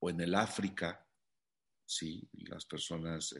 o 0.00 0.10
en 0.10 0.20
el 0.20 0.34
África, 0.34 1.06
sí, 1.86 2.28
las 2.32 2.66
personas 2.66 3.34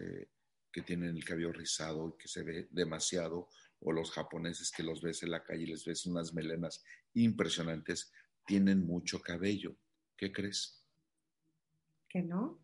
que 0.71 0.83
tienen 0.83 1.17
el 1.17 1.25
cabello 1.25 1.53
rizado 1.53 2.09
y 2.09 2.23
que 2.23 2.29
se 2.29 2.45
ve 2.45 2.69
demasiado, 2.71 3.49
o 3.81 3.93
los 3.93 4.13
japoneses 4.13 4.71
que 4.71 4.85
los 4.85 5.03
ves 5.03 5.25
en 5.25 5.33
la 5.33 5.43
calle 5.43 5.65
y 5.65 5.67
les 5.67 5.85
ves 5.85 6.07
unas 6.07 6.33
melenas 6.33 6.85
impresionantes, 7.15 8.13
tienen 8.47 8.87
mucho 8.87 9.21
cabello. 9.21 9.77
¿Qué 10.17 10.33
crees? 10.33 10.85
Que 12.09 12.23
no 12.23 12.62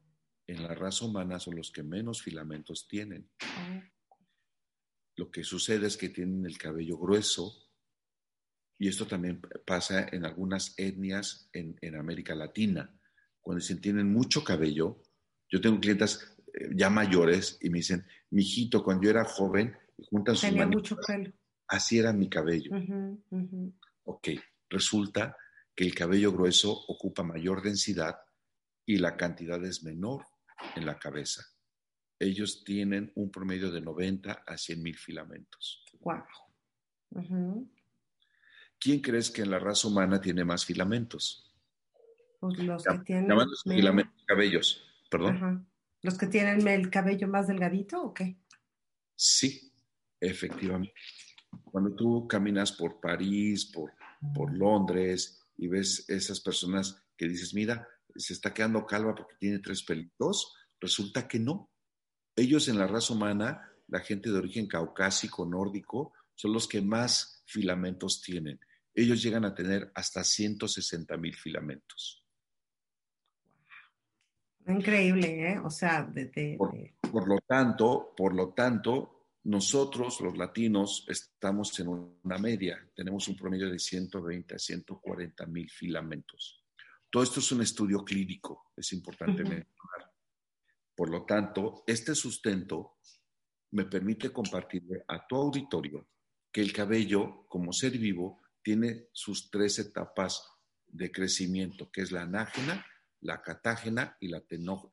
en 0.49 0.63
la 0.63 0.75
raza 0.75 1.05
humana 1.05 1.39
son 1.39 1.57
los 1.57 1.71
que 1.71 1.83
menos 1.83 2.23
filamentos 2.23 2.89
tienen. 2.89 3.31
Ah. 3.41 3.83
Lo 5.17 5.31
que 5.31 5.45
sucede 5.45 5.87
es 5.87 5.97
que 5.97 6.09
tienen 6.09 6.47
el 6.47 6.57
cabello 6.57 6.97
grueso 6.97 7.53
y 8.79 8.89
esto 8.89 9.07
también 9.07 9.41
pasa 9.67 10.09
en 10.11 10.25
algunas 10.25 10.75
etnias 10.79 11.51
en, 11.53 11.97
América 11.97 12.35
Latina. 12.35 12.99
Cuando 13.41 13.61
dicen 13.61 13.81
tienen 13.81 14.11
mucho 14.11 14.43
cabello, 14.43 15.03
yo 15.51 15.61
tengo 15.61 15.81
clientes 15.81 16.37
eh, 16.55 16.71
ya 16.75 16.89
mayores 16.89 17.59
y 17.61 17.71
me 17.71 17.79
dicen, 17.79 18.07
mijito, 18.31 18.83
cuando 18.83 19.05
yo 19.05 19.11
era 19.11 19.25
joven, 19.25 19.77
juntan 20.11 20.37
sus 20.37 20.49
Tenía 20.49 20.67
mucho 20.67 20.97
pelo. 21.05 21.33
Así 21.67 21.99
era 21.99 22.13
mi 22.13 22.31
cabello. 22.31 22.71
Ok, 24.05 24.29
resulta 24.71 25.37
que 25.75 25.85
el 25.85 25.95
cabello 25.95 26.33
grueso 26.33 26.73
ocupa 26.73 27.23
mayor 27.23 27.63
densidad 27.63 28.17
y 28.87 28.97
la 28.97 29.17
cantidad 29.17 29.63
es 29.65 29.83
menor 29.83 30.25
en 30.77 30.87
la 30.87 30.99
cabeza. 30.99 31.45
Ellos 32.19 32.65
tienen 32.65 33.13
un 33.15 33.31
promedio 33.31 33.71
de 33.71 33.81
90 33.81 34.45
a 34.47 34.59
100 34.59 34.83
mil 34.83 34.97
filamentos. 34.97 35.85
Wow. 36.01 37.69
¿Quién 38.81 39.01
crees 39.01 39.31
que 39.31 39.43
en 39.43 39.51
la 39.51 39.59
raza 39.59 39.89
humana 39.89 40.21
tiene 40.21 40.45
más 40.45 40.65
filamentos? 40.65 41.53
Pues 42.41 42.59
los 42.59 42.85
que 42.85 42.99
tienen. 43.01 43.39
filamentos 43.65 44.25
cabellos, 44.27 44.85
perdón. 45.11 45.69
¿Los 46.03 46.17
que 46.17 46.29
tienen 46.29 46.67
el 46.69 46.91
cabello 46.91 47.27
más 47.27 47.49
delgadito 47.49 48.01
o 48.01 48.15
qué? 48.15 48.39
Sí, 49.17 49.73
efectivamente. 50.21 50.95
Cuando 51.65 51.95
tú 51.95 52.29
caminas 52.29 52.73
por 52.73 53.01
París, 53.01 53.67
por, 53.67 53.93
por 54.35 54.57
Londres 54.57 55.45
y 55.57 55.67
ves 55.67 56.09
esas 56.09 56.41
personas 56.41 57.05
que 57.17 57.27
dices, 57.27 57.53
mira, 57.53 57.89
se 58.15 58.33
está 58.33 58.53
quedando 58.53 58.87
calva 58.87 59.15
porque 59.15 59.37
tiene 59.39 59.59
tres 59.59 59.83
pelitos, 59.83 60.55
resulta 60.81 61.27
que 61.27 61.39
no. 61.39 61.71
Ellos 62.37 62.69
en 62.69 62.79
la 62.79 62.87
raza 62.87 63.15
humana, 63.15 63.73
la 63.89 64.01
gente 64.01 64.31
de 64.31 64.39
origen 64.39 64.67
caucásico, 64.67 65.45
nórdico, 65.45 66.13
son 66.35 66.53
los 66.53 66.69
que 66.69 66.81
más 66.81 67.43
filamentos 67.47 68.23
tienen. 68.23 68.61
Ellos 68.95 69.23
llegan 69.23 69.45
a 69.45 69.55
tener 69.55 69.91
hasta 69.95 70.23
160 70.23 71.17
mil 71.17 71.35
filamentos. 71.35 72.25
Increíble, 74.67 75.53
¿eh? 75.53 75.59
O 75.65 75.71
sea, 75.71 76.03
de, 76.05 76.59
por, 76.59 77.27
lo 77.27 77.39
tanto, 77.41 78.13
por 78.17 78.35
lo 78.35 78.53
tanto, 78.53 79.29
nosotros, 79.45 80.21
los 80.21 80.37
latinos, 80.37 81.07
estamos 81.09 81.79
en 81.81 81.89
una 81.89 82.39
media. 82.39 82.79
Tenemos 82.95 83.29
un 83.29 83.37
promedio 83.37 83.71
de 83.71 83.79
120 83.79 84.55
a 84.55 84.59
140 84.59 85.47
mil 85.47 85.71
filamentos. 85.71 86.63
Todo 87.11 87.23
esto 87.23 87.41
es 87.41 87.51
un 87.53 87.63
estudio 87.63 88.05
clínico, 88.05 88.73
es 88.77 88.93
importante 88.93 89.43
mencionar. 89.43 90.13
Por 90.95 91.11
lo 91.11 91.25
tanto, 91.25 91.85
este 91.87 92.15
sustento 92.15 92.99
me 93.71 93.85
permite 93.85 94.31
compartirle 94.31 95.05
a 95.09 95.27
tu 95.27 95.37
auditorio 95.37 96.09
que 96.51 96.61
el 96.61 96.73
cabello, 96.73 97.47
como 97.49 97.73
ser 97.73 97.93
vivo, 97.99 98.41
tiene 98.63 99.09
sus 99.13 99.51
tres 99.51 99.79
etapas 99.79 100.43
de 100.87 101.11
crecimiento, 101.13 101.91
que 101.91 102.03
es 102.03 102.13
la 102.13 102.23
anágena, 102.23 102.85
la 103.21 103.43
catágena 103.43 104.17
y 104.21 104.29
la 104.29 104.43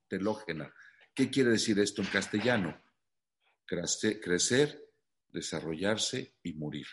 telógena. 0.07 0.73
¿Qué 1.13 1.29
quiere 1.29 1.51
decir 1.51 1.79
esto 1.79 2.01
en 2.01 2.07
castellano? 2.09 2.81
Crecer, 3.65 4.93
desarrollarse 5.29 6.35
y 6.43 6.53
morir. 6.53 6.87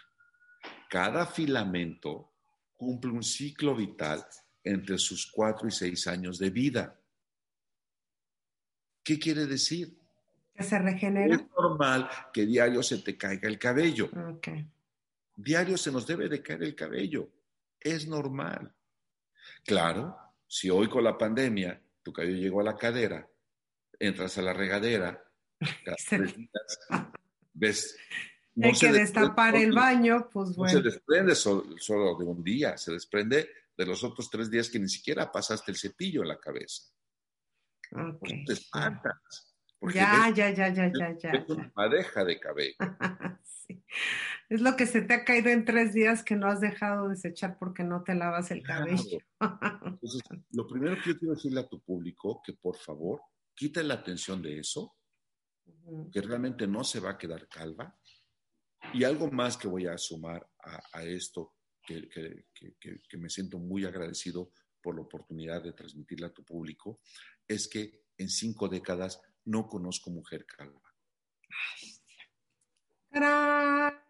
Cada 0.89 1.27
filamento 1.27 2.33
cumple 2.77 3.13
un 3.13 3.23
ciclo 3.23 3.77
vital 3.77 4.25
entre 4.65 4.99
sus 4.99 5.31
cuatro 5.31 5.69
y 5.69 5.71
seis 5.71 6.07
años 6.07 6.39
de 6.39 6.51
vida. 6.51 6.99
¿Qué 9.03 9.19
quiere 9.19 9.47
decir? 9.47 9.99
Que 10.55 10.63
se 10.63 10.79
regenera. 10.79 11.35
Es 11.35 11.45
normal 11.59 12.09
que 12.33 12.47
diario 12.47 12.83
se 12.83 12.99
te 12.99 13.17
caiga 13.17 13.49
el 13.49 13.59
cabello. 13.59 14.11
Diario 15.35 15.77
se 15.77 15.91
nos 15.91 16.07
debe 16.07 16.29
de 16.29 16.43
caer 16.43 16.63
el 16.63 16.75
cabello. 16.75 17.29
Es 17.81 18.07
normal. 18.07 18.73
Claro, 19.65 20.17
si 20.47 20.71
hoy 20.71 20.89
con 20.89 21.05
la 21.05 21.17
pandemia 21.17 21.81
tu 22.03 22.13
cabello 22.13 22.37
llegó 22.37 22.61
a 22.61 22.65
la 22.65 22.77
cadera, 22.77 23.27
entras 23.99 24.39
a 24.39 24.43
la 24.43 24.53
regadera, 24.53 25.25
ves... 27.55 27.97
No 28.55 28.69
Hay 28.69 28.75
que 28.75 28.93
destapar 28.93 29.57
el 29.57 29.73
baño, 29.73 30.29
pues 30.31 30.55
bueno. 30.55 30.75
No 30.75 30.79
se 30.79 30.85
desprende 30.85 31.35
solo, 31.35 32.19
de 32.19 32.25
un 32.27 32.45
día, 32.45 32.77
se 32.77 32.93
desprende 32.93 33.49
de 33.77 33.87
los 33.87 34.05
otros 34.05 34.31
tres 34.31 34.51
días 34.51 34.69
que 34.69 34.79
ni 34.79 34.89
siquiera 34.89 35.31
pasaste 35.31 35.71
el 35.71 35.79
cepillo 35.79 36.23
en 36.23 36.29
la 36.29 36.39
cabeza. 36.39 36.85
Okay. 37.91 38.45
te 38.45 38.53
espantas. 38.55 39.55
Ya, 39.93 40.31
ya, 40.31 40.51
ya, 40.51 40.73
ya, 40.73 40.91
ya, 40.97 41.17
ya, 41.19 41.31
Es 41.31 41.49
una 41.49 41.73
madeja 41.75 42.25
de 42.25 42.39
cabello. 42.39 42.77
Es 44.49 44.61
lo 44.61 44.77
que 44.77 44.87
se 44.87 45.01
te 45.01 45.15
ha 45.15 45.25
caído 45.25 45.49
en 45.49 45.65
tres 45.65 45.95
días 45.95 46.23
que 46.23 46.37
no 46.37 46.47
has 46.47 46.61
dejado 46.61 47.05
de 47.05 47.15
desechar 47.15 47.57
porque 47.59 47.85
no 47.85 48.03
te 48.03 48.15
lavas 48.15 48.51
el 48.51 48.63
cabello. 48.63 49.19
Entonces, 49.41 50.21
lo 50.51 50.67
primero 50.67 50.97
que 50.97 51.11
yo 51.11 51.19
quiero 51.19 51.35
decirle 51.35 51.61
a 51.61 51.69
tu 51.69 51.81
público, 51.81 52.43
que 52.45 52.53
por 52.53 52.77
favor, 52.77 53.23
quiten 53.55 53.89
la 53.89 53.95
atención 53.95 54.43
de 54.43 54.59
eso, 54.59 54.95
que 56.13 56.21
realmente 56.21 56.67
no 56.67 56.85
se 56.85 57.01
va 57.01 57.13
a 57.13 57.19
quedar 57.19 57.49
calva. 57.49 57.97
Y 58.93 59.05
algo 59.05 59.31
más 59.31 59.57
que 59.57 59.69
voy 59.69 59.87
a 59.87 59.97
sumar 59.97 60.47
a, 60.93 61.03
esto, 61.03 61.55
que, 61.83 62.09
que, 62.79 63.19
me 63.19 63.29
siento 63.29 63.59
muy 63.59 63.85
agradecido 63.85 64.53
por 64.81 64.95
la 64.95 65.03
oportunidad 65.03 65.63
de 65.63 65.73
transmitirle 65.73 66.27
a 66.27 66.33
tu 66.33 66.45
público, 66.45 67.01
es 67.47 67.69
que 67.69 68.05
en 68.17 68.29
cinco 68.29 68.69
décadas 68.69 69.21
no 69.45 69.67
conozco 69.67 70.11
mujer 70.11 70.47
calva. 70.47 70.81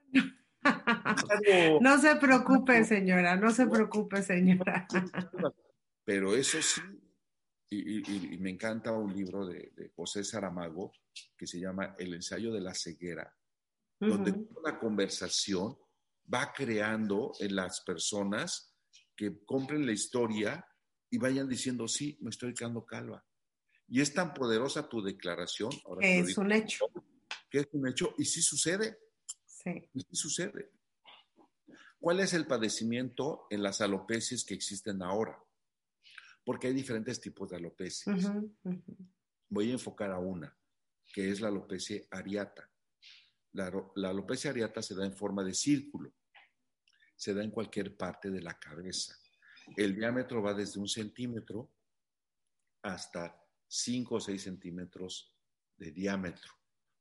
No 1.81 1.99
se 1.99 2.15
preocupe, 2.17 2.85
señora, 2.85 3.35
no 3.35 3.51
se 3.51 3.67
preocupe, 3.67 4.23
señora. 4.23 4.87
Pero 6.05 6.37
eso 6.37 6.63
sí, 6.63 6.81
y, 7.75 8.39
me 8.39 8.51
encanta 8.51 8.93
un 8.93 9.13
libro 9.15 9.47
de, 9.47 9.91
José 9.97 10.25
Saramago 10.25 10.93
que 11.37 11.47
se 11.47 11.59
llama 11.59 11.95
El 11.99 12.15
ensayo 12.15 12.53
de 12.53 12.61
la 12.61 12.75
ceguera, 12.75 13.35
donde 13.99 14.35
la 14.65 14.79
conversación 14.79 15.77
va 16.33 16.53
creando 16.53 17.33
en 17.41 17.57
las 17.57 17.83
personas 17.83 18.75
que 19.17 19.45
compren 19.45 19.87
la 19.87 19.93
historia 19.93 20.67
y 21.11 21.19
vayan 21.19 21.49
diciendo, 21.49 21.87
sí, 21.89 22.19
me 22.21 22.31
estoy 22.31 22.55
quedando 22.55 22.85
calva. 22.85 23.25
Y 23.89 24.01
es 24.01 24.15
tan 24.15 24.33
poderosa 24.33 24.89
tu 24.89 25.03
declaración. 25.03 25.71
que 26.01 26.21
es 26.21 26.39
un 26.39 26.51
hecho. 26.53 26.87
Que 27.51 27.59
es 27.61 27.69
un 27.73 27.87
hecho 27.87 28.15
y 28.17 28.25
sí 28.25 28.41
sucede. 28.41 28.99
Sí. 29.47 29.89
Y 29.93 30.01
sí 30.01 30.17
sucede. 30.17 30.73
¿Cuál 32.01 32.19
es 32.19 32.33
el 32.33 32.49
padecimiento 32.49 33.47
en 33.51 33.63
las 33.63 33.81
alopecias 33.81 34.45
que 34.45 34.55
existen 34.55 35.03
ahora? 35.03 35.39
Porque 36.45 36.67
hay 36.67 36.73
diferentes 36.73 37.21
tipos 37.21 37.51
de 37.51 37.57
alopecias. 37.57 38.29
Voy 39.49 39.71
a 39.71 39.75
enfocar 39.75 40.11
a 40.11 40.19
una, 40.19 40.59
que 41.13 41.31
es 41.31 41.41
la 41.41 41.47
alopecia 41.47 42.03
areata. 42.11 42.72
La, 43.53 43.71
la 43.97 44.09
alopecia 44.09 44.51
areata 44.51 44.83
se 44.83 44.95
da 44.95 45.05
en 45.05 45.15
forma 45.15 45.45
de 45.45 45.55
círculo. 45.55 46.13
Se 47.15 47.35
da 47.35 47.43
en 47.43 47.51
cualquier 47.51 47.97
parte 47.97 48.31
de 48.31 48.41
la 48.41 48.59
cabeza. 48.59 49.15
El 49.77 49.95
diámetro 49.95 50.43
va 50.43 50.55
desde 50.55 50.81
un 50.81 50.89
centímetro 50.89 51.71
hasta 52.83 53.41
5 53.69 54.15
o 54.17 54.21
6 54.21 54.43
centímetros 54.43 55.35
de 55.77 55.93
diámetro. 55.93 56.53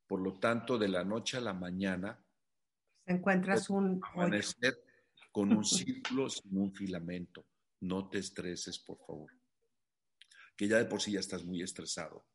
Por 0.08 0.22
lo 0.22 0.40
tanto, 0.40 0.78
de 0.78 0.90
la 0.90 1.04
noche 1.04 1.38
a 1.38 1.42
la 1.42 1.54
mañana, 1.54 2.24
encuentras 3.06 3.70
un 3.70 4.00
con 5.32 5.54
un 5.54 5.66
círculo 5.66 6.30
sin 6.30 6.58
un 6.58 6.74
filamento. 6.74 7.48
No 7.82 8.10
te 8.10 8.20
estreses, 8.20 8.80
por 8.80 8.98
favor. 9.06 9.32
Que 10.56 10.68
ya 10.68 10.78
de 10.78 10.86
por 10.86 11.02
sí 11.02 11.14
ya 11.14 11.20
estás 11.20 11.44
muy 11.44 11.62
estresado. 11.62 12.28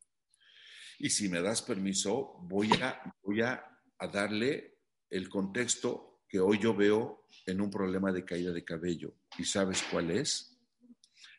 Y 0.98 1.10
si 1.10 1.28
me 1.28 1.42
das 1.42 1.62
permiso, 1.62 2.38
voy 2.40 2.70
a, 2.82 3.14
voy 3.22 3.42
a, 3.42 3.75
a 3.99 4.07
darle 4.09 4.78
el 5.11 5.28
contexto 5.28 6.22
que 6.28 6.40
hoy 6.40 6.59
yo 6.59 6.74
veo 6.74 7.26
en 7.47 7.61
un 7.61 7.70
problema 7.70 8.12
de 8.12 8.24
caída 8.24 8.53
de 8.53 8.64
cabello. 8.64 9.14
¿Y 9.38 9.44
sabes 9.44 9.82
cuál 9.90 10.11
es? 10.11 10.59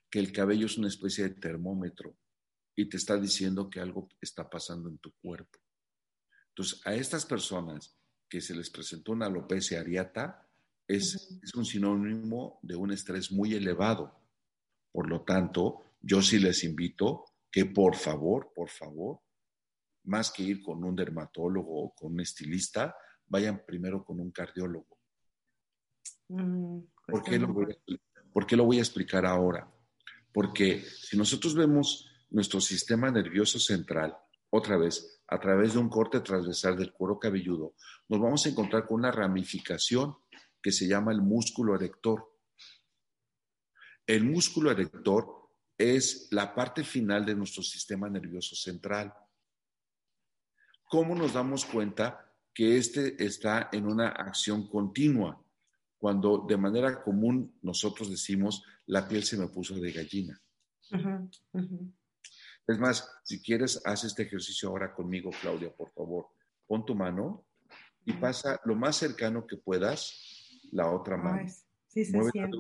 Que 0.10 0.20
el 0.20 0.32
cabello 0.32 0.66
es 0.66 0.78
una 0.78 0.88
especie 0.88 1.26
de 1.26 1.36
termómetro 1.36 2.16
y 2.76 2.88
te 2.88 2.98
está 2.98 3.18
diciendo 3.18 3.70
que 3.70 3.80
algo 3.80 4.08
está 4.22 4.50
pasando 4.50 4.90
en 4.90 4.98
tu 5.00 5.12
cuerpo. 5.14 5.60
Entonces, 6.50 6.82
a 6.86 6.94
estas 6.94 7.26
personas 7.26 7.96
que 8.30 8.42
se 8.42 8.56
les 8.56 8.70
presentó 8.70 9.12
una 9.12 9.26
alopecia 9.26 9.80
areata, 9.80 10.48
es, 10.88 11.40
un 11.56 11.66
sinónimo 11.66 12.60
de 12.62 12.76
un 12.76 12.92
estrés 12.92 13.32
muy 13.32 13.54
elevado. 13.54 14.20
Por 14.92 15.10
lo 15.10 15.22
tanto, 15.22 15.84
yo 16.02 16.22
sí 16.22 16.40
les 16.40 16.64
invito 16.64 17.26
que 17.52 17.66
por 17.66 17.96
favor, 17.96 18.52
por 18.56 18.70
favor, 18.70 19.20
más 20.08 20.32
que 20.32 20.44
ir 20.44 20.62
con 20.62 20.84
un 20.84 20.96
dermatólogo 20.96 21.86
o 21.86 21.94
con 21.94 22.14
un 22.14 22.22
estilista, 22.22 22.96
vayan 23.28 23.64
primero 23.66 24.04
con 24.04 24.20
un 24.20 24.32
cardiólogo. 24.32 24.98
Mm, 26.30 26.80
¿Por, 27.08 27.24
qué 27.24 27.40
lo 27.40 27.54
voy 27.54 27.66
a, 27.72 27.94
¿Por 28.32 28.46
qué 28.46 28.56
lo 28.56 28.66
voy 28.66 28.78
a 28.78 28.82
explicar 28.82 29.26
ahora? 29.26 29.72
Porque 30.34 30.82
si 30.82 31.18
nosotros 31.18 31.56
vemos 31.56 32.10
nuestro 32.30 32.60
sistema 32.60 33.10
nervioso 33.12 33.60
central, 33.60 34.18
otra 34.50 34.78
vez, 34.78 35.22
a 35.28 35.40
través 35.40 35.74
de 35.74 35.80
un 35.80 35.90
corte 35.90 36.22
transversal 36.22 36.78
del 36.78 36.94
cuero 36.94 37.20
cabelludo, 37.20 37.76
nos 38.08 38.20
vamos 38.20 38.46
a 38.46 38.50
encontrar 38.50 38.88
con 38.88 39.00
una 39.00 39.12
ramificación 39.12 40.16
que 40.62 40.72
se 40.72 40.88
llama 40.88 41.12
el 41.12 41.22
músculo 41.22 41.76
erector. 41.76 42.34
El 44.06 44.24
músculo 44.24 44.72
erector 44.72 45.50
es 45.78 46.30
la 46.32 46.56
parte 46.56 46.84
final 46.84 47.26
de 47.26 47.36
nuestro 47.36 47.62
sistema 47.62 48.10
nervioso 48.10 48.56
central. 48.56 49.14
¿Cómo 50.90 51.16
nos 51.16 51.34
damos 51.34 51.66
cuenta 51.66 52.32
que 52.54 52.78
este 52.78 53.22
está 53.24 53.70
en 53.74 53.86
una 53.88 54.08
acción 54.08 54.68
continua? 54.70 55.44
Cuando 55.98 56.46
de 56.48 56.56
manera 56.56 57.04
común 57.04 57.58
nosotros 57.62 58.10
decimos, 58.10 58.64
la 58.86 59.08
piel 59.08 59.24
se 59.24 59.38
me 59.38 59.48
puso 59.50 59.76
de 59.76 59.92
gallina. 59.92 60.42
Es 62.68 62.80
más, 62.80 63.10
si 63.24 63.42
quieres, 63.42 63.82
haz 63.86 64.06
este 64.06 64.24
ejercicio 64.24 64.70
ahora 64.70 64.94
conmigo, 64.94 65.30
Claudia, 65.42 65.76
por 65.76 65.92
favor. 65.92 66.28
Pon 66.66 66.86
tu 66.86 66.96
mano 66.96 67.46
y 68.06 68.14
pasa 68.14 68.60
lo 68.64 68.76
más 68.76 68.96
cercano 68.96 69.46
que 69.46 69.58
puedas 69.58 70.62
la 70.72 70.90
otra 70.90 71.18
mano. 71.18 71.50
sí 71.88 72.06
se 72.06 72.32
siente. 72.32 72.58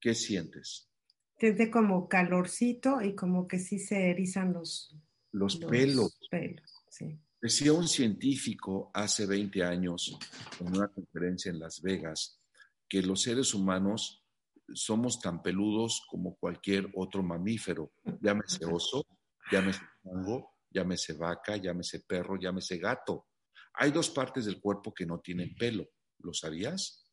¿Qué 0.00 0.14
sientes? 0.14 0.90
Siente 1.38 1.70
como 1.70 2.08
calorcito 2.08 3.00
y 3.02 3.14
como 3.14 3.46
que 3.46 3.58
sí 3.58 3.78
se 3.78 4.10
erizan 4.10 4.52
los, 4.52 4.96
los, 5.32 5.56
pelos. 5.56 6.18
pelos 6.30 6.73
sí. 6.94 7.18
Decía 7.40 7.72
un 7.74 7.86
científico 7.86 8.90
hace 8.94 9.26
20 9.26 9.62
años 9.62 10.18
en 10.60 10.74
una 10.74 10.88
conferencia 10.88 11.50
en 11.50 11.58
Las 11.58 11.82
Vegas 11.82 12.40
que 12.88 13.02
los 13.02 13.22
seres 13.22 13.52
humanos 13.52 14.24
somos 14.72 15.20
tan 15.20 15.42
peludos 15.42 16.06
como 16.08 16.36
cualquier 16.36 16.90
otro 16.94 17.22
mamífero, 17.22 17.92
llámese 18.20 18.64
oso, 18.64 19.04
llámese 19.50 19.82
tango, 20.02 20.54
llámese 20.70 21.12
vaca, 21.14 21.56
llámese 21.56 22.00
perro, 22.00 22.36
llámese 22.40 22.78
gato. 22.78 23.26
Hay 23.74 23.90
dos 23.90 24.10
partes 24.10 24.46
del 24.46 24.60
cuerpo 24.60 24.94
que 24.94 25.04
no 25.04 25.20
tienen 25.20 25.54
pelo, 25.54 25.86
¿lo 26.20 26.32
sabías? 26.32 27.12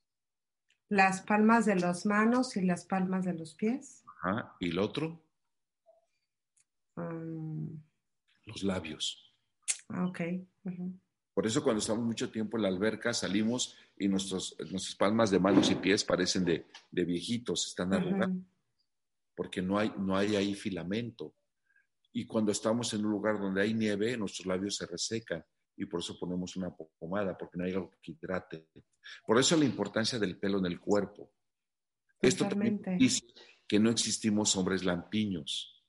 Las 0.87 1.21
palmas 1.21 1.65
de 1.65 1.75
las 1.75 2.05
manos 2.05 2.55
y 2.57 2.61
las 2.61 2.85
palmas 2.85 3.25
de 3.25 3.33
los 3.33 3.55
pies. 3.55 4.03
Ajá. 4.23 4.55
¿Y 4.59 4.69
el 4.69 4.79
otro? 4.79 5.25
Um, 6.95 7.81
Los 8.45 8.63
labios. 8.63 9.30
Ah, 9.93 10.05
ok. 10.07 10.21
ujú. 10.65 10.99
Por 11.33 11.47
eso 11.47 11.63
cuando 11.63 11.79
estamos 11.79 12.03
mucho 12.05 12.29
tiempo 12.29 12.57
en 12.57 12.63
la 12.63 12.69
alberca 12.69 13.13
salimos 13.13 13.77
y 13.97 14.07
nuestros, 14.07 14.55
nuestras 14.69 14.95
palmas 14.95 15.31
de 15.31 15.39
manos 15.39 15.71
y 15.71 15.75
pies 15.75 16.03
parecen 16.03 16.43
de, 16.43 16.67
de 16.91 17.05
viejitos, 17.05 17.67
están 17.67 17.93
arrugadas, 17.93 18.29
Ujú. 18.29 18.45
porque 19.35 19.61
no 19.61 19.79
hay, 19.79 19.93
no 19.97 20.15
hay 20.17 20.35
ahí 20.35 20.53
filamento. 20.55 21.33
Y 22.11 22.25
cuando 22.25 22.51
estamos 22.51 22.93
en 22.93 23.05
un 23.05 23.11
lugar 23.11 23.39
donde 23.39 23.61
hay 23.61 23.73
nieve, 23.73 24.17
nuestros 24.17 24.45
labios 24.45 24.75
se 24.75 24.85
resecan 24.85 25.43
y 25.77 25.85
por 25.85 26.01
eso 26.01 26.19
ponemos 26.19 26.57
una 26.57 26.75
pomada, 26.75 27.37
porque 27.37 27.57
no 27.57 27.63
hay 27.63 27.71
algo 27.71 27.91
que 28.01 28.11
hidrate. 28.11 28.67
Por 29.25 29.39
eso 29.39 29.55
la 29.55 29.65
importancia 29.65 30.19
del 30.19 30.37
pelo 30.37 30.59
en 30.59 30.65
el 30.65 30.79
cuerpo. 30.79 31.31
Esto 32.21 32.47
también 32.47 32.81
dice 32.99 33.25
que 33.65 33.79
no 33.79 33.89
existimos 33.89 34.55
hombres 34.57 34.83
lampiños. 34.83 35.80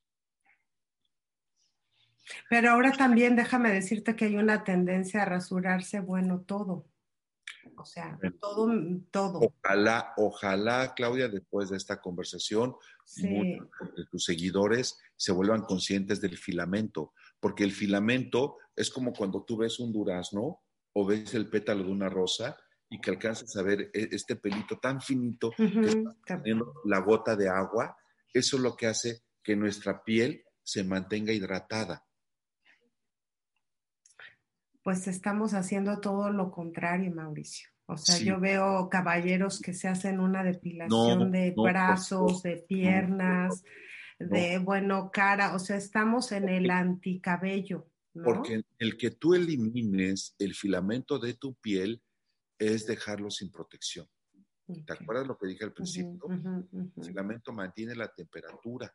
Pero 2.48 2.70
ahora 2.70 2.92
también 2.92 3.36
déjame 3.36 3.72
decirte 3.72 4.16
que 4.16 4.26
hay 4.26 4.36
una 4.36 4.64
tendencia 4.64 5.22
a 5.22 5.26
rasurarse, 5.26 6.00
bueno, 6.00 6.40
todo. 6.40 6.86
O 7.76 7.84
sea, 7.84 8.18
todo, 8.40 8.72
todo. 9.10 9.40
Ojalá, 9.40 10.12
ojalá, 10.16 10.92
Claudia, 10.94 11.28
después 11.28 11.70
de 11.70 11.76
esta 11.76 12.00
conversación, 12.00 12.76
Sí, 13.04 13.28
muchos 13.28 13.68
de 13.96 14.06
tus 14.06 14.24
seguidores 14.24 14.98
se 15.16 15.32
vuelvan 15.32 15.62
conscientes 15.62 16.20
del 16.20 16.38
filamento, 16.38 17.12
porque 17.40 17.64
el 17.64 17.72
filamento 17.72 18.58
es 18.76 18.90
como 18.90 19.12
cuando 19.12 19.44
tú 19.44 19.56
ves 19.58 19.80
un 19.80 19.92
durazno 19.92 20.62
o 20.92 21.06
ves 21.06 21.34
el 21.34 21.48
pétalo 21.48 21.84
de 21.84 21.90
una 21.90 22.08
rosa 22.08 22.56
y 22.88 23.00
que 23.00 23.10
alcanzas 23.10 23.54
a 23.56 23.62
ver 23.62 23.90
e- 23.92 24.08
este 24.12 24.36
pelito 24.36 24.78
tan 24.78 25.00
finito 25.00 25.50
que 25.56 25.88
está 25.88 26.16
teniendo 26.24 26.74
la 26.84 27.00
gota 27.00 27.36
de 27.36 27.48
agua, 27.48 27.96
eso 28.32 28.56
es 28.56 28.62
lo 28.62 28.76
que 28.76 28.86
hace 28.86 29.22
que 29.42 29.56
nuestra 29.56 30.04
piel 30.04 30.44
se 30.62 30.84
mantenga 30.84 31.32
hidratada. 31.32 32.04
Pues 34.82 35.06
estamos 35.06 35.54
haciendo 35.54 36.00
todo 36.00 36.30
lo 36.30 36.50
contrario, 36.50 37.12
Mauricio. 37.14 37.68
O 37.86 37.96
sea, 37.96 38.16
Sí. 38.16 38.24
yo 38.24 38.40
veo 38.40 38.88
caballeros 38.88 39.60
que 39.60 39.74
se 39.74 39.88
hacen 39.88 40.20
una 40.20 40.42
depilación 40.42 41.18
No, 41.18 41.30
de 41.30 41.52
no, 41.56 41.62
brazos, 41.64 42.42
de 42.42 42.56
piernas, 42.56 43.62
de, 44.18 44.58
bueno, 44.58 45.10
cara. 45.12 45.54
O 45.54 45.58
sea, 45.58 45.76
estamos 45.76 46.32
en 46.32 46.48
el 46.48 46.70
anticabello, 46.70 47.90
¿no? 48.14 48.24
Porque 48.24 48.62
el 48.78 48.96
que 48.96 49.10
tú 49.10 49.34
elimines 49.34 50.34
el 50.38 50.54
filamento 50.54 51.18
de 51.18 51.34
tu 51.34 51.54
piel 51.54 52.02
es 52.58 52.86
dejarlo 52.86 53.30
sin 53.30 53.50
protección. 53.50 54.08
¿Te 54.86 54.92
acuerdas 54.92 55.26
lo 55.26 55.36
que 55.36 55.48
dije 55.48 55.64
al 55.64 55.72
principio? 55.72 56.18
El 56.96 57.04
filamento 57.04 57.52
mantiene 57.52 57.94
la 57.94 58.08
temperatura, 58.08 58.94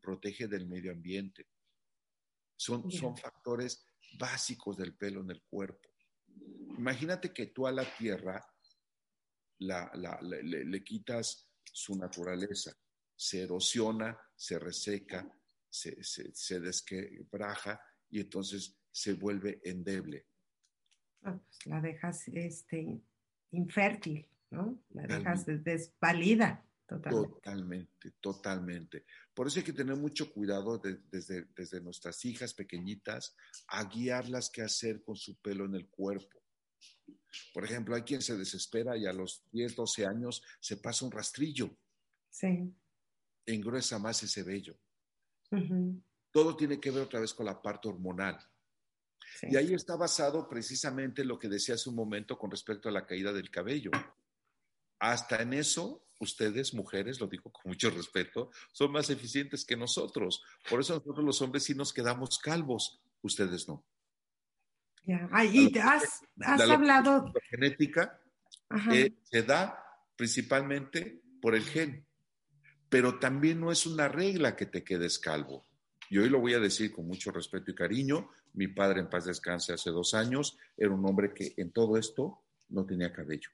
protege 0.00 0.46
del 0.46 0.66
medio 0.66 0.92
ambiente. 0.92 1.46
Son, 2.64 2.90
son 2.90 3.14
factores 3.14 3.86
básicos 4.18 4.74
del 4.78 4.96
pelo 4.96 5.20
en 5.20 5.30
el 5.32 5.42
cuerpo. 5.42 5.86
Imagínate 6.78 7.30
que 7.30 7.46
tú 7.48 7.66
a 7.66 7.72
la 7.72 7.84
tierra 7.98 8.42
la- 9.58 9.90
la- 9.94 10.18
le, 10.22 10.42
le- 10.42 10.64
le 10.64 10.82
quitas 10.82 11.46
su 11.62 11.94
naturaleza, 11.96 12.72
se 13.14 13.42
erosiona, 13.42 14.18
se 14.34 14.58
reseca, 14.58 15.28
se, 15.68 16.02
se, 16.02 16.34
se 16.34 16.58
desquebraja 16.60 17.78
y 18.08 18.20
entonces 18.20 18.78
se 18.90 19.12
vuelve 19.12 19.60
endeble. 19.62 20.26
Ah, 21.22 21.38
pues 21.38 21.66
la 21.66 21.80
dejas 21.82 22.28
este, 22.28 23.00
infértil, 23.50 24.26
¿no? 24.50 24.82
La 24.90 25.02
dejas 25.06 25.44
des- 25.44 25.62
desvalida 25.64 26.66
totalmente. 26.86 27.32
Totalmente, 27.40 28.10
totalmente. 28.20 29.04
Por 29.32 29.46
eso 29.46 29.58
hay 29.58 29.64
que 29.64 29.72
tener 29.72 29.96
mucho 29.96 30.32
cuidado 30.32 30.78
de- 30.78 31.00
desde, 31.10 31.46
desde 31.56 31.80
nuestras 31.80 32.24
hijas 32.24 32.52
pequeñitas 32.54 33.34
a 33.68 33.84
guiarlas 33.84 34.50
qué 34.50 34.62
hacer 34.62 35.02
con 35.02 35.16
su 35.16 35.36
pelo 35.40 35.64
en 35.64 35.74
el 35.74 35.88
cuerpo. 35.88 36.42
Por 37.52 37.64
ejemplo, 37.64 37.94
hay 37.96 38.02
quien 38.02 38.22
se 38.22 38.36
desespera 38.36 38.96
y 38.96 39.06
a 39.06 39.12
los 39.12 39.42
10, 39.50 39.74
12 39.74 40.06
años 40.06 40.42
se 40.60 40.76
pasa 40.76 41.04
un 41.04 41.10
rastrillo, 41.10 41.76
Sí. 42.30 42.72
engruesa 43.46 43.98
más 43.98 44.22
ese 44.22 44.42
vello. 44.42 44.78
Todo 46.30 46.56
tiene 46.56 46.80
que 46.80 46.90
ver 46.90 47.02
otra 47.02 47.20
vez 47.20 47.32
con 47.32 47.46
la 47.46 47.60
parte 47.62 47.88
hormonal. 47.88 48.38
sí. 49.40 49.46
Y 49.50 49.56
ahí 49.56 49.72
está 49.74 49.96
basado 49.96 50.48
precisamente 50.48 51.24
lo 51.24 51.38
que 51.38 51.48
decía 51.48 51.74
hace 51.76 51.88
un 51.88 51.96
momento 51.96 52.36
con 52.38 52.50
respecto 52.50 52.88
a 52.88 52.92
la 52.92 53.06
caída 53.06 53.32
del 53.32 53.50
cabello. 53.50 53.90
Hasta 55.00 55.42
en 55.42 55.54
eso, 55.54 56.06
ustedes, 56.24 56.74
mujeres, 56.74 57.20
lo 57.20 57.26
digo 57.28 57.50
con 57.52 57.70
mucho 57.70 57.90
respeto, 57.90 58.50
son 58.72 58.90
más 58.92 59.08
eficientes 59.10 59.64
que 59.64 59.76
nosotros. 59.76 60.42
Por 60.68 60.80
eso 60.80 60.94
nosotros 60.94 61.24
los 61.24 61.40
hombres 61.42 61.62
sí 61.64 61.74
nos 61.74 61.92
quedamos 61.92 62.38
calvos, 62.38 63.00
ustedes 63.22 63.68
no. 63.68 63.84
Ya. 65.06 65.28
Te 65.72 65.80
has, 65.80 66.22
has 66.40 66.66
La- 66.66 66.74
hablado. 66.74 67.26
La 67.34 67.40
genética 67.50 68.20
eh, 68.90 69.14
se 69.22 69.42
da 69.42 69.78
principalmente 70.16 71.22
por 71.40 71.54
el 71.54 71.62
gen, 71.64 72.06
pero 72.88 73.18
también 73.18 73.60
no 73.60 73.70
es 73.70 73.86
una 73.86 74.08
regla 74.08 74.56
que 74.56 74.66
te 74.66 74.82
quedes 74.82 75.18
calvo. 75.18 75.66
Y 76.10 76.18
hoy 76.18 76.28
lo 76.28 76.40
voy 76.40 76.54
a 76.54 76.60
decir 76.60 76.92
con 76.92 77.06
mucho 77.06 77.30
respeto 77.30 77.70
y 77.70 77.74
cariño. 77.74 78.30
Mi 78.54 78.68
padre 78.68 79.00
en 79.00 79.10
paz 79.10 79.24
descanse 79.26 79.72
hace 79.72 79.90
dos 79.90 80.14
años 80.14 80.56
era 80.76 80.90
un 80.90 81.04
hombre 81.04 81.34
que 81.34 81.54
en 81.56 81.72
todo 81.72 81.96
esto 81.98 82.42
no 82.68 82.86
tenía 82.86 83.12
cabello. 83.12 83.50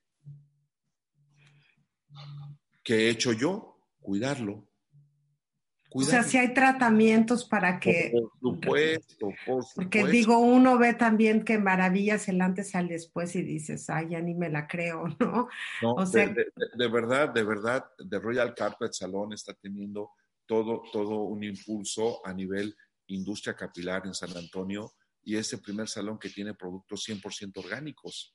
¿Qué 2.83 2.95
he 3.07 3.11
hecho 3.11 3.33
yo? 3.33 3.78
Cuidarlo. 4.01 4.53
o 4.55 4.62
sea, 4.62 5.91
Cuidarlo. 5.91 6.28
si 6.28 6.39
hay 6.39 6.55
tratamientos 6.55 7.45
para 7.47 7.78
que. 7.81 8.12
Por 8.12 8.31
supuesto, 8.41 9.26
por 9.47 9.64
Porque 9.74 9.99
supuesto. 10.01 10.07
digo, 10.11 10.39
uno 10.39 10.78
ve 10.78 10.95
también 10.95 11.45
que 11.45 11.59
maravillas 11.59 12.28
el 12.28 12.41
antes 12.41 12.74
al 12.74 12.89
después 12.89 13.35
y 13.37 13.43
dices, 13.43 13.91
ay, 13.91 14.09
ya 14.11 14.20
ni 14.20 14.35
me 14.35 14.49
la 14.49 14.66
creo, 14.66 15.05
¿no? 15.20 15.49
No, 15.83 15.93
O 15.95 16.01
de- 16.01 16.07
sea- 16.07 16.26
de, 16.28 16.45
de- 16.45 16.70
de 16.76 16.89
verdad, 16.89 17.28
de 17.31 17.43
verdad, 17.45 17.85
The 18.09 18.18
Royal 18.18 18.55
Carpet 18.55 18.93
Salon 18.93 19.33
está 19.33 19.53
teniendo 19.55 20.11
todo, 20.47 20.83
todo 20.93 21.22
un 21.24 21.45
impulso 21.45 22.24
a 22.26 22.33
nivel 22.33 22.74
industria 23.09 23.55
capilar 23.57 24.07
en 24.07 24.14
San 24.14 24.37
Antonio 24.37 24.93
y 25.22 25.37
es 25.37 25.53
el 25.53 25.61
primer 25.61 25.89
salón 25.89 26.18
que 26.18 26.31
tiene 26.31 26.55
productos 26.55 27.05
100% 27.09 27.59
orgánicos. 27.59 28.35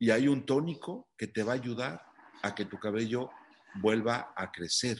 Y 0.00 0.10
hay 0.10 0.28
un 0.28 0.44
tónico 0.44 1.08
que 1.16 1.28
te 1.28 1.42
va 1.42 1.52
a 1.52 1.56
ayudar 1.56 2.02
a 2.42 2.54
que 2.54 2.64
tu 2.66 2.78
cabello 2.78 3.30
vuelva 3.80 4.32
a 4.36 4.50
crecer. 4.50 4.98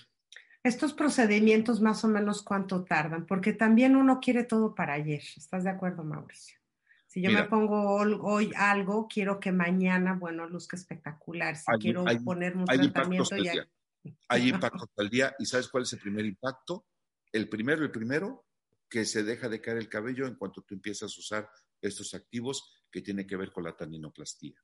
Estos 0.62 0.92
procedimientos 0.92 1.80
más 1.80 2.04
o 2.04 2.08
menos 2.08 2.42
cuánto 2.42 2.84
tardan, 2.84 3.26
porque 3.26 3.52
también 3.52 3.96
uno 3.96 4.20
quiere 4.20 4.44
todo 4.44 4.74
para 4.74 4.94
ayer. 4.94 5.22
¿Estás 5.36 5.64
de 5.64 5.70
acuerdo, 5.70 6.04
Mauricio? 6.04 6.58
Si 7.06 7.22
yo 7.22 7.30
Mira. 7.30 7.42
me 7.44 7.48
pongo 7.48 7.94
hoy 8.22 8.50
algo, 8.56 9.08
quiero 9.08 9.40
que 9.40 9.50
mañana, 9.52 10.14
bueno, 10.14 10.46
luzca 10.46 10.76
espectacular. 10.76 11.56
Si 11.56 11.64
Hay- 11.68 11.78
quiero 11.78 12.04
hay- 12.06 12.18
ponerme 12.18 12.62
un 12.64 12.70
hay 12.70 12.76
impactos 12.84 13.28
tratamiento 13.28 13.34
del 13.34 13.44
ya. 13.44 13.68
Hay 14.28 14.48
impactos 14.48 14.88
al 14.96 15.08
día 15.10 15.34
y 15.38 15.46
¿sabes 15.46 15.68
cuál 15.68 15.82
es 15.82 15.92
el 15.92 15.98
primer 16.00 16.24
impacto? 16.24 16.86
El 17.32 17.48
primero, 17.48 17.82
el 17.82 17.90
primero, 17.90 18.46
que 18.88 19.04
se 19.04 19.22
deja 19.22 19.48
de 19.48 19.60
caer 19.60 19.76
el 19.78 19.88
cabello 19.88 20.26
en 20.26 20.36
cuanto 20.36 20.62
tú 20.62 20.74
empiezas 20.74 21.12
a 21.14 21.20
usar 21.20 21.50
estos 21.80 22.14
activos 22.14 22.84
que 22.90 23.02
tienen 23.02 23.26
que 23.26 23.36
ver 23.36 23.52
con 23.52 23.64
la 23.64 23.76
taninoplastía. 23.76 24.56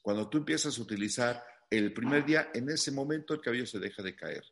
Cuando 0.00 0.28
tú 0.28 0.38
empiezas 0.38 0.78
a 0.78 0.82
utilizar 0.82 1.42
el 1.78 1.92
primer 1.92 2.24
día, 2.24 2.50
en 2.54 2.68
ese 2.70 2.90
momento 2.90 3.34
el 3.34 3.40
cabello 3.40 3.66
se 3.66 3.78
deja 3.78 4.02
de 4.02 4.14
caer. 4.14 4.44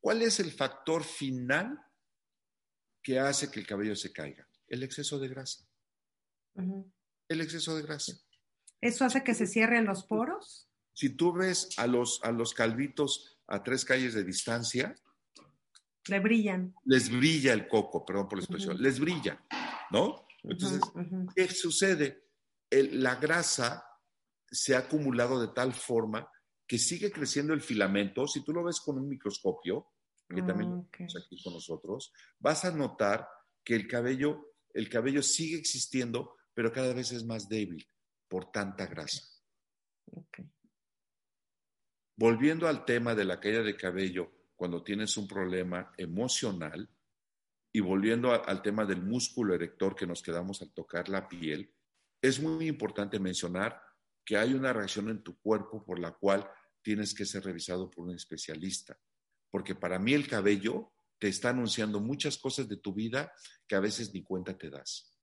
¿Cuál 0.00 0.22
es 0.22 0.40
el 0.40 0.50
factor 0.52 1.04
final 1.04 1.78
que 3.02 3.18
hace 3.18 3.50
que 3.50 3.60
el 3.60 3.66
cabello 3.66 3.94
se 3.96 4.12
caiga? 4.12 4.46
El 4.66 4.82
exceso 4.82 5.18
de 5.18 5.28
grasa. 5.28 5.64
El 7.28 7.40
exceso 7.40 7.76
de 7.76 7.82
grasa. 7.82 8.12
¿Eso 8.80 9.04
hace 9.04 9.22
que 9.24 9.34
se 9.34 9.46
cierren 9.46 9.84
los 9.84 10.04
poros? 10.04 10.68
Si 10.92 11.10
tú 11.10 11.32
ves 11.32 11.68
a 11.78 11.86
los, 11.86 12.20
a 12.22 12.32
los 12.32 12.54
calvitos 12.54 13.38
a 13.46 13.62
tres 13.62 13.84
calles 13.84 14.14
de 14.14 14.24
distancia, 14.24 14.94
Le 16.06 16.20
brillan. 16.20 16.74
les 16.84 17.10
brilla 17.10 17.52
el 17.52 17.68
coco, 17.68 18.04
perdón 18.04 18.28
por 18.28 18.38
la 18.38 18.44
expresión, 18.44 18.80
les 18.80 18.98
brilla, 18.98 19.44
¿no? 19.90 20.26
Entonces. 20.44 20.80
¿qué 21.34 21.48
sucede? 21.48 22.24
El- 22.70 23.02
la 23.02 23.16
grasa 23.16 23.84
se 24.50 24.74
ha 24.74 24.78
acumulado 24.80 25.40
de 25.40 25.48
tal 25.54 25.72
forma 25.74 26.30
que 26.68 26.78
sigue 26.78 27.10
creciendo 27.10 27.54
el 27.54 27.62
filamento. 27.62 28.28
Si 28.28 28.44
tú 28.44 28.52
lo 28.52 28.62
ves 28.62 28.80
con 28.80 28.98
un 28.98 29.08
microscopio, 29.08 29.88
que 30.28 30.42
también 30.42 30.70
lo 30.70 30.76
Ok. 30.76 30.90
tenemos 30.92 31.16
aquí 31.16 31.42
con 31.42 31.54
nosotros, 31.54 32.12
vas 32.38 32.64
a 32.64 32.70
notar 32.70 33.26
que 33.64 33.74
el 33.74 33.88
cabello 33.88 34.44
el 34.74 34.88
cabello 34.88 35.22
sigue 35.22 35.56
existiendo, 35.56 36.36
pero 36.54 36.70
cada 36.70 36.92
vez 36.92 37.10
es 37.10 37.24
más 37.24 37.48
débil 37.48 37.88
por 38.28 38.52
tanta 38.52 38.86
grasa. 38.86 39.22
Volviendo 42.16 42.68
al 42.68 42.84
tema 42.84 43.14
de 43.14 43.24
la 43.24 43.40
caída 43.40 43.62
de 43.62 43.76
cabello, 43.76 44.30
cuando 44.54 44.82
tienes 44.82 45.16
un 45.16 45.26
problema 45.26 45.92
emocional, 45.96 46.88
y 47.72 47.80
volviendo 47.80 48.32
al 48.32 48.62
tema 48.62 48.84
del 48.84 49.02
músculo 49.02 49.54
erector 49.54 49.94
que 49.94 50.06
nos 50.06 50.22
quedamos 50.22 50.62
al 50.62 50.72
tocar 50.72 51.08
la 51.08 51.28
piel, 51.28 51.72
es 52.20 52.40
muy 52.40 52.66
importante 52.66 53.20
mencionar 53.20 53.80
que 54.24 54.36
hay 54.36 54.54
una 54.54 54.72
reacción 54.72 55.08
en 55.10 55.22
tu 55.22 55.38
cuerpo 55.38 55.84
por 55.84 55.98
la 55.98 56.12
cual 56.12 56.48
tienes 56.88 57.12
que 57.12 57.26
ser 57.26 57.44
revisado 57.44 57.90
por 57.90 58.06
un 58.06 58.14
especialista. 58.14 58.98
Porque 59.50 59.74
para 59.74 59.98
mí 59.98 60.14
el 60.14 60.26
cabello 60.26 60.94
te 61.18 61.28
está 61.28 61.50
anunciando 61.50 62.00
muchas 62.00 62.38
cosas 62.38 62.66
de 62.66 62.78
tu 62.78 62.94
vida 62.94 63.30
que 63.66 63.76
a 63.76 63.80
veces 63.80 64.14
ni 64.14 64.22
cuenta 64.22 64.56
te 64.56 64.70
das. 64.70 65.14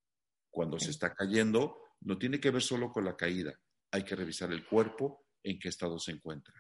Cuando 0.51 0.77
se 0.77 0.91
está 0.91 1.15
cayendo, 1.15 1.81
no 2.01 2.19
tiene 2.19 2.39
que 2.39 2.51
ver 2.51 2.61
solo 2.61 2.91
con 2.91 3.03
la 3.03 3.17
caída, 3.17 3.59
hay 3.91 4.03
que 4.03 4.15
revisar 4.15 4.51
el 4.51 4.63
cuerpo, 4.63 5.25
en 5.41 5.57
qué 5.57 5.69
estado 5.69 5.97
se 5.97 6.11
encuentra. 6.11 6.53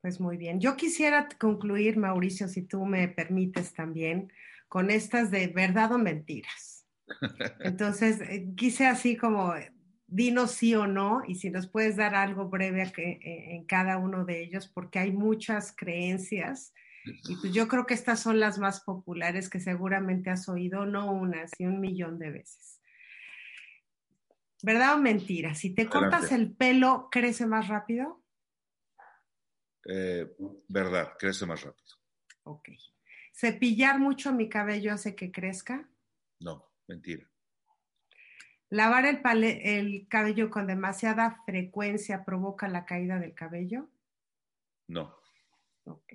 Pues 0.00 0.18
muy 0.18 0.38
bien. 0.38 0.58
Yo 0.58 0.74
quisiera 0.74 1.28
concluir, 1.38 1.98
Mauricio, 1.98 2.48
si 2.48 2.62
tú 2.62 2.86
me 2.86 3.06
permites 3.06 3.74
también, 3.74 4.32
con 4.66 4.90
estas 4.90 5.30
de 5.30 5.48
verdad 5.48 5.92
o 5.92 5.98
mentiras. 5.98 6.86
Entonces, 7.60 8.18
eh, 8.22 8.54
quise 8.56 8.86
así 8.86 9.14
como, 9.14 9.52
dinos 10.06 10.52
sí 10.52 10.74
o 10.74 10.86
no, 10.86 11.22
y 11.26 11.36
si 11.36 11.50
nos 11.50 11.66
puedes 11.66 11.96
dar 11.96 12.14
algo 12.14 12.48
breve 12.48 12.82
eh, 12.96 13.18
en 13.54 13.64
cada 13.64 13.98
uno 13.98 14.24
de 14.24 14.42
ellos, 14.42 14.68
porque 14.68 14.98
hay 14.98 15.12
muchas 15.12 15.74
creencias. 15.76 16.72
Y 17.28 17.36
pues 17.36 17.52
yo 17.52 17.68
creo 17.68 17.86
que 17.86 17.94
estas 17.94 18.18
son 18.20 18.40
las 18.40 18.58
más 18.58 18.80
populares 18.80 19.48
que 19.48 19.60
seguramente 19.60 20.30
has 20.30 20.48
oído, 20.48 20.86
no 20.86 21.12
una, 21.12 21.46
sino 21.46 21.70
un 21.70 21.80
millón 21.80 22.18
de 22.18 22.30
veces. 22.30 22.80
¿Verdad 24.62 24.94
o 24.94 24.98
mentira? 24.98 25.54
Si 25.54 25.74
te 25.74 25.88
cortas 25.88 26.32
el 26.32 26.52
pelo, 26.52 27.08
¿crece 27.10 27.46
más 27.46 27.68
rápido? 27.68 28.24
Eh, 29.88 30.34
verdad, 30.66 31.12
crece 31.18 31.46
más 31.46 31.62
rápido. 31.62 31.86
Ok. 32.42 32.70
¿Cepillar 33.32 34.00
mucho 34.00 34.32
mi 34.32 34.48
cabello 34.48 34.92
hace 34.92 35.14
que 35.14 35.30
crezca? 35.30 35.88
No, 36.40 36.72
mentira. 36.88 37.28
¿Lavar 38.68 39.06
el, 39.06 39.20
el 39.44 40.08
cabello 40.08 40.50
con 40.50 40.66
demasiada 40.66 41.42
frecuencia 41.46 42.24
provoca 42.24 42.68
la 42.68 42.84
caída 42.84 43.18
del 43.18 43.34
cabello? 43.34 43.88
No. 44.88 45.14
Ok. 45.84 46.14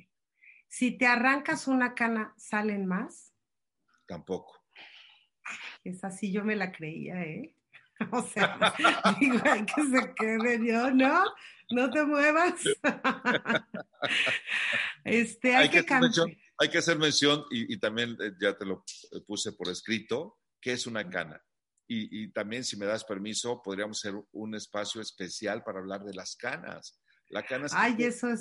Si 0.68 0.98
te 0.98 1.06
arrancas 1.06 1.68
una 1.68 1.96
cana, 1.96 2.34
¿salen 2.38 2.86
más? 2.86 3.34
Tampoco. 4.06 4.62
Es 5.84 6.04
así, 6.04 6.32
yo 6.32 6.44
me 6.44 6.56
la 6.56 6.72
creía, 6.72 7.22
¿eh? 7.24 7.56
O 8.12 8.24
sea, 8.24 8.58
digo, 9.20 9.40
hay 9.44 9.66
que 9.66 9.84
se 9.84 10.14
quede 10.16 10.66
yo, 10.66 10.92
¿no? 10.92 11.24
No 11.70 11.90
te 11.90 12.04
muevas. 12.04 12.56
este, 15.06 15.56
hay, 15.56 15.70
que, 15.70 15.86
hay 16.58 16.70
que 16.70 16.78
hacer 16.78 16.98
mención, 16.98 17.44
y, 17.52 17.78
también 17.80 18.18
eh, 18.20 18.34
ya 18.42 18.58
te 18.58 18.66
lo 18.66 18.84
puse 19.26 19.54
por 19.54 19.70
escrito, 19.70 20.40
que 20.60 20.74
es 20.74 20.88
una 20.88 21.10
cana. 21.10 21.42
Y, 21.94 22.24
y, 22.24 22.32
también, 22.32 22.64
si 22.64 22.78
me 22.78 22.86
das 22.86 23.04
permiso, 23.04 23.62
podríamos 23.62 24.00
hacer 24.00 24.18
un 24.32 24.56
espacio 24.56 25.02
especial 25.02 25.62
para 25.62 25.80
hablar 25.80 26.06
de 26.06 26.14
las 26.14 26.38
canas. 26.38 26.98
La 27.28 27.44
cana, 27.44 27.68
Ay, 27.74 27.98
eso 28.00 28.30
es... 28.30 28.40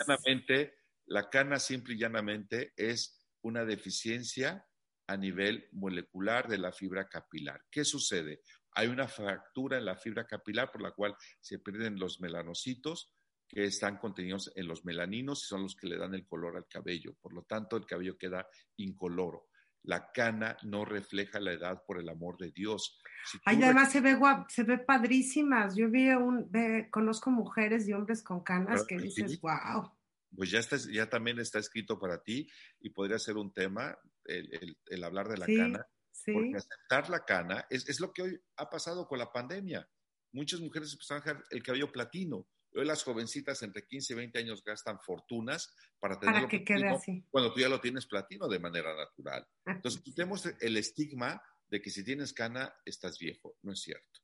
la 1.06 1.28
cana 1.28 1.58
simple 1.58 1.94
y 1.94 1.98
llanamente 1.98 2.72
es 2.76 3.26
una 3.42 3.64
deficiencia 3.64 4.64
a 5.08 5.16
nivel 5.16 5.68
molecular 5.72 6.46
de 6.46 6.58
la 6.58 6.70
fibra 6.70 7.08
capilar. 7.08 7.64
¿Qué 7.72 7.84
sucede? 7.84 8.42
Hay 8.76 8.86
una 8.86 9.08
fractura 9.08 9.78
en 9.78 9.86
la 9.86 9.96
fibra 9.96 10.28
capilar 10.28 10.70
por 10.70 10.82
la 10.82 10.92
cual 10.92 11.16
se 11.40 11.58
pierden 11.58 11.98
los 11.98 12.20
melanocitos 12.20 13.12
que 13.48 13.64
están 13.64 13.98
contenidos 13.98 14.52
en 14.54 14.68
los 14.68 14.84
melaninos 14.84 15.42
y 15.42 15.46
son 15.48 15.62
los 15.62 15.74
que 15.74 15.88
le 15.88 15.98
dan 15.98 16.14
el 16.14 16.24
color 16.24 16.56
al 16.56 16.68
cabello. 16.68 17.16
Por 17.20 17.34
lo 17.34 17.42
tanto, 17.42 17.76
el 17.76 17.84
cabello 17.84 18.16
queda 18.16 18.46
incoloro. 18.76 19.48
La 19.82 20.10
cana 20.12 20.56
no 20.62 20.84
refleja 20.84 21.40
la 21.40 21.52
edad 21.52 21.82
por 21.86 21.98
el 21.98 22.08
amor 22.08 22.36
de 22.38 22.50
Dios. 22.50 23.00
Ay, 23.44 23.62
además 23.62 23.92
se 23.92 24.00
ve 24.00 24.16
se 24.48 24.62
ve 24.62 24.78
padrísimas. 24.78 25.74
Yo 25.74 25.90
vi 25.90 26.10
un, 26.10 26.50
conozco 26.90 27.30
mujeres 27.30 27.88
y 27.88 27.92
hombres 27.92 28.22
con 28.22 28.42
canas 28.42 28.84
que 28.86 28.98
dices, 28.98 29.40
wow. 29.40 29.90
Pues 30.36 30.50
ya, 30.50 30.60
está, 30.60 30.76
ya 30.76 31.08
también 31.08 31.40
está 31.40 31.58
escrito 31.58 31.98
para 31.98 32.22
ti 32.22 32.48
y 32.80 32.90
podría 32.90 33.18
ser 33.18 33.36
un 33.36 33.52
tema 33.52 33.98
el, 34.24 35.04
hablar 35.04 35.28
de 35.28 35.38
la 35.38 35.46
cana. 35.46 35.86
Porque 36.26 36.56
aceptar 36.56 37.08
la 37.08 37.24
cana 37.24 37.66
es, 37.70 37.88
es, 37.88 37.98
lo 37.98 38.12
que 38.12 38.22
hoy 38.22 38.40
ha 38.56 38.68
pasado 38.68 39.08
con 39.08 39.18
la 39.18 39.32
pandemia. 39.32 39.88
Muchas 40.32 40.60
mujeres 40.60 40.92
empezaron 40.92 41.22
a 41.22 41.24
dejar 41.24 41.44
el 41.50 41.62
cabello 41.62 41.90
platino 41.90 42.46
Hoy 42.72 42.84
las 42.84 43.02
jovencitas 43.02 43.62
entre 43.62 43.86
15 43.86 44.12
y 44.12 44.16
20 44.16 44.38
años 44.38 44.62
gastan 44.64 45.00
fortunas 45.00 45.74
para 45.98 46.18
tenerlo 46.18 46.48
que 46.48 46.64
quede 46.64 46.88
así. 46.88 47.24
cuando 47.30 47.52
tú 47.52 47.60
ya 47.60 47.68
lo 47.68 47.80
tienes 47.80 48.06
platino 48.06 48.48
de 48.48 48.58
manera 48.58 48.94
natural. 48.96 49.46
Ah, 49.66 49.72
Entonces, 49.72 50.02
tenemos 50.14 50.46
el 50.60 50.76
estigma 50.76 51.42
de 51.68 51.82
que 51.82 51.90
si 51.90 52.04
tienes 52.04 52.32
cana, 52.32 52.72
estás 52.84 53.18
viejo. 53.18 53.56
No 53.62 53.72
es 53.72 53.80
cierto. 53.80 54.20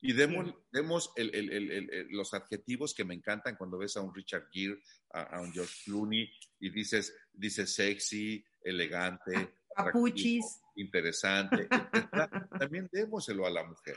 Y 0.00 0.14
demos, 0.14 0.52
demos 0.72 1.12
los 2.10 2.34
adjetivos 2.34 2.92
que 2.92 3.04
me 3.04 3.14
encantan 3.14 3.54
cuando 3.56 3.78
ves 3.78 3.96
a 3.96 4.00
un 4.00 4.12
Richard 4.12 4.48
Gere, 4.50 4.80
a, 5.12 5.40
un 5.40 5.52
George 5.52 5.74
Clooney, 5.84 6.28
y 6.58 6.70
dices, 6.70 7.14
dices 7.32 7.72
sexy, 7.72 8.44
elegante, 8.62 9.54
papuchis, 9.76 10.60
interesante. 10.74 11.68
También 12.58 12.88
démoselo 12.90 13.46
a 13.46 13.50
la 13.50 13.64
mujer. 13.64 13.96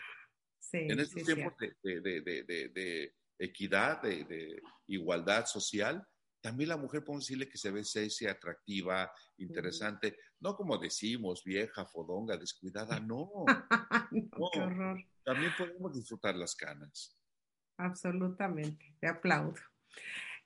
Sí, 0.59 0.77
en 0.77 0.99
estos 0.99 1.23
tiempos 1.23 1.53
de 1.57 3.13
equidad, 3.39 4.01
de, 4.01 4.61
igualdad 4.87 5.45
social, 5.45 6.05
también 6.41 6.69
la 6.69 6.77
mujer 6.77 7.03
podemos 7.03 7.25
decirle 7.25 7.49
que 7.49 7.57
se 7.57 7.71
ve 7.71 7.83
sexy, 7.83 8.27
atractiva, 8.27 9.11
interesante, 9.37 10.17
no 10.39 10.55
como 10.55 10.77
decimos, 10.77 11.43
vieja, 11.43 11.85
fodonga, 11.85 12.37
descuidada, 12.37 12.99
no. 12.99 13.31
no, 14.11 14.49
qué 14.51 14.59
horror. 14.59 15.03
También 15.23 15.51
podemos 15.57 15.93
disfrutar 15.93 16.35
las 16.35 16.55
canas. 16.55 17.17
Absolutamente, 17.77 18.95
te 18.99 19.07
aplaudo. 19.07 19.55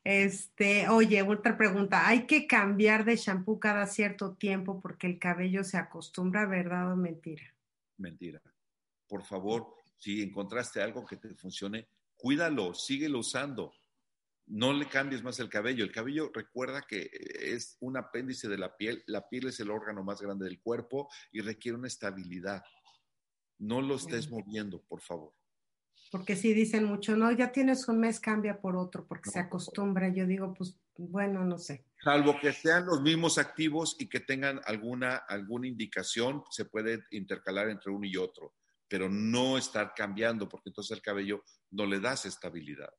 Este, 0.04 0.88
oye, 0.88 1.22
otra 1.22 1.58
pregunta, 1.58 2.08
¿hay 2.08 2.26
que 2.26 2.48
cambiar 2.48 3.04
de 3.04 3.18
shampoo 3.18 3.60
cada 3.60 3.86
cierto 3.86 4.36
tiempo 4.36 4.80
porque 4.82 5.08
el 5.08 5.20
cabello 5.20 5.64
se 5.64 5.78
acostumbra, 5.78 6.46
verdad 6.46 6.94
o 6.94 6.96
mentira? 6.96 7.54
Mentira. 7.98 8.42
Por 9.08 9.24
favor, 9.26 9.76
si 9.98 10.22
encontraste 10.22 10.82
algo 10.82 11.06
que 11.06 11.18
te 11.18 11.36
funcione, 11.36 11.90
cuídalo, 12.20 12.74
síguelo 12.74 13.20
usando. 13.20 13.74
No 14.46 14.74
le 14.74 14.88
cambies 14.88 15.24
más 15.24 15.40
el 15.40 15.50
cabello. 15.50 15.84
El 15.84 15.92
cabello 15.92 16.32
recuerda 16.34 16.82
que 16.82 17.10
es 17.40 17.78
un 17.80 17.98
apéndice 17.98 18.48
de 18.48 18.58
la 18.58 18.76
piel. 18.76 19.04
La 19.08 19.28
piel 19.30 19.48
es 19.48 19.60
el 19.60 19.72
órgano 19.72 20.04
más 20.04 20.22
grande 20.22 20.46
del 20.46 20.60
cuerpo 20.60 21.10
y 21.32 21.42
requiere 21.42 21.78
una 21.78 21.88
estabilidad. 21.88 22.64
No 23.60 23.82
lo 23.82 23.96
estés 23.96 24.30
moviendo, 24.30 24.82
por 24.84 25.02
favor. 25.02 25.34
Porque 26.12 26.36
si 26.36 26.54
dicen 26.54 26.86
mucho, 26.86 27.16
no, 27.16 27.32
ya 27.32 27.52
tienes 27.52 27.88
un 27.88 28.00
mes, 28.00 28.20
cambia 28.20 28.60
por 28.60 28.76
otro, 28.76 29.06
porque 29.06 29.30
se 29.30 29.40
acostumbra. 29.40 30.10
Yo 30.10 30.26
digo, 30.26 30.54
pues 30.56 30.76
bueno, 30.98 31.46
no 31.46 31.60
sé. 31.60 31.86
Salvo 32.04 32.40
que 32.42 32.52
sean 32.52 32.88
los 32.88 33.02
mismos 33.02 33.38
activos 33.38 33.96
y 34.00 34.10
que 34.10 34.20
tengan 34.20 34.60
alguna, 34.66 35.18
alguna 35.18 35.68
indicación, 35.68 36.44
se 36.50 36.66
puede 36.66 37.06
intercalar 37.12 37.70
entre 37.70 37.92
uno 37.92 38.06
y 38.08 38.18
otro 38.18 38.56
pero 38.90 39.08
no 39.08 39.58
estar 39.58 39.94
cambiando, 39.96 40.50
porque 40.50 40.70
entonces 40.70 40.98
el 40.98 41.02
cabello 41.02 41.46
no 41.70 41.86
le 41.86 42.00
das 42.00 42.26
estabilidad. 42.26 42.92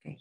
Okay. 0.00 0.18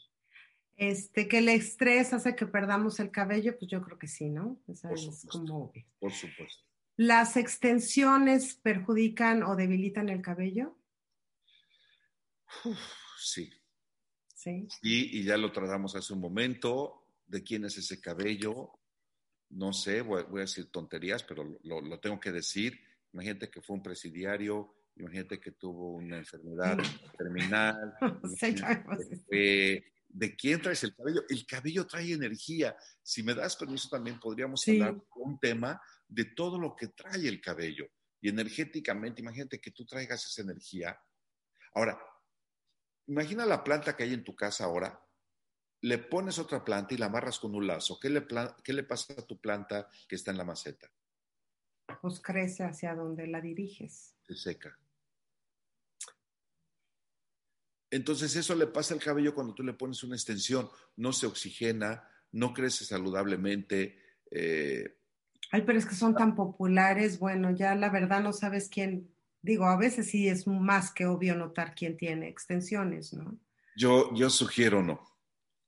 Este, 0.76 1.28
que 1.28 1.38
el 1.38 1.50
estrés 1.50 2.14
hace 2.14 2.36
que 2.36 2.46
perdamos 2.46 3.00
el 3.00 3.10
cabello, 3.10 3.58
pues 3.58 3.72
yo 3.72 3.82
creo 3.82 3.98
que 3.98 4.08
sí, 4.08 4.30
¿no? 4.30 4.62
por, 4.66 5.00
supuesto, 5.00 5.72
por 5.98 6.12
supuesto. 6.12 6.64
¿Las 6.98 7.38
extensiones 7.38 8.56
perjudican 8.56 9.44
o 9.44 9.56
debilitan 9.56 10.10
el 10.10 10.22
cabello? 10.22 10.78
sí. 13.18 13.52
Sí. 14.36 14.68
Y, 14.82 15.24
ya 15.24 15.38
lo 15.38 15.54
tratamos 15.54 15.96
hace 15.96 16.12
un 16.14 16.20
momento. 16.20 17.08
¿De 17.26 17.42
quién 17.42 17.64
es 17.64 17.78
ese 17.78 18.02
cabello? 18.02 18.78
No 19.52 19.72
sé, 19.72 20.02
voy, 20.02 20.26
a 20.36 20.42
decir 20.42 20.70
tonterías, 20.70 21.24
pero 21.24 21.58
lo 21.64 22.00
tengo 22.02 22.20
que 22.20 22.34
decir 22.34 22.78
imagínate 23.14 23.50
que 23.50 23.62
fue 23.62 23.76
un 23.76 23.84
presidiario, 23.84 24.74
imagínate 24.96 25.40
que 25.40 25.52
tuvo 25.52 25.92
una 25.92 26.18
enfermedad 26.18 26.78
terminal. 27.18 27.94
¿De 30.14 30.36
quién 30.36 30.62
traes 30.62 30.84
el 30.84 30.96
cabello? 30.96 31.24
El 31.28 31.46
cabello 31.48 31.88
trae 31.88 32.14
energía. 32.14 32.76
Si 33.02 33.24
me 33.24 33.34
das 33.34 33.56
permiso, 33.56 33.90
también 33.90 34.20
podríamos 34.20 34.68
hablar 34.68 34.94
de 34.94 35.02
un 35.16 35.40
tema 35.40 35.82
de 36.08 36.26
todo 36.26 36.60
lo 36.60 36.76
que 36.76 36.90
trae 36.90 37.28
el 37.28 37.42
cabello. 37.42 37.90
Y 38.22 38.30
energéticamente, 38.30 39.22
imagínate 39.22 39.60
que 39.60 39.72
tú 39.72 39.86
traigas 39.86 40.24
esa 40.24 40.44
energía. 40.44 40.96
Ahora, 41.74 42.00
imagina 43.08 43.44
la 43.46 43.64
planta 43.64 43.96
que 43.96 44.04
hay 44.04 44.14
en 44.14 44.24
tu 44.24 44.36
casa 44.36 44.66
ahora. 44.66 45.04
Le 45.82 45.98
pones 45.98 46.38
otra 46.38 46.64
planta 46.64 46.94
y 46.94 46.98
la 46.98 47.08
amarras 47.08 47.40
con 47.40 47.56
un 47.56 47.66
lazo. 47.66 48.00
¿Qué 48.00 48.10
le, 48.10 48.26
qué 48.64 48.72
le 48.72 48.84
pasa 48.84 49.14
a 49.18 49.26
tu 49.26 49.42
planta 49.42 49.90
que 50.08 50.16
está 50.16 50.30
en 50.30 50.38
la 50.38 50.46
maceta? 50.46 50.92
Pues 52.02 52.20
crece 52.20 52.64
hacia 52.64 52.96
donde 52.96 53.28
la 53.28 53.42
diriges. 53.42 54.16
Se 54.28 54.36
seca. 54.36 54.78
Entonces 57.94 58.36
eso 58.36 58.56
le 58.56 58.66
pasa 58.66 58.96
al 58.96 59.00
cabello 59.00 59.36
cuando 59.36 59.54
tú 59.54 59.62
le 59.62 59.74
pones 59.74 60.04
una 60.04 60.16
extensión, 60.16 60.68
no 60.96 61.14
se 61.14 61.28
oxigena, 61.28 62.10
no 62.32 62.52
crece 62.52 62.86
saludablemente. 62.86 64.00
Eh, 64.32 64.98
Ay, 65.52 65.62
pero 65.62 65.78
es 65.78 65.86
que 65.86 65.94
son 65.94 66.16
tan 66.16 66.34
populares, 66.34 67.20
bueno, 67.20 67.52
ya 67.52 67.76
la 67.76 67.90
verdad 67.90 68.24
no 68.24 68.34
sabes 68.34 68.68
quién, 68.68 69.14
digo, 69.44 69.66
a 69.66 69.78
veces 69.78 70.10
sí 70.10 70.28
es 70.28 70.48
más 70.48 70.92
que 70.92 71.06
obvio 71.06 71.36
notar 71.36 71.76
quién 71.76 71.96
tiene 71.96 72.28
extensiones, 72.28 73.14
¿no? 73.14 73.38
Yo, 73.76 74.12
yo 74.16 74.32
sugiero 74.32 74.82
no, 74.82 75.00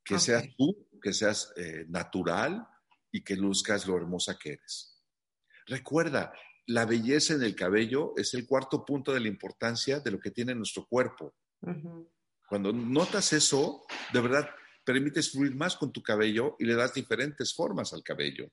que 0.03 0.17
seas 0.17 0.47
tú, 0.57 0.88
que 0.99 1.13
seas 1.13 1.53
eh, 1.57 1.86
natural 1.88 2.67
y 3.11 3.23
que 3.23 3.36
luzcas 3.36 3.86
lo 3.86 3.97
hermosa 3.97 4.36
que 4.39 4.53
eres. 4.53 4.94
Recuerda, 5.66 6.34
la 6.68 6.86
belleza 6.86 7.34
en 7.34 7.43
el 7.43 7.55
cabello 7.55 8.13
es 8.18 8.34
el 8.34 8.47
cuarto 8.47 8.86
punto 8.86 9.13
de 9.13 9.20
la 9.20 9.28
importancia 9.28 9.99
de 9.99 10.11
lo 10.11 10.20
que 10.20 10.32
tiene 10.32 10.55
nuestro 10.55 10.86
cuerpo. 10.86 11.36
Cuando 12.47 12.72
notas 12.72 13.34
eso, 13.34 13.86
de 14.13 14.22
verdad, 14.22 14.49
permites 14.84 15.32
fluir 15.32 15.55
más 15.55 15.76
con 15.76 15.91
tu 15.91 16.01
cabello 16.01 16.55
y 16.59 16.66
le 16.66 16.76
das 16.76 16.93
diferentes 16.93 17.53
formas 17.53 17.93
al 17.93 18.03
cabello. 18.03 18.51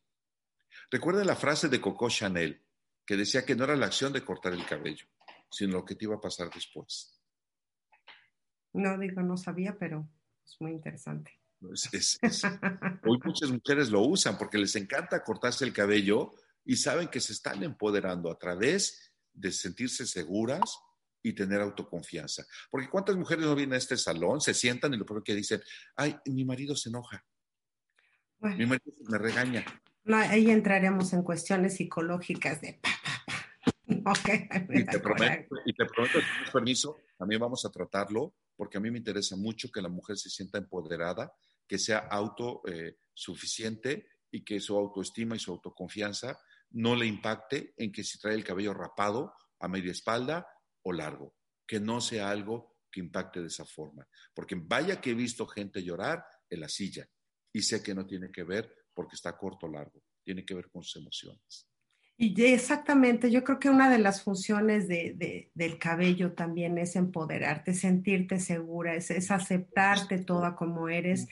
Recuerda 0.91 1.25
la 1.25 1.37
frase 1.37 1.69
de 1.69 1.81
Coco 1.81 2.09
Chanel, 2.09 2.63
que 3.07 3.17
decía 3.17 3.45
que 3.45 3.55
no 3.55 3.65
era 3.65 3.77
la 3.77 3.87
acción 3.87 4.13
de 4.13 4.25
cortar 4.25 4.53
el 4.55 4.65
cabello, 4.65 5.07
sino 5.51 5.79
lo 5.79 5.85
que 5.85 5.95
te 5.95 6.07
iba 6.07 6.17
a 6.17 6.21
pasar 6.21 6.51
después. 6.53 7.19
No 8.73 8.99
digo, 8.99 9.23
no 9.23 9.37
sabía, 9.37 9.77
pero 9.79 10.09
es 10.45 10.57
muy 10.61 10.73
interesante. 10.73 11.39
hoy 13.05 13.19
muchas 13.25 13.51
mujeres 13.51 13.91
lo 13.91 14.01
usan 14.01 14.37
porque 14.37 14.59
les 14.59 14.75
encanta 14.77 15.23
cortarse 15.23 15.65
el 15.65 15.73
cabello 15.73 16.35
y 16.65 16.77
saben 16.77 17.09
que 17.09 17.21
se 17.21 17.33
están 17.33 17.63
empoderando 17.63 18.31
a 18.31 18.39
través 18.39 19.13
de 19.33 19.51
sentirse 19.51 20.07
seguras 20.07 20.79
y 21.23 21.33
tener 21.33 21.61
autoconfianza. 21.61 22.45
Porque 22.71 22.89
cuántas 22.89 23.17
mujeres 23.17 23.45
no 23.47 23.55
vienen 23.55 23.75
a 23.75 23.79
este 23.79 23.97
salón, 23.97 24.41
se 24.41 24.55
sientan 24.55 24.93
y 24.95 24.97
lo 24.97 25.07
primero 25.07 25.25
que 25.25 25.35
dicen, 25.35 25.63
ay, 25.97 26.17
mi 26.27 26.45
marido 26.45 26.75
se 26.77 26.89
enoja, 26.89 27.25
mi 28.41 28.67
marido 28.67 28.93
me 29.09 29.19
regaña. 29.19 29.65
No, 30.05 30.17
ahí 30.17 30.51
entraremos 30.51 31.13
en 31.13 31.23
cuestiones 31.23 31.77
psicológicas 31.77 32.61
de 32.61 32.81
y, 33.87 34.85
te 34.85 34.99
prometo, 34.99 35.57
y 35.65 35.73
te 35.75 35.85
prometo 35.85 36.19
con 36.19 36.53
permiso, 36.53 36.97
también 37.17 37.41
vamos 37.41 37.65
a 37.65 37.71
tratarlo, 37.71 38.35
porque 38.57 38.79
a 38.79 38.81
mí 38.81 38.91
me 38.91 38.99
interesa 38.99 39.37
mucho 39.37 39.71
que 39.71 39.81
la 39.81 39.89
mujer 39.89 40.17
se 40.17 40.29
sienta 40.29 40.59
empoderada, 40.59 41.33
que 41.69 41.79
sea 41.79 41.99
autosuficiente 41.99 43.93
eh, 43.93 44.07
y 44.33 44.45
que 44.45 44.59
su 44.61 44.77
autoestima 44.77 45.37
y 45.37 45.39
su 45.39 45.53
autoconfianza 45.53 46.39
no 46.73 46.95
le 46.95 47.07
impacte 47.07 47.75
en 47.77 47.93
que 47.93 48.05
si 48.05 48.18
trae 48.18 48.35
el 48.35 48.45
cabello 48.45 48.75
rapado 48.75 49.35
a 49.61 49.68
media 49.68 49.93
espalda 49.93 50.47
o 50.83 50.93
largo, 50.93 51.37
que 51.66 51.81
no 51.81 52.01
sea 52.01 52.31
algo 52.31 52.77
que 52.91 53.01
impacte 53.01 53.41
de 53.41 53.47
esa 53.47 53.64
forma. 53.64 54.07
Porque 54.35 54.57
vaya 54.57 55.01
que 55.01 55.11
he 55.11 55.14
visto 55.14 55.47
gente 55.47 55.83
llorar 55.83 56.25
en 56.49 56.61
la 56.61 56.68
silla 56.68 57.09
y 57.53 57.62
sé 57.62 57.83
que 57.83 57.95
no 57.95 58.07
tiene 58.07 58.31
que 58.31 58.45
ver 58.45 58.75
porque 58.95 59.16
está 59.16 59.37
corto 59.37 59.66
o 59.66 59.70
largo, 59.70 60.03
tiene 60.23 60.45
que 60.45 60.55
ver 60.55 60.70
con 60.70 60.83
sus 60.83 61.01
emociones. 61.01 61.72
Y 62.25 62.41
exactamente, 62.45 63.33
yo 63.33 63.43
creo 63.43 63.59
que 63.59 63.68
una 63.68 63.91
de 63.91 63.99
las 63.99 64.23
funciones 64.23 64.87
de, 64.87 65.51
del 65.55 65.79
cabello 65.79 66.35
también 66.35 66.79
es 66.79 66.95
empoderarte, 66.95 67.75
sentirte 67.75 68.39
segura, 68.39 68.95
es, 68.95 69.11
aceptarte 69.33 70.18
toda 70.18 70.55
como 70.55 70.89
eres. 70.89 71.27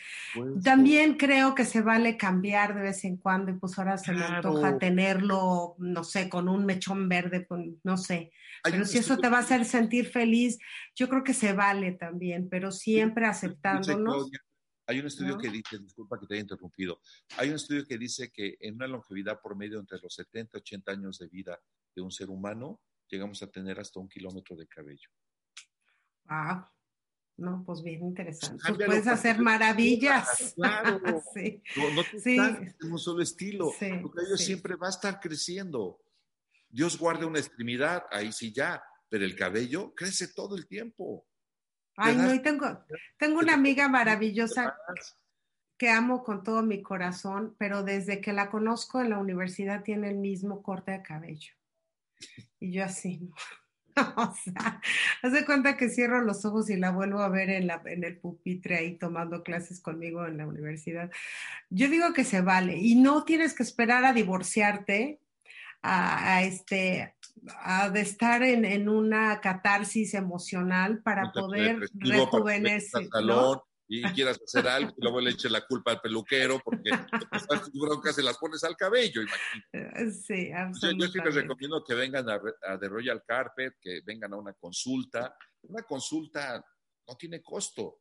También 0.64 1.14
creo 1.16 1.54
que 1.54 1.64
se 1.64 1.80
vale 1.80 2.16
cambiar 2.16 2.74
de 2.74 2.82
vez 2.82 3.04
en 3.04 3.18
cuando 3.18 3.52
y 3.52 3.54
pues 3.54 3.78
ahora 3.78 3.98
se 3.98 4.12
me 4.12 4.24
antoja 4.24 4.78
tenerlo, 4.78 5.76
no 5.78 6.02
sé, 6.02 6.28
con 6.28 6.48
un 6.48 6.66
mechón 6.66 7.08
verde, 7.08 7.46
no 7.84 7.96
sé. 7.96 8.32
Pero 8.64 8.84
si 8.84 8.98
eso 8.98 9.16
te 9.16 9.28
va 9.28 9.36
a 9.36 9.42
hacer 9.42 9.66
sentir 9.66 10.08
feliz, 10.08 10.58
yo 10.96 11.08
creo 11.08 11.22
que 11.22 11.34
se 11.34 11.52
vale 11.52 11.92
también, 11.92 12.48
pero 12.48 12.72
siempre 12.72 13.26
aceptándonos. 13.26 14.28
Hay 14.90 14.98
un 14.98 15.06
estudio 15.06 15.38
que 15.38 15.48
dice, 15.48 15.78
disculpa 15.78 16.18
que 16.18 16.26
te 16.26 16.34
haya 16.34 16.42
interrumpido, 16.42 17.00
hay 17.36 17.50
un 17.50 17.54
estudio 17.54 17.86
que 17.86 17.96
dice 17.96 18.32
que 18.32 18.56
en 18.58 18.74
una 18.74 18.88
longevidad 18.88 19.40
por 19.40 19.54
medio 19.54 19.78
entre 19.78 20.00
los 20.00 20.12
70 20.14 20.58
y 20.58 20.60
80 20.60 20.90
años 20.90 21.18
de 21.20 21.28
vida 21.28 21.60
de 21.94 22.02
un 22.02 22.10
ser 22.10 22.28
humano, 22.28 22.80
llegamos 23.08 23.40
a 23.44 23.46
tener 23.46 23.78
hasta 23.78 24.00
un 24.00 24.08
kilómetro 24.08 24.56
de 24.56 24.66
cabello. 24.66 25.08
Wow. 26.24 26.64
No, 27.36 27.62
pues 27.64 27.84
bien 27.84 28.02
interesante. 28.02 28.64
Pues 28.66 28.84
puedes 28.84 29.06
hacer 29.06 29.38
maravillas. 29.38 30.54
Claro. 30.56 31.00
sí. 31.32 31.62
No, 31.76 32.02
te 32.02 32.18
sí. 32.18 32.36
en 32.36 32.92
un 32.92 32.98
solo 32.98 33.22
estilo. 33.22 33.70
Sí, 33.78 33.92
tu 34.02 34.10
cabello 34.10 34.36
siempre 34.36 34.74
va 34.74 34.88
a 34.88 34.90
estar 34.90 35.20
creciendo. 35.20 36.00
Dios 36.68 36.98
guarde 36.98 37.26
una 37.26 37.38
extremidad, 37.38 38.06
ahí 38.10 38.32
sí 38.32 38.52
ya, 38.52 38.82
pero 39.08 39.24
el 39.24 39.36
cabello 39.36 39.94
crece 39.94 40.26
todo 40.34 40.56
el 40.56 40.66
tiempo. 40.66 41.29
Ay, 42.02 42.16
no, 42.16 42.34
y 42.34 42.40
tengo, 42.40 42.84
tengo 43.18 43.38
una 43.38 43.54
amiga 43.54 43.88
maravillosa 43.88 44.74
que 45.76 45.88
amo 45.90 46.22
con 46.24 46.42
todo 46.42 46.62
mi 46.62 46.82
corazón, 46.82 47.54
pero 47.58 47.82
desde 47.82 48.20
que 48.20 48.32
la 48.32 48.50
conozco 48.50 49.00
en 49.00 49.10
la 49.10 49.18
universidad 49.18 49.82
tiene 49.82 50.10
el 50.10 50.16
mismo 50.16 50.62
corte 50.62 50.92
de 50.92 51.02
cabello. 51.02 51.52
Y 52.58 52.72
yo 52.72 52.84
así, 52.84 53.30
o 54.16 54.34
sea, 54.34 54.80
hace 55.22 55.44
cuenta 55.44 55.76
que 55.76 55.88
cierro 55.88 56.22
los 56.22 56.44
ojos 56.44 56.70
y 56.70 56.76
la 56.76 56.90
vuelvo 56.90 57.20
a 57.20 57.28
ver 57.28 57.50
en, 57.50 57.66
la, 57.66 57.82
en 57.84 58.04
el 58.04 58.18
pupitre 58.18 58.76
ahí 58.76 58.96
tomando 58.96 59.42
clases 59.42 59.80
conmigo 59.80 60.26
en 60.26 60.38
la 60.38 60.46
universidad. 60.46 61.10
Yo 61.70 61.88
digo 61.88 62.12
que 62.12 62.24
se 62.24 62.40
vale 62.40 62.76
y 62.76 62.96
no 62.96 63.24
tienes 63.24 63.54
que 63.54 63.62
esperar 63.62 64.04
a 64.04 64.12
divorciarte, 64.12 65.20
a 65.82 66.42
este, 66.42 67.14
de 67.92 68.00
estar 68.00 68.42
en, 68.42 68.88
una 68.88 69.40
catarsis 69.40 70.14
emocional 70.14 71.02
para 71.02 71.32
poder 71.32 71.80
rejuvenecer. 71.94 73.08
Y 73.92 74.04
quieras 74.12 74.38
hacer 74.40 74.68
algo 74.68 74.94
y 74.96 75.02
luego 75.02 75.20
le 75.20 75.30
eches 75.30 75.50
la 75.50 75.66
culpa 75.66 75.90
al 75.90 76.00
peluquero 76.00 76.60
porque 76.64 76.90
tus 77.48 77.72
broncas 77.72 78.14
se 78.14 78.22
las 78.22 78.38
pones 78.38 78.62
al 78.62 78.76
cabello, 78.76 79.20
imagínate. 79.22 80.04
Eh, 80.04 80.10
sí, 80.12 80.52
absolutamente. 80.52 81.06
Yo, 81.06 81.12
sí 81.12 81.18
les 81.24 81.34
recomiendo 81.34 81.84
que 81.84 81.94
vengan 81.94 82.28
a, 82.30 82.40
a 82.68 82.78
The 82.78 82.88
Royal 82.88 83.24
Carpet, 83.26 83.74
que 83.80 84.00
vengan 84.06 84.32
a 84.32 84.36
una 84.36 84.52
consulta. 84.52 85.34
Una 85.62 85.82
consulta 85.82 86.64
no 87.08 87.16
tiene 87.16 87.42
costo. 87.42 87.98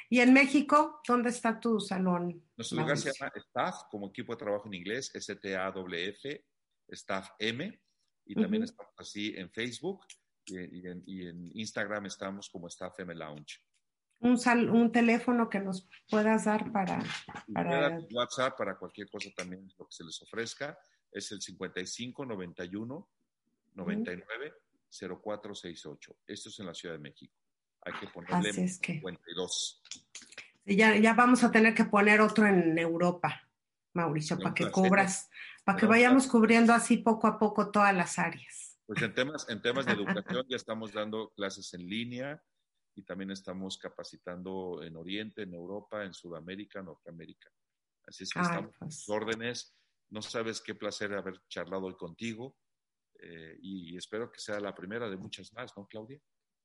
¿Y 0.09 0.19
en 0.19 0.33
México, 0.33 1.01
dónde 1.07 1.29
está 1.29 1.59
tu 1.59 1.79
salón? 1.79 2.43
Nuestro 2.55 2.81
lugar 2.81 2.97
se 2.97 3.11
llama 3.11 3.31
Staff, 3.35 3.83
como 3.89 4.07
equipo 4.07 4.33
de 4.33 4.39
trabajo 4.39 4.67
en 4.67 4.75
inglés, 4.75 5.11
S-T-A-W-F, 5.13 6.45
Staff 6.87 7.29
M. 7.39 7.81
Y 8.25 8.35
también 8.35 8.63
estamos 8.63 8.93
así 8.97 9.33
en 9.35 9.49
Facebook 9.51 10.05
y, 10.45 10.87
en, 10.87 11.51
Instagram 11.53 12.05
estamos 12.05 12.49
como 12.49 12.67
Staff 12.67 12.99
M 12.99 13.13
Lounge. 13.15 13.59
Un, 14.19 14.39
un 14.69 14.91
teléfono 14.91 15.49
que 15.49 15.59
nos 15.59 15.89
puedas 16.09 16.45
dar 16.45 16.71
para... 16.71 17.03
para... 17.53 17.99
WhatsApp 18.11 18.57
para 18.57 18.77
cualquier 18.77 19.09
cosa 19.09 19.29
también, 19.35 19.67
lo 19.77 19.85
que 19.87 19.93
se 19.93 20.03
les 20.03 20.21
ofrezca, 20.21 20.77
es 21.11 21.31
el 21.31 21.41
55 21.41 22.25
91 22.25 23.09
99 23.73 24.53
0468. 24.91 26.17
Esto 26.27 26.49
es 26.49 26.59
en 26.59 26.65
la 26.67 26.73
Ciudad 26.73 26.95
de 26.95 27.01
México 27.01 27.40
hay 27.83 27.93
que 27.99 28.07
ponerle 28.07 28.49
Así 28.49 28.61
es 28.61 28.79
que... 28.79 28.93
52. 28.93 29.81
ya, 30.65 30.95
ya 30.97 31.13
vamos 31.13 31.43
a 31.43 31.51
tener 31.51 31.73
que 31.73 31.85
poner 31.85 32.21
otro 32.21 32.45
en 32.47 32.77
Europa, 32.77 33.47
Mauricio, 33.93 34.37
para 34.37 34.53
que 34.53 34.69
cubras, 34.71 35.29
para 35.63 35.77
que 35.77 35.85
vayamos 35.85 36.27
cubriendo 36.27 36.73
así 36.73 36.97
poco 36.97 37.27
a 37.27 37.37
poco 37.39 37.71
todas 37.71 37.95
las 37.95 38.19
áreas. 38.19 38.77
Pues 38.85 39.01
en 39.01 39.13
temas, 39.13 39.47
en 39.49 39.61
temas 39.61 39.85
de 39.85 39.93
educación 39.93 40.45
ya 40.49 40.55
estamos 40.55 40.91
dando 40.91 41.31
clases 41.31 41.73
en 41.73 41.87
línea 41.87 42.43
y 42.95 43.03
también 43.03 43.31
estamos 43.31 43.77
capacitando 43.77 44.81
en 44.83 44.95
Oriente, 44.97 45.43
en 45.43 45.53
Europa, 45.53 46.03
en 46.03 46.13
Sudamérica, 46.13 46.81
Norteamérica. 46.81 47.49
Así 48.05 48.23
es 48.23 48.31
que 48.31 48.41
estamos 48.41 48.75
pues. 48.77 49.09
órdenes. 49.09 49.75
No 50.09 50.21
sabes 50.21 50.59
qué 50.59 50.75
placer 50.75 51.13
haber 51.13 51.41
charlado 51.47 51.85
hoy 51.85 51.95
contigo 51.95 52.57
eh, 53.19 53.57
y 53.61 53.95
espero 53.95 54.29
que 54.29 54.39
sea 54.39 54.59
la 54.59 54.75
primera 54.75 55.09
de 55.09 55.15
muchas 55.15 55.53
más, 55.53 55.71
¿no, 55.77 55.87
Claudia? 55.87 56.19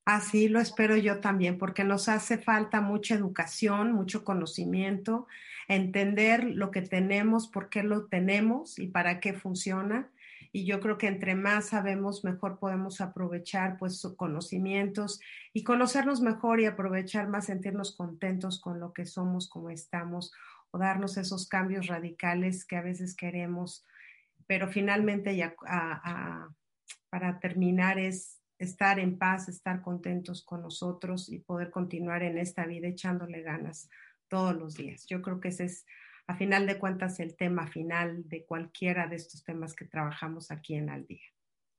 Así 0.07 0.49
lo 0.49 0.61
espero 0.61 0.97
yo 0.97 1.19
también, 1.19 1.59
porque 1.59 1.83
nos 1.83 2.09
hace 2.09 2.39
falta 2.39 2.81
mucha 2.81 3.17
educación, 3.17 3.91
mucho 3.91 4.25
conocimiento, 4.25 5.27
entender 5.67 6.45
lo 6.45 6.71
que 6.71 6.81
tenemos, 6.81 7.49
por 7.49 7.69
qué 7.69 7.83
lo 7.83 8.07
tenemos 8.07 8.79
y 8.79 8.87
para 8.87 9.19
qué 9.19 9.35
funciona. 9.35 10.09
Y 10.53 10.65
yo 10.65 10.79
creo 10.79 10.97
que 10.97 11.09
entre 11.09 11.35
más 11.35 11.71
sabemos, 11.71 12.23
mejor 12.23 12.61
podemos 12.61 13.01
aprovechar 13.01 13.79
pues 13.79 14.01
conocimientos 14.17 15.21
y 15.53 15.65
conocernos 15.65 16.21
mejor 16.21 16.61
y 16.61 16.67
aprovechar 16.67 17.27
más, 17.27 17.47
sentirnos 17.47 17.97
contentos 17.97 18.61
con 18.61 18.79
lo 18.79 18.93
que 18.93 19.07
somos, 19.07 19.49
como 19.49 19.71
estamos, 19.71 20.33
o 20.71 20.79
darnos 20.79 21.17
esos 21.17 21.49
cambios 21.49 21.89
radicales 21.89 22.65
que 22.65 22.77
a 22.77 22.81
veces 22.83 23.17
queremos. 23.17 23.85
Pero 24.47 24.69
finalmente, 24.69 25.35
ya 25.37 25.57
para 27.11 27.41
terminar, 27.41 27.99
es 27.99 28.36
estar 28.59 28.99
en 28.99 29.19
paz, 29.19 29.49
estar 29.49 29.83
contentos 29.83 30.45
con 30.45 30.63
nosotros 30.63 31.29
y 31.29 31.39
poder 31.39 31.71
continuar 31.71 32.23
en 32.23 32.39
esta 32.39 32.67
vida 32.67 32.89
echándole 32.89 33.43
ganas 33.43 33.89
todos 34.29 34.57
los 34.57 34.75
días. 34.75 35.07
Yo 35.07 35.23
creo 35.23 35.41
que 35.41 35.49
ese 35.49 35.65
es, 35.65 35.87
a 36.27 36.37
final 36.37 36.67
de 36.67 36.79
cuentas, 36.79 37.21
el 37.21 37.37
tema 37.37 37.67
final 37.67 38.29
de 38.29 38.45
cualquiera 38.45 39.07
de 39.07 39.17
estos 39.17 39.45
temas 39.45 39.75
que 39.75 39.85
trabajamos 39.85 40.51
aquí 40.51 40.75
en 40.75 40.91
Al 40.91 41.07
Día. 41.07 41.27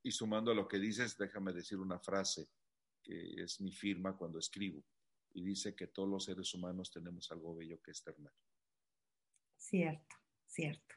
Y 0.03 0.11
sumando 0.11 0.51
a 0.51 0.55
lo 0.55 0.67
que 0.67 0.79
dices, 0.79 1.17
déjame 1.17 1.51
decir 1.51 1.79
una 1.79 1.99
frase 1.99 2.47
que 3.03 3.41
es 3.41 3.59
mi 3.59 3.71
firma 3.71 4.15
cuando 4.15 4.39
escribo 4.39 4.83
y 5.33 5.43
dice 5.43 5.75
que 5.75 5.87
todos 5.87 6.09
los 6.09 6.25
seres 6.25 6.53
humanos 6.53 6.91
tenemos 6.91 7.31
algo 7.31 7.55
bello 7.55 7.81
que 7.81 7.91
externar. 7.91 8.33
Cierto, 9.55 10.15
cierto. 10.45 10.95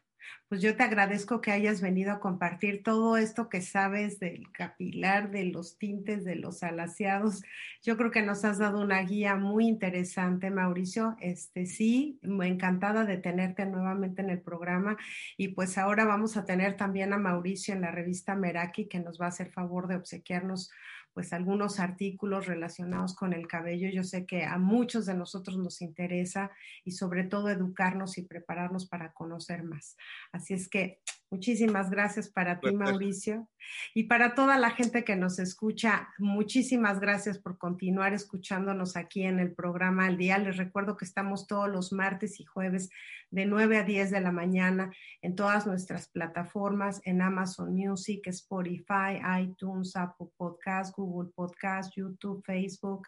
Pues 0.49 0.63
yo 0.63 0.77
te 0.77 0.83
agradezco 0.83 1.41
que 1.41 1.53
hayas 1.53 1.81
venido 1.81 2.13
a 2.13 2.21
compartir 2.21 2.83
todo 2.83 3.17
esto 3.17 3.49
que 3.49 3.63
sabes 3.63 4.19
del 4.19 4.51
capilar, 4.53 5.31
de 5.31 5.45
los 5.45 5.79
tintes, 5.79 6.25
de 6.25 6.37
los 6.37 6.63
alaciados. 6.63 7.43
Yo 7.83 7.97
creo 7.97 8.11
que 8.11 8.23
nos 8.23 8.45
has 8.45 8.59
dado 8.59 8.81
una 8.81 9.01
guía 9.03 9.37
muy 9.37 9.69
interesante, 9.69 10.51
Mauricio. 10.51 11.17
Este 11.21 11.67
sí, 11.67 12.19
encantada 12.23 13.05
de 13.05 13.17
tenerte 13.17 13.65
nuevamente 13.67 14.23
en 14.23 14.31
el 14.31 14.41
programa. 14.41 14.97
Y 15.37 15.49
pues 15.49 15.79
ahora 15.79 16.05
vamos 16.05 16.37
a 16.37 16.45
tener 16.45 16.77
también 16.77 17.13
a 17.13 17.19
Mauricio 17.19 17.75
en 17.75 17.83
la 17.83 17.91
revista 17.91 18.35
Meraki, 18.35 18.87
que 18.87 18.99
nos 18.99 19.21
va 19.21 19.27
a 19.27 19.29
hacer 19.31 19.51
favor 19.51 19.87
de 19.87 19.97
obsequiarnos 19.97 20.71
pues 21.13 21.33
algunos 21.33 21.81
artículos 21.81 22.47
relacionados 22.47 23.15
con 23.15 23.33
el 23.33 23.47
cabello. 23.47 23.89
Yo 23.91 24.05
sé 24.05 24.27
que 24.27 24.45
a 24.45 24.59
muchos 24.59 25.07
de 25.07 25.15
nosotros 25.15 25.59
nos 25.59 25.83
interesa 25.83 26.51
y 26.85 26.93
sobre 26.93 27.25
todo 27.25 27.49
educarnos 27.49 28.19
y 28.19 28.23
prepararnos 28.23 28.87
para 28.87 29.13
conocer 29.13 29.63
más. 29.63 29.97
Así 30.33 30.55
es 30.55 30.69
que 30.69 31.01
muchísimas 31.31 31.91
gracias 31.91 32.29
para 32.29 32.61
ti, 32.61 32.73
Mauricio, 32.73 33.49
y 33.95 34.05
para 34.05 34.35
toda 34.35 34.59
la 34.59 34.71
gente 34.71 35.05
que 35.05 35.17
nos 35.17 35.39
escucha. 35.39 36.09
Muchísimas 36.19 37.01
gracias 37.01 37.39
por 37.39 37.57
continuar 37.59 38.13
escuchándonos 38.13 38.97
aquí 38.97 39.23
en 39.23 39.39
el 39.39 39.55
programa 39.55 40.07
Al 40.07 40.17
Día. 40.17 40.39
Les 40.39 40.57
recuerdo 40.57 40.97
que 40.97 41.05
estamos 41.05 41.47
todos 41.47 41.69
los 41.69 41.93
martes 41.93 42.41
y 42.41 42.45
jueves 42.45 42.91
de 43.31 43.47
9 43.47 43.79
a 43.79 43.85
10 43.85 44.11
de 44.11 44.21
la 44.21 44.33
mañana 44.33 44.93
en 45.23 45.37
todas 45.37 45.67
nuestras 45.67 46.09
plataformas, 46.09 47.01
en 47.05 47.23
Amazon 47.23 47.75
Music, 47.75 48.27
Spotify, 48.27 49.21
iTunes, 49.41 49.95
Apple 49.95 50.29
Podcast, 50.37 50.97
Google 50.97 51.31
Podcast, 51.35 51.95
YouTube, 51.95 52.43
Facebook, 52.45 53.07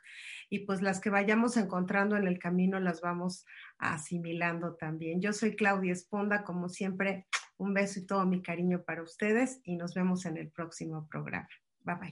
y 0.49 0.61
pues 0.61 0.81
las 0.81 1.01
que 1.01 1.11
vayamos 1.11 1.57
encontrando 1.57 2.17
en 2.17 2.29
el 2.29 2.39
camino 2.39 2.79
las 2.79 3.01
vamos 3.01 3.45
asimilando 3.79 4.75
también. 4.75 5.21
Yo 5.21 5.33
soy 5.33 5.57
Claudia 5.57 5.93
Esponda, 5.93 6.45
como 6.45 6.69
siempre, 6.69 7.27
un 7.63 7.73
beso 7.75 8.01
y 8.01 8.07
todo 8.07 8.27
mi 8.27 8.43
cariño 8.43 8.83
para 8.83 9.03
ustedes 9.03 9.61
y 9.65 9.77
nos 9.77 9.95
vemos 9.95 10.27
en 10.27 10.37
el 10.37 10.51
próximo 10.51 11.07
programa. 11.09 11.49
Bye 11.81 11.97
bye. 11.97 12.11